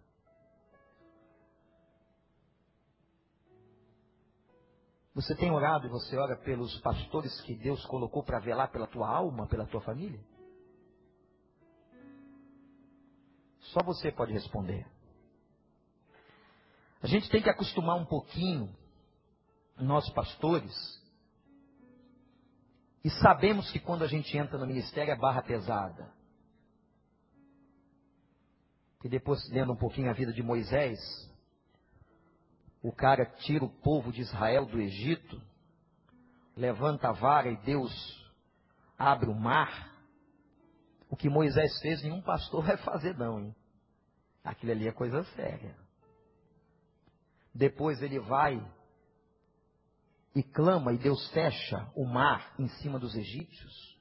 Você 5.15 5.33
tem 5.35 5.49
orado 5.51 5.87
e 5.87 5.89
você 5.89 6.17
ora 6.17 6.35
pelos 6.35 6.77
pastores 6.81 7.39
que 7.43 7.55
Deus 7.55 7.85
colocou 7.85 8.25
para 8.25 8.39
velar 8.39 8.73
pela 8.73 8.87
tua 8.87 9.07
alma, 9.07 9.47
pela 9.47 9.65
tua 9.67 9.79
família? 9.79 10.19
Só 13.71 13.81
você 13.85 14.11
pode 14.11 14.33
responder. 14.33 14.85
A 17.01 17.07
gente 17.07 17.29
tem 17.29 17.41
que 17.41 17.49
acostumar 17.49 17.95
um 17.95 18.05
pouquinho 18.05 18.80
nós 19.81 20.09
pastores, 20.11 21.01
e 23.03 23.09
sabemos 23.09 23.71
que 23.71 23.79
quando 23.79 24.03
a 24.03 24.07
gente 24.07 24.37
entra 24.37 24.57
no 24.57 24.67
ministério 24.67 25.11
é 25.11 25.15
barra 25.15 25.41
pesada. 25.41 26.13
E 29.03 29.09
depois, 29.09 29.39
lendo 29.49 29.73
um 29.73 29.77
pouquinho 29.77 30.09
a 30.09 30.13
vida 30.13 30.31
de 30.31 30.43
Moisés, 30.43 30.99
o 32.83 32.91
cara 32.91 33.25
tira 33.25 33.65
o 33.65 33.69
povo 33.69 34.11
de 34.11 34.21
Israel 34.21 34.65
do 34.65 34.79
Egito, 34.79 35.41
levanta 36.55 37.09
a 37.09 37.11
vara 37.11 37.49
e 37.49 37.57
Deus 37.57 37.91
abre 38.97 39.29
o 39.29 39.35
mar. 39.35 39.91
O 41.09 41.15
que 41.15 41.27
Moisés 41.27 41.79
fez, 41.81 42.03
nenhum 42.03 42.21
pastor 42.21 42.63
vai 42.65 42.77
fazer, 42.77 43.17
não, 43.17 43.39
hein? 43.39 43.55
Aquilo 44.43 44.71
ali 44.71 44.87
é 44.87 44.91
coisa 44.91 45.23
séria. 45.35 45.75
Depois 47.53 48.01
ele 48.01 48.19
vai 48.19 48.63
e 50.33 50.41
clama, 50.41 50.93
e 50.93 50.97
Deus 50.97 51.27
fecha 51.31 51.91
o 51.95 52.05
mar 52.05 52.53
em 52.57 52.67
cima 52.67 52.97
dos 52.97 53.15
egípcios. 53.15 53.99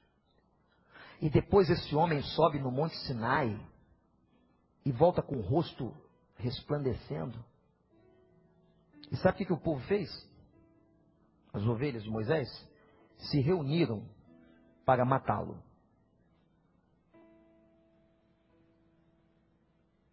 E 1.21 1.29
depois 1.29 1.69
esse 1.69 1.95
homem 1.95 2.21
sobe 2.21 2.59
no 2.59 2.71
Monte 2.71 2.95
Sinai 3.05 3.59
e 4.85 4.91
volta 4.91 5.21
com 5.21 5.35
o 5.35 5.41
rosto 5.41 5.93
resplandecendo. 6.35 7.43
E 9.11 9.17
sabe 9.17 9.35
o 9.35 9.37
que, 9.37 9.45
que 9.45 9.53
o 9.53 9.59
povo 9.59 9.81
fez? 9.87 10.09
As 11.53 11.63
ovelhas 11.63 12.03
de 12.03 12.09
Moisés 12.09 12.47
se 13.17 13.39
reuniram 13.41 14.09
para 14.85 15.05
matá-lo. 15.05 15.61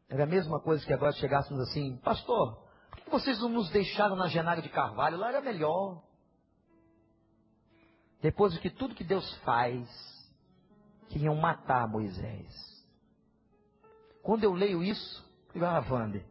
Era 0.09 0.25
a 0.25 0.27
mesma 0.27 0.61
coisa 0.61 0.85
que 0.85 0.93
agora 0.93 1.13
chegássemos 1.13 1.61
assim, 1.69 1.97
pastor, 1.99 2.67
por 2.91 3.01
que 3.01 3.11
vocês 3.11 3.39
não 3.41 3.51
nos 3.51 3.71
deixaram 3.71 4.17
na 4.17 4.27
Genária 4.27 4.63
de 4.63 4.69
Carvalho? 4.69 5.19
Lá 5.19 5.29
era 5.29 5.41
melhor. 5.41 6.03
Depois 8.21 8.53
de 8.53 8.61
que 8.61 8.71
tudo 8.71 8.95
que 8.95 9.05
Deus 9.05 9.33
faz, 9.39 9.89
queriam 11.09 11.35
matar 11.37 11.89
Moisés. 11.89 12.53
Quando 14.23 14.45
eu 14.45 14.53
leio 14.53 14.83
isso, 14.83 15.25
eu 15.49 15.53
digo, 15.55 15.65
ah, 15.65 15.85
Wander, 15.89 16.25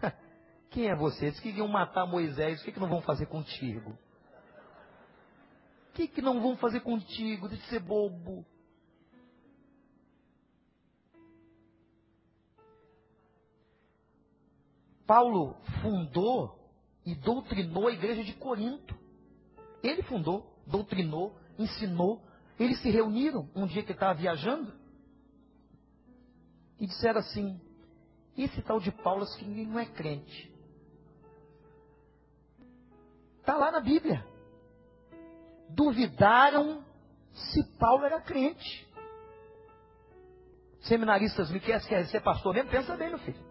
quem 0.70 0.88
é 0.88 0.94
você? 0.94 1.26
Eles 1.26 1.40
queriam 1.40 1.66
matar 1.66 2.06
Moisés, 2.06 2.60
o 2.60 2.64
que, 2.64 2.72
que 2.72 2.80
não 2.80 2.88
vão 2.88 3.02
fazer 3.02 3.26
contigo? 3.26 3.90
O 5.90 5.92
que, 5.94 6.08
que 6.08 6.20
não 6.20 6.40
vão 6.40 6.56
fazer 6.56 6.80
contigo? 6.80 7.48
De 7.48 7.56
ser 7.68 7.80
bobo. 7.80 8.44
Paulo 15.06 15.56
fundou 15.82 16.58
e 17.04 17.14
doutrinou 17.14 17.88
a 17.88 17.92
igreja 17.92 18.24
de 18.24 18.32
Corinto. 18.34 18.96
Ele 19.82 20.02
fundou, 20.02 20.53
doutrinou, 20.66 21.36
ensinou. 21.58 22.22
Eles 22.58 22.80
se 22.80 22.90
reuniram 22.90 23.48
um 23.54 23.66
dia 23.66 23.82
que 23.82 23.92
estava 23.92 24.14
viajando 24.14 24.72
e 26.78 26.86
disseram 26.86 27.20
assim: 27.20 27.60
esse 28.36 28.60
tal 28.62 28.80
de 28.80 28.90
Paulo 28.90 29.26
que 29.36 29.44
não 29.44 29.78
é 29.78 29.86
crente. 29.86 30.52
Está 33.40 33.56
lá 33.56 33.70
na 33.70 33.80
Bíblia. 33.80 34.24
Duvidaram 35.68 36.84
se 37.32 37.62
Paulo 37.78 38.04
era 38.04 38.20
crente. 38.20 38.88
Seminaristas 40.82 41.50
me 41.50 41.60
querem 41.60 41.86
quer 41.86 42.06
ser 42.06 42.20
pastor 42.20 42.54
mesmo? 42.54 42.70
Pensa 42.70 42.96
bem, 42.96 43.08
meu 43.08 43.18
filho. 43.18 43.42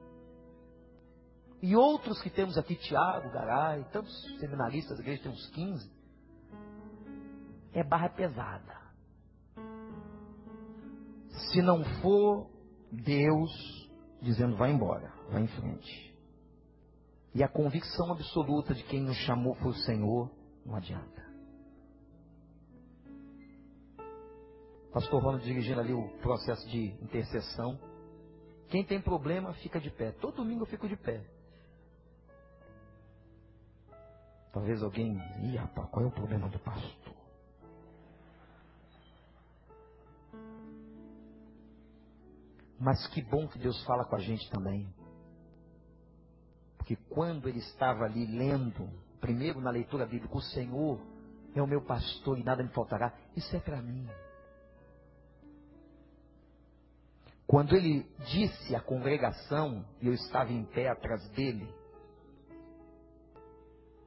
E 1.61 1.75
outros 1.75 2.21
que 2.21 2.29
temos 2.29 2.57
aqui, 2.57 2.75
Tiago, 2.75 3.31
Garay, 3.31 3.85
tantos 3.85 4.13
seminaristas, 4.39 4.99
a 4.99 5.01
igreja 5.01 5.23
tem 5.23 5.31
uns 5.31 5.47
15. 5.51 6.02
É 7.73 7.83
barra 7.83 8.09
pesada. 8.09 8.81
Se 11.51 11.61
não 11.61 11.83
for 12.01 12.49
Deus 12.91 13.51
dizendo, 14.21 14.55
vai 14.55 14.71
embora, 14.71 15.11
vai 15.29 15.41
em 15.41 15.47
frente. 15.47 16.13
E 17.33 17.43
a 17.43 17.47
convicção 17.47 18.11
absoluta 18.11 18.73
de 18.73 18.83
quem 18.83 19.01
nos 19.01 19.17
chamou 19.17 19.55
foi 19.55 19.71
o 19.71 19.75
Senhor, 19.75 20.31
não 20.65 20.75
adianta. 20.75 21.23
Pastor 24.93 25.23
Ronald 25.23 25.43
dirigindo 25.43 25.79
ali 25.79 25.91
o 25.91 26.07
processo 26.19 26.67
de 26.69 26.93
intercessão. 27.01 27.79
Quem 28.69 28.85
tem 28.85 29.01
problema, 29.01 29.51
fica 29.55 29.79
de 29.79 29.89
pé. 29.89 30.11
Todo 30.11 30.35
domingo 30.35 30.63
eu 30.63 30.67
fico 30.67 30.87
de 30.87 30.95
pé. 30.95 31.25
Talvez 34.51 34.83
alguém, 34.83 35.17
ih 35.41 35.55
rapaz, 35.55 35.89
qual 35.89 36.05
é 36.05 36.07
o 36.07 36.11
problema 36.11 36.47
do 36.47 36.59
pastor? 36.59 37.02
Mas 42.79 43.07
que 43.07 43.21
bom 43.21 43.47
que 43.47 43.59
Deus 43.59 43.83
fala 43.85 44.05
com 44.05 44.15
a 44.15 44.19
gente 44.19 44.49
também. 44.49 44.93
Porque 46.77 46.95
quando 47.09 47.47
ele 47.47 47.59
estava 47.59 48.03
ali 48.03 48.25
lendo, 48.25 48.89
primeiro 49.21 49.61
na 49.61 49.71
leitura 49.71 50.05
bíblica, 50.05 50.35
o 50.35 50.41
Senhor 50.41 50.99
é 51.55 51.61
o 51.61 51.67
meu 51.67 51.81
pastor 51.81 52.37
e 52.37 52.43
nada 52.43 52.63
me 52.63 52.69
faltará, 52.69 53.13
isso 53.35 53.55
é 53.55 53.59
para 53.59 53.81
mim. 53.81 54.07
Quando 57.47 57.75
ele 57.75 58.03
disse 58.31 58.75
à 58.75 58.81
congregação, 58.81 59.85
e 60.01 60.07
eu 60.07 60.13
estava 60.13 60.51
em 60.51 60.65
pé 60.65 60.89
atrás 60.89 61.29
dele, 61.29 61.73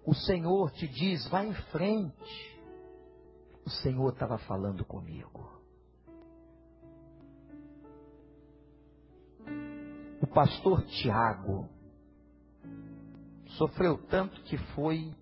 o 0.05 0.15
Senhor 0.15 0.71
te 0.73 0.87
diz, 0.87 1.27
vá 1.29 1.45
em 1.45 1.55
frente. 1.55 2.61
O 3.65 3.71
Senhor 3.71 4.13
estava 4.13 4.39
falando 4.39 4.85
comigo. 4.85 5.56
Pastor 10.37 10.85
Tiago 10.89 11.67
sofreu 13.57 13.97
tanto 14.07 14.39
que 14.43 14.59
foi 14.75 15.17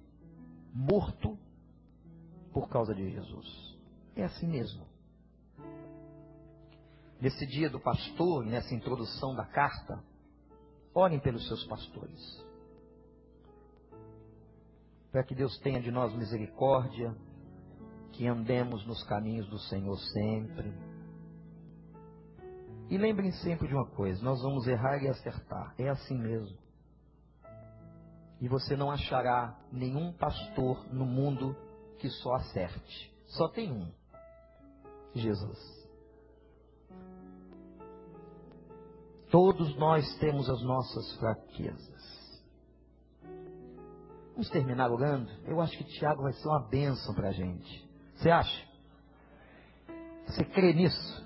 morto 0.74 1.38
por 2.52 2.68
causa 2.68 2.92
de 2.92 3.12
Jesus. 3.12 3.78
É 4.16 4.24
assim 4.24 4.48
mesmo. 4.48 4.84
Nesse 7.20 7.46
dia 7.46 7.70
do 7.70 7.78
pastor, 7.78 8.44
nessa 8.44 8.74
introdução 8.74 9.36
da 9.36 9.46
carta, 9.46 10.02
orem 10.92 11.20
pelos 11.20 11.46
seus 11.46 11.64
pastores. 11.64 12.44
Para 15.12 15.22
que 15.22 15.36
Deus 15.36 15.56
tenha 15.60 15.80
de 15.80 15.92
nós 15.92 16.12
misericórdia, 16.12 17.16
que 18.10 18.26
andemos 18.26 18.84
nos 18.84 19.00
caminhos 19.04 19.48
do 19.48 19.60
Senhor 19.60 19.96
sempre. 19.96 20.74
E 22.90 22.98
lembrem 22.98 23.30
sempre 23.32 23.68
de 23.68 23.74
uma 23.74 23.86
coisa: 23.86 24.22
nós 24.22 24.42
vamos 24.42 24.66
errar 24.66 25.02
e 25.02 25.08
acertar. 25.08 25.74
É 25.78 25.88
assim 25.88 26.18
mesmo. 26.18 26.56
E 28.40 28.48
você 28.48 28.76
não 28.76 28.90
achará 28.90 29.58
nenhum 29.72 30.12
pastor 30.12 30.86
no 30.92 31.06
mundo 31.06 31.56
que 31.98 32.08
só 32.08 32.34
acerte. 32.34 33.14
Só 33.26 33.48
tem 33.48 33.72
um: 33.72 33.90
Jesus. 35.14 35.84
Todos 39.30 39.74
nós 39.76 40.16
temos 40.18 40.48
as 40.48 40.62
nossas 40.62 41.16
fraquezas. 41.16 41.94
Vamos 44.32 44.50
terminar 44.50 44.90
orando? 44.90 45.30
Eu 45.44 45.60
acho 45.60 45.76
que 45.78 45.84
Tiago 45.84 46.22
vai 46.22 46.32
ser 46.32 46.46
uma 46.48 46.68
bênção 46.68 47.14
para 47.14 47.28
a 47.28 47.32
gente. 47.32 47.88
Você 48.14 48.30
acha? 48.30 48.68
Você 50.26 50.44
crê 50.44 50.72
nisso? 50.72 51.23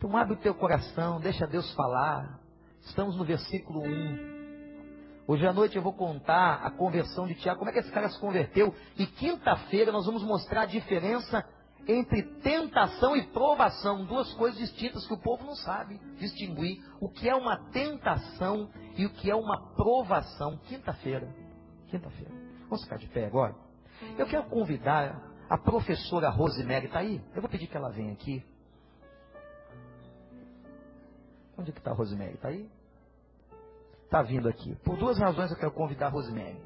Então 0.00 0.16
abre 0.16 0.32
o 0.32 0.38
teu 0.38 0.54
coração, 0.54 1.20
deixa 1.20 1.46
Deus 1.46 1.70
falar. 1.74 2.40
Estamos 2.80 3.18
no 3.18 3.22
versículo 3.22 3.82
1. 3.82 5.24
Hoje 5.28 5.46
à 5.46 5.52
noite 5.52 5.76
eu 5.76 5.82
vou 5.82 5.92
contar 5.92 6.54
a 6.64 6.70
conversão 6.70 7.26
de 7.26 7.34
Tiago, 7.34 7.58
como 7.58 7.70
é 7.70 7.74
que 7.74 7.80
esse 7.80 7.92
cara 7.92 8.08
se 8.08 8.18
converteu. 8.18 8.74
E 8.96 9.06
quinta-feira 9.06 9.92
nós 9.92 10.06
vamos 10.06 10.22
mostrar 10.22 10.62
a 10.62 10.64
diferença 10.64 11.44
entre 11.86 12.22
tentação 12.40 13.14
e 13.14 13.26
provação, 13.26 14.06
duas 14.06 14.32
coisas 14.32 14.58
distintas 14.58 15.06
que 15.06 15.12
o 15.12 15.20
povo 15.20 15.44
não 15.44 15.54
sabe 15.56 16.00
distinguir. 16.18 16.82
O 16.98 17.10
que 17.10 17.28
é 17.28 17.34
uma 17.34 17.58
tentação 17.70 18.70
e 18.96 19.04
o 19.04 19.10
que 19.10 19.30
é 19.30 19.36
uma 19.36 19.74
provação. 19.74 20.56
Quinta-feira. 20.64 21.28
Quinta-feira. 21.88 22.32
Vamos 22.70 22.84
ficar 22.84 22.96
de 22.96 23.06
pé 23.08 23.26
agora? 23.26 23.54
Eu 24.16 24.26
quero 24.26 24.44
convidar 24.44 25.20
a 25.50 25.58
professora 25.58 26.30
Rosemary, 26.30 26.86
está 26.86 27.00
aí? 27.00 27.22
Eu 27.34 27.42
vou 27.42 27.50
pedir 27.50 27.66
que 27.66 27.76
ela 27.76 27.90
venha 27.90 28.14
aqui. 28.14 28.42
Onde 31.60 31.70
é 31.70 31.72
que 31.74 31.78
está 31.80 31.90
a 31.90 31.94
Rosemary? 31.94 32.34
Está 32.34 32.48
aí? 32.48 32.70
Está 34.04 34.22
vindo 34.22 34.48
aqui. 34.48 34.74
Por 34.76 34.96
duas 34.96 35.18
razões 35.18 35.50
eu 35.50 35.58
quero 35.58 35.72
convidar 35.72 36.06
a 36.06 36.08
Rosemary. 36.08 36.58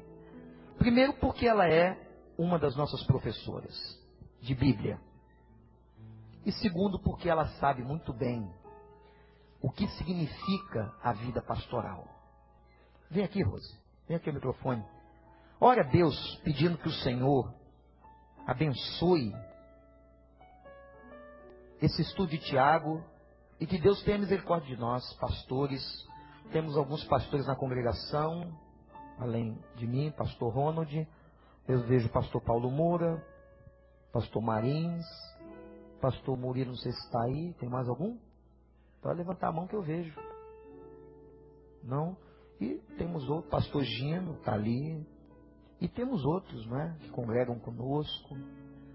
Primeiro, 0.77 1.13
porque 1.15 1.45
ela 1.45 1.67
é 1.67 1.99
uma 2.37 2.57
das 2.57 2.77
nossas 2.77 3.03
professoras 3.03 3.75
de 4.41 4.55
Bíblia. 4.55 4.97
E 6.45 6.51
segundo, 6.53 6.97
porque 6.97 7.29
ela 7.29 7.45
sabe 7.59 7.83
muito 7.83 8.13
bem 8.13 8.49
o 9.61 9.69
que 9.69 9.85
significa 9.97 10.93
a 11.03 11.11
vida 11.11 11.41
pastoral. 11.41 12.07
Vem 13.11 13.25
aqui, 13.25 13.43
Rose. 13.43 13.77
Vem 14.07 14.15
aqui 14.15 14.29
o 14.29 14.33
microfone. 14.33 14.85
Ora 15.59 15.83
Deus 15.83 16.37
pedindo 16.37 16.77
que 16.77 16.87
o 16.87 16.93
Senhor 17.03 17.53
abençoe 18.47 19.33
esse 21.81 22.01
estudo 22.01 22.29
de 22.29 22.37
Tiago 22.37 23.03
e 23.59 23.65
que 23.65 23.79
Deus 23.79 24.01
tenha 24.03 24.17
misericórdia 24.17 24.75
de 24.75 24.81
nós, 24.81 25.03
pastores. 25.13 25.81
Temos 26.51 26.77
alguns 26.77 27.03
pastores 27.05 27.47
na 27.47 27.55
congregação, 27.55 28.51
além 29.17 29.57
de 29.75 29.87
mim, 29.87 30.11
pastor 30.11 30.53
Ronald. 30.53 31.07
Eu 31.67 31.81
vejo 31.87 32.09
pastor 32.09 32.41
Paulo 32.43 32.69
Moura, 32.69 33.25
pastor 34.11 34.41
Marins, 34.41 35.05
pastor 36.01 36.37
Murilo, 36.37 36.69
não 36.69 36.77
sei 36.77 36.91
se 36.91 36.99
está 36.99 37.23
aí, 37.23 37.53
tem 37.59 37.69
mais 37.69 37.87
algum? 37.87 38.17
Pode 39.01 39.17
levantar 39.17 39.49
a 39.49 39.51
mão 39.51 39.67
que 39.67 39.75
eu 39.75 39.81
vejo. 39.81 40.19
Não? 41.83 42.17
E 42.59 42.75
temos 42.97 43.27
outro, 43.29 43.49
pastor 43.49 43.83
Gino, 43.83 44.33
está 44.35 44.53
ali. 44.53 45.05
E 45.79 45.87
temos 45.87 46.23
outros, 46.23 46.65
não 46.67 46.79
é? 46.79 46.97
Que 46.99 47.09
congregam 47.09 47.59
conosco. 47.59 48.35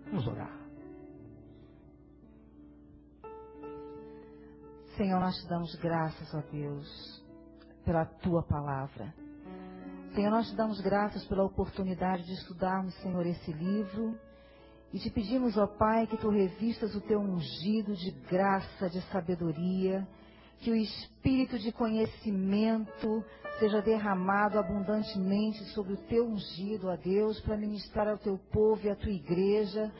Vamos 0.06 0.26
orar. 0.26 0.59
Senhor, 5.00 5.18
nós 5.18 5.34
te 5.34 5.48
damos 5.48 5.74
graças 5.76 6.34
a 6.34 6.42
Deus 6.52 7.24
pela 7.86 8.04
tua 8.04 8.42
palavra. 8.42 9.14
Senhor, 10.14 10.30
nós 10.30 10.50
te 10.50 10.54
damos 10.54 10.78
graças 10.82 11.24
pela 11.24 11.42
oportunidade 11.42 12.22
de 12.26 12.34
estudarmos, 12.34 12.94
Senhor, 12.96 13.24
esse 13.24 13.50
livro 13.50 14.14
e 14.92 14.98
te 14.98 15.08
pedimos, 15.08 15.56
ó 15.56 15.66
Pai, 15.66 16.06
que 16.06 16.18
tu 16.18 16.28
revistas 16.28 16.94
o 16.94 17.00
teu 17.00 17.18
ungido 17.18 17.96
de 17.96 18.10
graça, 18.28 18.90
de 18.90 19.00
sabedoria, 19.10 20.06
que 20.58 20.70
o 20.70 20.76
espírito 20.76 21.58
de 21.58 21.72
conhecimento 21.72 23.24
seja 23.58 23.80
derramado 23.80 24.58
abundantemente 24.58 25.64
sobre 25.72 25.94
o 25.94 26.08
teu 26.08 26.28
ungido, 26.28 26.88
ó 26.88 26.96
Deus, 26.96 27.40
para 27.40 27.56
ministrar 27.56 28.06
ao 28.06 28.18
teu 28.18 28.36
povo 28.52 28.86
e 28.86 28.90
à 28.90 28.96
tua 28.96 29.12
igreja 29.12 29.90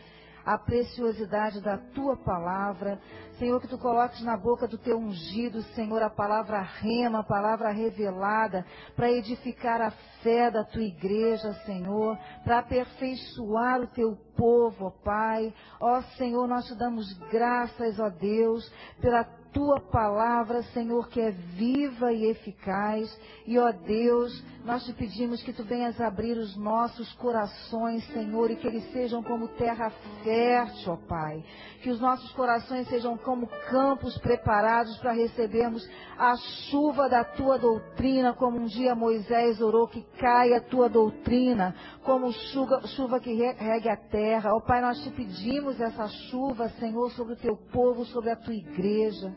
a 0.55 0.59
preciosidade 0.59 1.61
da 1.61 1.79
tua 1.79 2.17
palavra. 2.17 2.99
Senhor, 3.39 3.61
que 3.61 3.69
tu 3.69 3.79
coloques 3.79 4.21
na 4.23 4.37
boca 4.37 4.67
do 4.67 4.77
teu 4.77 4.99
ungido, 4.99 5.63
Senhor, 5.75 6.03
a 6.03 6.11
palavra 6.11 6.61
rema, 6.61 7.21
a 7.21 7.25
palavra 7.25 7.71
revelada, 7.71 8.67
para 8.97 9.13
edificar 9.13 9.81
a 9.81 9.93
fé 10.23 10.51
da 10.51 10.65
tua 10.65 10.83
igreja, 10.83 11.53
Senhor, 11.65 12.19
para 12.43 12.59
aperfeiçoar 12.59 13.81
o 13.81 13.87
teu 13.87 14.17
povo, 14.37 14.87
ó 14.87 14.91
Pai. 14.91 15.55
Ó 15.81 16.03
Senhor, 16.19 16.47
nós 16.49 16.67
te 16.67 16.75
damos 16.77 17.07
graças, 17.31 18.01
ó 18.01 18.11
Deus, 18.11 18.69
pela 19.01 19.40
tua 19.53 19.81
palavra, 19.81 20.63
Senhor, 20.75 21.09
que 21.09 21.21
é 21.21 21.31
viva 21.31 22.13
e 22.13 22.27
eficaz. 22.31 23.09
E, 23.47 23.59
ó 23.59 23.73
Deus, 23.73 24.45
nós 24.65 24.85
te 24.85 24.93
pedimos 24.93 25.43
que 25.43 25.53
tu 25.53 25.65
venhas 25.65 26.01
abrir 26.01 26.37
os 26.37 26.57
nossos 26.57 27.13
corações, 27.15 28.05
Senhor, 28.13 28.51
e 28.51 28.57
que 28.57 28.67
eles 28.67 28.91
sejam 28.93 29.23
como 29.23 29.49
terra 29.49 29.91
fértil, 30.23 30.93
ó 30.93 30.97
Pai. 31.09 31.43
Que 31.83 31.91
os 31.91 32.01
nossos 32.01 32.31
corações 32.33 32.89
sejam 32.89 33.17
como 33.17 33.47
campos 33.71 34.17
preparados 34.19 34.97
para 34.99 35.13
recebermos 35.13 35.89
a 36.19 36.37
chuva 36.71 37.09
da 37.09 37.25
tua 37.25 37.59
doutrina, 37.59 38.35
como 38.35 38.59
um 38.59 38.67
dia 38.67 38.95
Moisés 38.95 39.61
orou 39.61 39.89
que 39.89 40.03
caia 40.19 40.59
a 40.59 40.61
tua 40.61 40.89
doutrina, 40.89 41.75
como 42.05 42.33
chuva, 42.33 42.87
chuva 42.89 43.19
que 43.19 43.33
regue 43.33 43.89
a 43.89 43.97
terra. 43.97 44.55
Ó 44.55 44.61
Pai, 44.61 44.81
nós 44.81 45.03
te 45.03 45.11
pedimos 45.11 45.81
essa 45.81 46.07
chuva, 46.31 46.69
Senhor, 46.79 47.11
sobre 47.13 47.33
o 47.33 47.37
teu 47.37 47.57
povo, 47.73 48.05
sobre 48.05 48.31
a 48.31 48.37
tua 48.37 48.55
igreja. 48.55 49.35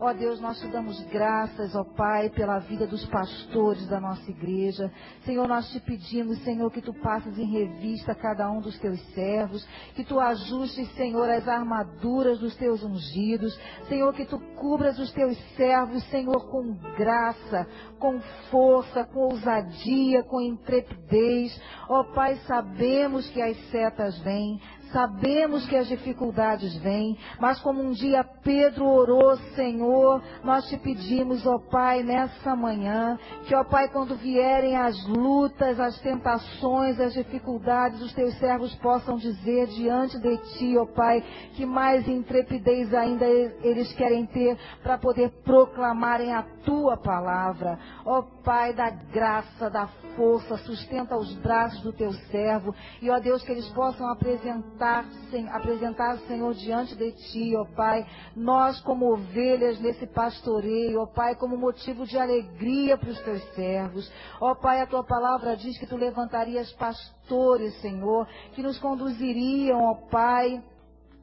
Ó 0.00 0.12
Deus, 0.12 0.40
nós 0.40 0.60
te 0.60 0.66
damos 0.68 1.00
graças, 1.04 1.74
ó 1.74 1.84
Pai, 1.84 2.28
pela 2.30 2.58
vida 2.58 2.84
dos 2.84 3.06
pastores 3.06 3.86
da 3.86 4.00
nossa 4.00 4.28
igreja. 4.28 4.90
Senhor, 5.24 5.46
nós 5.46 5.70
te 5.70 5.78
pedimos, 5.78 6.42
Senhor, 6.42 6.68
que 6.70 6.82
tu 6.82 6.92
passes 6.94 7.38
em 7.38 7.46
revista 7.50 8.14
cada 8.14 8.50
um 8.50 8.60
dos 8.60 8.76
teus 8.80 9.00
servos, 9.14 9.64
que 9.94 10.04
tu 10.04 10.18
ajustes, 10.18 10.92
Senhor, 10.94 11.30
as 11.30 11.46
armaduras 11.46 12.40
dos 12.40 12.56
teus 12.56 12.82
ungidos. 12.82 13.56
Senhor, 13.88 14.12
que 14.12 14.24
tu 14.24 14.38
cubras 14.56 14.98
os 14.98 15.12
teus 15.12 15.38
servos, 15.54 16.02
Senhor, 16.10 16.50
com 16.50 16.74
graça, 16.96 17.66
com 17.98 18.20
força, 18.50 19.04
com 19.04 19.20
ousadia, 19.20 20.24
com 20.24 20.40
intrepidez. 20.40 21.56
Ó 21.88 22.02
Pai, 22.12 22.34
sabemos 22.46 23.30
que 23.30 23.40
as 23.40 23.56
setas 23.70 24.18
vêm, 24.18 24.60
Sabemos 24.94 25.66
que 25.66 25.74
as 25.74 25.88
dificuldades 25.88 26.76
vêm, 26.76 27.18
mas 27.40 27.60
como 27.60 27.82
um 27.82 27.90
dia 27.90 28.22
Pedro 28.22 28.86
orou, 28.86 29.36
Senhor, 29.56 30.22
nós 30.44 30.68
te 30.68 30.76
pedimos, 30.76 31.44
ó 31.44 31.58
Pai, 31.58 32.04
nessa 32.04 32.54
manhã, 32.54 33.18
que, 33.44 33.56
ó 33.56 33.64
Pai, 33.64 33.88
quando 33.88 34.14
vierem 34.14 34.76
as 34.76 34.94
lutas, 35.08 35.80
as 35.80 35.98
tentações, 35.98 37.00
as 37.00 37.12
dificuldades, 37.12 38.00
os 38.02 38.12
teus 38.12 38.38
servos 38.38 38.72
possam 38.76 39.16
dizer 39.16 39.66
diante 39.66 40.16
de 40.20 40.36
ti, 40.56 40.78
ó 40.78 40.86
Pai, 40.86 41.24
que 41.56 41.66
mais 41.66 42.06
intrepidez 42.06 42.94
ainda 42.94 43.24
eles 43.26 43.92
querem 43.94 44.24
ter 44.26 44.56
para 44.80 44.96
poder 44.96 45.28
proclamarem 45.42 46.32
a 46.32 46.44
tua 46.64 46.96
palavra. 46.96 47.80
Ó 48.06 48.22
Pai, 48.44 48.72
da 48.72 48.90
graça, 48.90 49.68
da 49.68 49.88
força, 50.14 50.56
sustenta 50.58 51.16
os 51.16 51.34
braços 51.38 51.82
do 51.82 51.92
teu 51.92 52.12
servo 52.30 52.72
e, 53.02 53.10
ó 53.10 53.18
Deus, 53.18 53.42
que 53.42 53.50
eles 53.50 53.68
possam 53.70 54.08
apresentar 54.12 54.83
apresentar, 54.84 55.56
apresentar, 55.56 56.18
Senhor, 56.26 56.54
diante 56.54 56.94
de 56.94 57.12
Ti, 57.12 57.56
ó 57.56 57.64
Pai, 57.64 58.06
nós 58.36 58.80
como 58.80 59.12
ovelhas 59.12 59.80
nesse 59.80 60.06
pastoreio, 60.06 61.00
ó 61.00 61.06
Pai, 61.06 61.34
como 61.34 61.56
motivo 61.56 62.06
de 62.06 62.18
alegria 62.18 62.96
para 62.96 63.10
os 63.10 63.20
Teus 63.20 63.42
servos. 63.54 64.10
Ó 64.40 64.54
Pai, 64.54 64.80
a 64.80 64.86
Tua 64.86 65.04
palavra 65.04 65.56
diz 65.56 65.78
que 65.78 65.86
Tu 65.86 65.96
levantarias 65.96 66.70
pastores, 66.72 67.74
Senhor, 67.80 68.26
que 68.54 68.62
nos 68.62 68.78
conduziriam, 68.78 69.82
ó 69.82 69.94
Pai, 70.10 70.62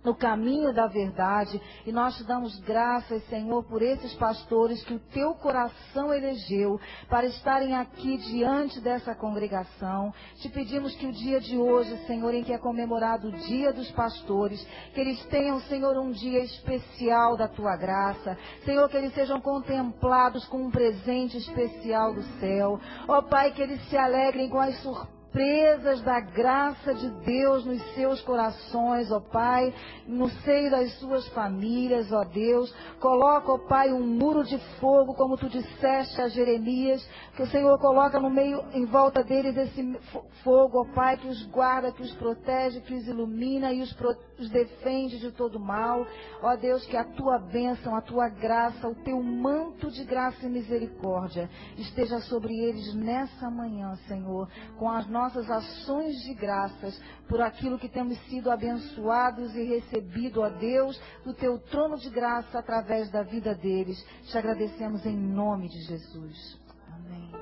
no 0.04 0.16
caminho 0.16 0.74
da 0.74 0.88
verdade. 0.88 1.62
E 1.86 1.92
nós 1.92 2.16
te 2.18 2.24
damos 2.24 2.60
graças, 2.60 3.24
Senhor, 3.28 3.64
por 3.64 3.82
esses 3.82 4.14
pastores 4.16 4.84
que 4.84 4.94
o 4.94 5.00
teu 5.00 5.34
coração 5.36 6.14
elegeu 6.14 6.80
para 7.10 7.26
estarem 7.28 7.76
aqui 7.76 8.18
diante 8.18 8.80
dessa 8.80 9.16
congregação. 9.16 10.14
Te 10.38 10.50
pedimos 10.50 10.96
que 10.96 11.08
o 11.08 11.12
dia 11.12 11.40
de 11.40 11.58
hoje, 11.58 11.96
Senhor, 12.06 12.34
em 12.34 12.44
que 12.44 12.54
é 12.54 12.58
comemorado 12.58 13.30
o 13.30 13.32
dia 13.32 13.72
dos 13.74 13.90
pastores, 13.92 14.66
que 14.94 15.00
eles 15.00 15.24
tenham, 15.26 15.60
Senhor, 15.62 15.98
um 15.98 16.12
dia 16.12 16.44
especial 16.44 17.38
da 17.38 17.48
tua 17.48 17.76
graça. 17.78 18.38
Senhor, 18.66 18.90
que 18.90 18.98
eles 18.98 19.14
sejam 19.14 19.40
contemplados 19.40 20.46
com 20.48 20.64
um 20.64 20.72
presente 20.72 21.38
especial 21.38 22.14
do 22.14 22.24
céu. 22.40 22.80
Ó 23.08 23.20
oh, 23.20 23.24
Pai, 23.24 23.52
que 23.52 23.62
eles 23.62 23.82
se 23.90 23.98
alegrem 23.98 24.50
com 24.50 24.60
as 24.60 24.76
surpresas 24.82 25.21
presas 25.32 26.02
da 26.02 26.20
graça 26.20 26.94
de 26.94 27.10
Deus 27.26 27.66
nos 27.66 27.82
seus 27.94 28.22
corações, 28.22 29.12
ó 29.12 29.20
Pai, 29.20 29.74
no 30.06 30.30
seio 30.30 30.70
das 30.70 30.94
suas 31.00 31.28
famílias, 31.30 32.12
ó 32.12 32.24
Deus. 32.26 32.74
Coloca, 33.00 33.52
ó 33.52 33.58
Pai, 33.58 33.94
um 33.94 34.06
muro 34.06 34.44
de 34.44 34.58
fogo, 34.80 35.14
como 35.14 35.38
tu 35.38 35.48
disseste 35.48 36.22
a 36.22 36.28
Jeremias, 36.28 37.08
que 37.36 37.44
o 37.44 37.48
Senhor 37.48 37.80
coloca 37.80 38.20
no 38.20 38.30
meio, 38.30 38.64
em 38.74 38.86
volta 38.86 39.24
deles 39.24 39.56
esse 39.56 39.98
fogo, 40.44 40.82
ó 40.82 40.94
Pai, 40.94 41.18
que 41.18 41.28
os 41.28 41.46
guarda, 41.48 41.92
que 41.92 42.02
os 42.02 42.14
protege, 42.16 42.82
que 42.82 42.94
os 42.94 43.08
ilumina 43.08 43.72
e 43.72 43.82
os, 43.82 43.96
os 44.38 44.50
defende 44.50 45.20
de 45.20 45.32
todo 45.32 45.60
mal. 45.60 46.06
Ó 46.42 46.56
Deus, 46.58 46.86
que 46.86 46.98
a 46.98 47.06
tua 47.06 47.40
bênção, 47.40 47.96
a 47.96 48.02
tua 48.02 48.28
graça, 48.28 48.88
o 48.88 48.96
teu 48.96 49.22
manto 49.24 49.90
de 49.90 50.04
graça 50.04 50.46
e 50.46 50.50
misericórdia 50.50 51.50
esteja 51.78 52.20
sobre 52.20 52.54
eles 52.54 52.94
nessa 52.94 53.50
manhã, 53.50 53.96
Senhor, 54.08 54.50
com 54.78 54.90
as 54.90 55.08
nossas 55.08 55.21
nossas 55.22 55.50
ações 55.52 56.16
de 56.24 56.34
graças 56.34 57.00
por 57.28 57.42
aquilo 57.42 57.78
que 57.78 57.88
temos 57.88 58.18
sido 58.26 58.50
abençoados 58.50 59.56
e 59.56 59.64
recebido, 59.64 60.42
ó 60.42 60.50
Deus, 60.50 61.00
do 61.24 61.34
teu 61.34 61.60
trono 61.60 61.98
de 61.98 62.10
graça 62.10 62.58
através 62.58 63.12
da 63.12 63.22
vida 63.22 63.54
deles. 63.54 64.04
Te 64.24 64.38
agradecemos 64.38 65.06
em 65.06 65.16
nome 65.16 65.70
de 65.70 65.82
Jesus. 65.84 66.60
Amém. 66.88 67.41